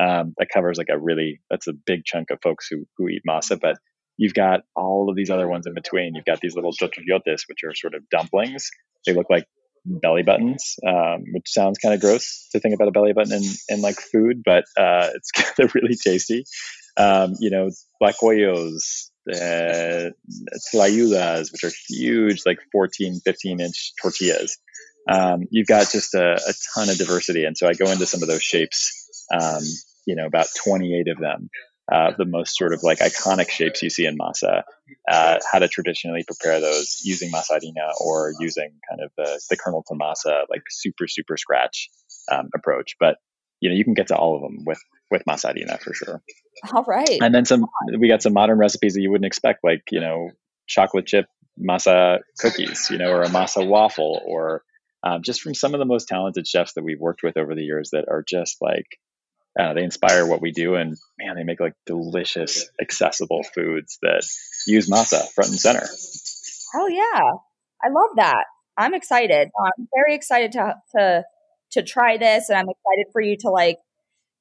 um, 0.00 0.34
that 0.38 0.48
covers 0.52 0.78
like 0.78 0.88
a 0.90 0.98
really, 0.98 1.40
that's 1.50 1.68
a 1.68 1.72
big 1.72 2.04
chunk 2.04 2.30
of 2.30 2.38
folks 2.42 2.66
who, 2.70 2.86
who 2.96 3.08
eat 3.08 3.22
masa, 3.28 3.58
but 3.60 3.76
you've 4.16 4.34
got 4.34 4.60
all 4.74 5.10
of 5.10 5.16
these 5.16 5.30
other 5.30 5.48
ones 5.48 5.66
in 5.66 5.74
between. 5.74 6.14
You've 6.14 6.24
got 6.24 6.40
these 6.40 6.54
little 6.54 6.72
chochoyotes, 6.72 7.42
which 7.48 7.64
are 7.64 7.74
sort 7.74 7.94
of 7.94 8.08
dumplings. 8.08 8.70
They 9.06 9.14
look 9.14 9.26
like 9.28 9.46
belly 9.84 10.22
buttons, 10.22 10.76
um, 10.86 11.24
which 11.32 11.48
sounds 11.48 11.78
kind 11.78 11.94
of 11.94 12.00
gross 12.00 12.48
to 12.52 12.60
think 12.60 12.74
about 12.74 12.88
a 12.88 12.92
belly 12.92 13.12
button 13.12 13.32
in, 13.32 13.42
in 13.68 13.82
like 13.82 14.00
food, 14.00 14.42
but 14.44 14.64
uh, 14.78 15.08
it's 15.14 15.30
they're 15.56 15.70
really 15.74 15.96
tasty. 15.96 16.44
Um, 16.96 17.34
you 17.40 17.50
know, 17.50 17.70
tlacoyos, 18.02 19.08
uh, 19.30 20.10
tlayudas, 20.72 21.52
which 21.52 21.64
are 21.64 21.72
huge, 21.88 22.42
like 22.44 22.58
14, 22.70 23.20
15 23.24 23.60
inch 23.60 23.92
tortillas 24.00 24.58
um, 25.08 25.44
you've 25.50 25.66
got 25.66 25.90
just 25.90 26.14
a, 26.14 26.34
a, 26.34 26.54
ton 26.74 26.88
of 26.88 26.96
diversity. 26.96 27.44
And 27.44 27.56
so 27.56 27.68
I 27.68 27.74
go 27.74 27.90
into 27.90 28.06
some 28.06 28.22
of 28.22 28.28
those 28.28 28.42
shapes, 28.42 29.26
um, 29.32 29.62
you 30.06 30.14
know, 30.16 30.26
about 30.26 30.46
28 30.64 31.08
of 31.08 31.18
them, 31.18 31.50
uh, 31.90 32.12
the 32.16 32.24
most 32.24 32.56
sort 32.56 32.72
of 32.72 32.82
like 32.82 32.98
iconic 32.98 33.50
shapes 33.50 33.82
you 33.82 33.90
see 33.90 34.06
in 34.06 34.16
masa, 34.16 34.62
uh, 35.10 35.38
how 35.50 35.58
to 35.58 35.68
traditionally 35.68 36.24
prepare 36.24 36.60
those 36.60 37.00
using 37.04 37.30
masa 37.32 37.58
harina 37.58 37.90
or 38.00 38.32
using 38.38 38.70
kind 38.88 39.00
of 39.02 39.10
the, 39.16 39.40
the 39.50 39.56
kernel 39.56 39.84
to 39.88 39.94
masa, 39.94 40.42
like 40.48 40.62
super, 40.70 41.08
super 41.08 41.36
scratch 41.36 41.90
um, 42.30 42.48
approach. 42.54 42.96
But, 43.00 43.16
you 43.60 43.68
know, 43.68 43.74
you 43.74 43.84
can 43.84 43.94
get 43.94 44.08
to 44.08 44.16
all 44.16 44.36
of 44.36 44.42
them 44.42 44.64
with, 44.64 44.80
with 45.10 45.24
masa 45.28 45.52
harina 45.52 45.80
for 45.80 45.94
sure. 45.94 46.22
All 46.72 46.84
right. 46.84 47.18
And 47.20 47.34
then 47.34 47.44
some, 47.44 47.66
we 47.98 48.08
got 48.08 48.22
some 48.22 48.32
modern 48.32 48.58
recipes 48.58 48.94
that 48.94 49.00
you 49.00 49.10
wouldn't 49.10 49.26
expect, 49.26 49.64
like, 49.64 49.82
you 49.90 50.00
know, 50.00 50.30
chocolate 50.68 51.06
chip 51.06 51.26
masa 51.60 52.20
cookies, 52.38 52.88
you 52.90 52.98
know, 52.98 53.10
or 53.10 53.22
a 53.22 53.28
masa 53.28 53.66
waffle 53.66 54.20
or 54.24 54.62
um, 55.04 55.22
just 55.22 55.40
from 55.40 55.54
some 55.54 55.74
of 55.74 55.78
the 55.78 55.86
most 55.86 56.08
talented 56.08 56.46
chefs 56.46 56.74
that 56.74 56.84
we've 56.84 57.00
worked 57.00 57.22
with 57.22 57.36
over 57.36 57.54
the 57.54 57.62
years 57.62 57.90
that 57.90 58.06
are 58.08 58.24
just 58.26 58.58
like 58.60 58.86
uh, 59.58 59.74
they 59.74 59.82
inspire 59.82 60.26
what 60.26 60.40
we 60.40 60.50
do 60.50 60.74
and 60.76 60.96
man 61.18 61.36
they 61.36 61.44
make 61.44 61.60
like 61.60 61.74
delicious 61.86 62.70
accessible 62.80 63.42
foods 63.54 63.98
that 64.02 64.24
use 64.66 64.88
masa 64.88 65.30
front 65.32 65.50
and 65.50 65.60
center. 65.60 65.86
Oh 66.74 66.88
yeah. 66.88 67.20
I 67.84 67.88
love 67.88 68.16
that. 68.16 68.44
I'm 68.78 68.94
excited. 68.94 69.50
I'm 69.58 69.88
very 69.94 70.14
excited 70.14 70.52
to 70.52 70.76
to 70.96 71.24
to 71.72 71.82
try 71.82 72.16
this 72.16 72.48
and 72.48 72.58
i'm 72.58 72.68
excited 72.68 73.06
for 73.12 73.20
you 73.20 73.36
to 73.36 73.48
like 73.48 73.78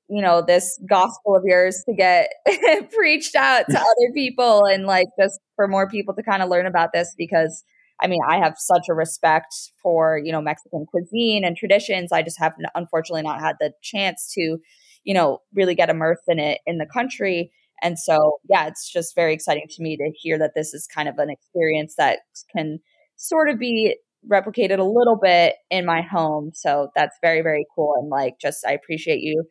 you 0.10 0.22
know 0.22 0.42
this 0.42 0.80
gospel 0.90 1.36
of 1.36 1.44
yours 1.46 1.84
to 1.88 1.96
get 1.96 2.30
preached 2.92 3.36
out 3.36 3.64
to 3.70 3.78
other 3.80 4.14
people 4.14 4.66
and 4.66 4.86
like 4.86 5.08
just 5.20 5.40
for 5.56 5.68
more 5.68 5.90
people 5.90 6.14
to 6.14 6.24
kind 6.24 6.44
of 6.44 6.50
learn 6.50 6.66
about 6.66 6.92
this 6.94 7.16
because 7.18 7.64
I 8.02 8.08
mean, 8.08 8.22
I 8.28 8.38
have 8.38 8.56
such 8.58 8.88
a 8.90 8.94
respect 8.94 9.54
for, 9.82 10.20
you 10.24 10.32
know, 10.32 10.42
Mexican 10.42 10.86
cuisine 10.86 11.44
and 11.44 11.56
traditions. 11.56 12.12
I 12.12 12.22
just 12.24 12.40
have 12.40 12.54
unfortunately 12.76 13.22
not 13.22 13.40
had 13.40 13.58
the 13.60 13.74
chance 13.82 14.32
to, 14.34 14.58
you 15.04 15.14
know, 15.14 15.40
really 15.54 15.76
get 15.76 15.90
immersed 15.90 16.24
in 16.28 16.40
it 16.40 16.60
in 16.66 16.78
the 16.78 16.86
country. 16.86 17.52
And 17.82 17.98
so, 17.98 18.40
yeah, 18.50 18.68
it's 18.68 18.92
just 18.92 19.16
very 19.16 19.34
exciting 19.34 19.66
to 19.70 19.84
me 19.84 19.98
to 19.98 20.12
hear 20.16 20.38
that 20.40 20.52
this 20.56 20.74
is 20.74 20.88
kind 20.88 21.10
of 21.10 21.18
an 21.18 21.30
experience 21.30 21.96
that 21.98 22.20
can 22.56 22.80
sort 23.18 23.50
of 23.50 23.60
be 23.60 23.96
replicated 24.30 24.80
a 24.80 24.84
little 24.84 25.18
bit 25.22 25.56
in 25.70 25.86
my 25.86 26.02
home. 26.02 26.52
So 26.54 26.90
that's 26.96 27.18
very, 27.22 27.42
very 27.42 27.66
cool. 27.76 27.96
And 28.00 28.10
like, 28.10 28.36
just 28.40 28.66
I 28.68 28.74
appreciate 28.74 29.22
you 29.22 29.46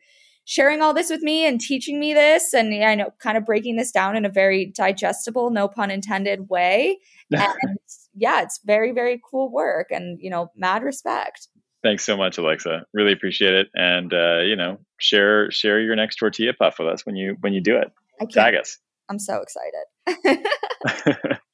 sharing 0.45 0.81
all 0.81 0.93
this 0.93 1.09
with 1.09 1.21
me 1.21 1.45
and 1.45 1.61
teaching 1.61 1.99
me 1.99 2.13
this 2.13 2.53
and 2.53 2.73
I 2.83 2.95
know 2.95 3.11
kind 3.21 3.37
of 3.37 3.45
breaking 3.45 3.75
this 3.75 3.91
down 3.91 4.15
in 4.15 4.25
a 4.25 4.29
very 4.29 4.65
digestible, 4.75 5.51
no 5.51 5.67
pun 5.67 5.91
intended 5.91 6.49
way. 6.49 6.97
And 7.31 7.77
yeah, 8.13 8.41
it's 8.41 8.59
very, 8.65 8.91
very 8.91 9.21
cool 9.29 9.51
work 9.51 9.87
and, 9.91 10.19
you 10.21 10.29
know, 10.29 10.51
mad 10.55 10.83
respect. 10.83 11.47
Thanks 11.83 12.05
so 12.05 12.15
much, 12.15 12.37
Alexa. 12.37 12.85
Really 12.93 13.11
appreciate 13.11 13.53
it. 13.53 13.67
And, 13.73 14.13
uh, 14.13 14.41
you 14.41 14.55
know, 14.55 14.77
share, 14.99 15.49
share 15.49 15.79
your 15.81 15.95
next 15.95 16.17
tortilla 16.17 16.53
puff 16.53 16.77
with 16.77 16.87
us 16.87 17.05
when 17.05 17.15
you, 17.15 17.37
when 17.41 17.53
you 17.53 17.61
do 17.61 17.77
it. 17.77 17.91
I 18.21 18.25
Tag 18.25 18.55
us. 18.55 18.77
I'm 19.09 19.19
so 19.19 19.41
excited. 19.41 20.47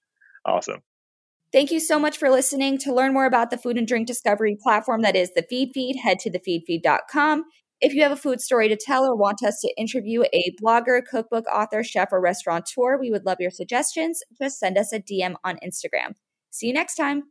awesome. 0.46 0.82
Thank 1.54 1.72
you 1.72 1.80
so 1.80 1.98
much 1.98 2.18
for 2.18 2.30
listening. 2.30 2.78
To 2.80 2.94
learn 2.94 3.14
more 3.14 3.26
about 3.26 3.52
the 3.52 3.58
food 3.58 3.78
and 3.78 3.88
drink 3.88 4.06
discovery 4.06 4.58
platform 4.62 5.02
that 5.02 5.16
is 5.16 5.32
the 5.34 5.44
Feedfeed, 5.44 5.96
head 6.02 6.20
to 6.20 6.30
thefeedfeed.com. 6.30 7.46
If 7.80 7.94
you 7.94 8.04
have 8.04 8.12
a 8.12 8.18
food 8.18 8.42
story 8.42 8.68
to 8.70 8.76
tell 8.76 9.06
or 9.06 9.16
want 9.16 9.44
us 9.44 9.62
to 9.62 9.74
interview 9.78 10.24
a 10.34 10.54
blogger, 10.62 11.02
cookbook 11.06 11.46
author, 11.48 11.84
chef, 11.84 12.10
or 12.12 12.20
restaurateur, 12.20 12.98
we 13.00 13.12
would 13.12 13.26
love 13.26 13.38
your 13.40 13.52
suggestions. 13.52 14.22
Just 14.42 14.60
send 14.60 14.78
us 14.78 14.92
a 14.92 15.00
DM 15.00 15.36
on 15.44 15.58
Instagram. 15.64 16.16
See 16.58 16.66
you 16.66 16.74
next 16.74 16.96
time. 16.96 17.26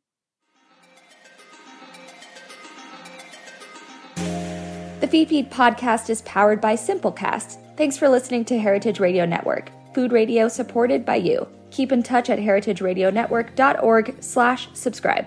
The 5.00 5.08
Feedfeed 5.08 5.50
podcast 5.50 6.10
is 6.10 6.22
powered 6.22 6.60
by 6.60 6.76
Simplecast. 6.76 7.58
Thanks 7.76 7.98
for 7.98 8.08
listening 8.08 8.44
to 8.44 8.56
Heritage 8.56 9.00
Radio 9.00 9.26
Network, 9.26 9.72
food 9.94 10.12
radio 10.12 10.46
supported 10.46 11.04
by 11.04 11.16
you. 11.16 11.48
Keep 11.72 11.90
in 11.90 12.04
touch 12.04 12.30
at 12.30 12.38
heritageradionetwork.org 12.38 14.22
slash 14.22 14.68
subscribe. 14.74 15.26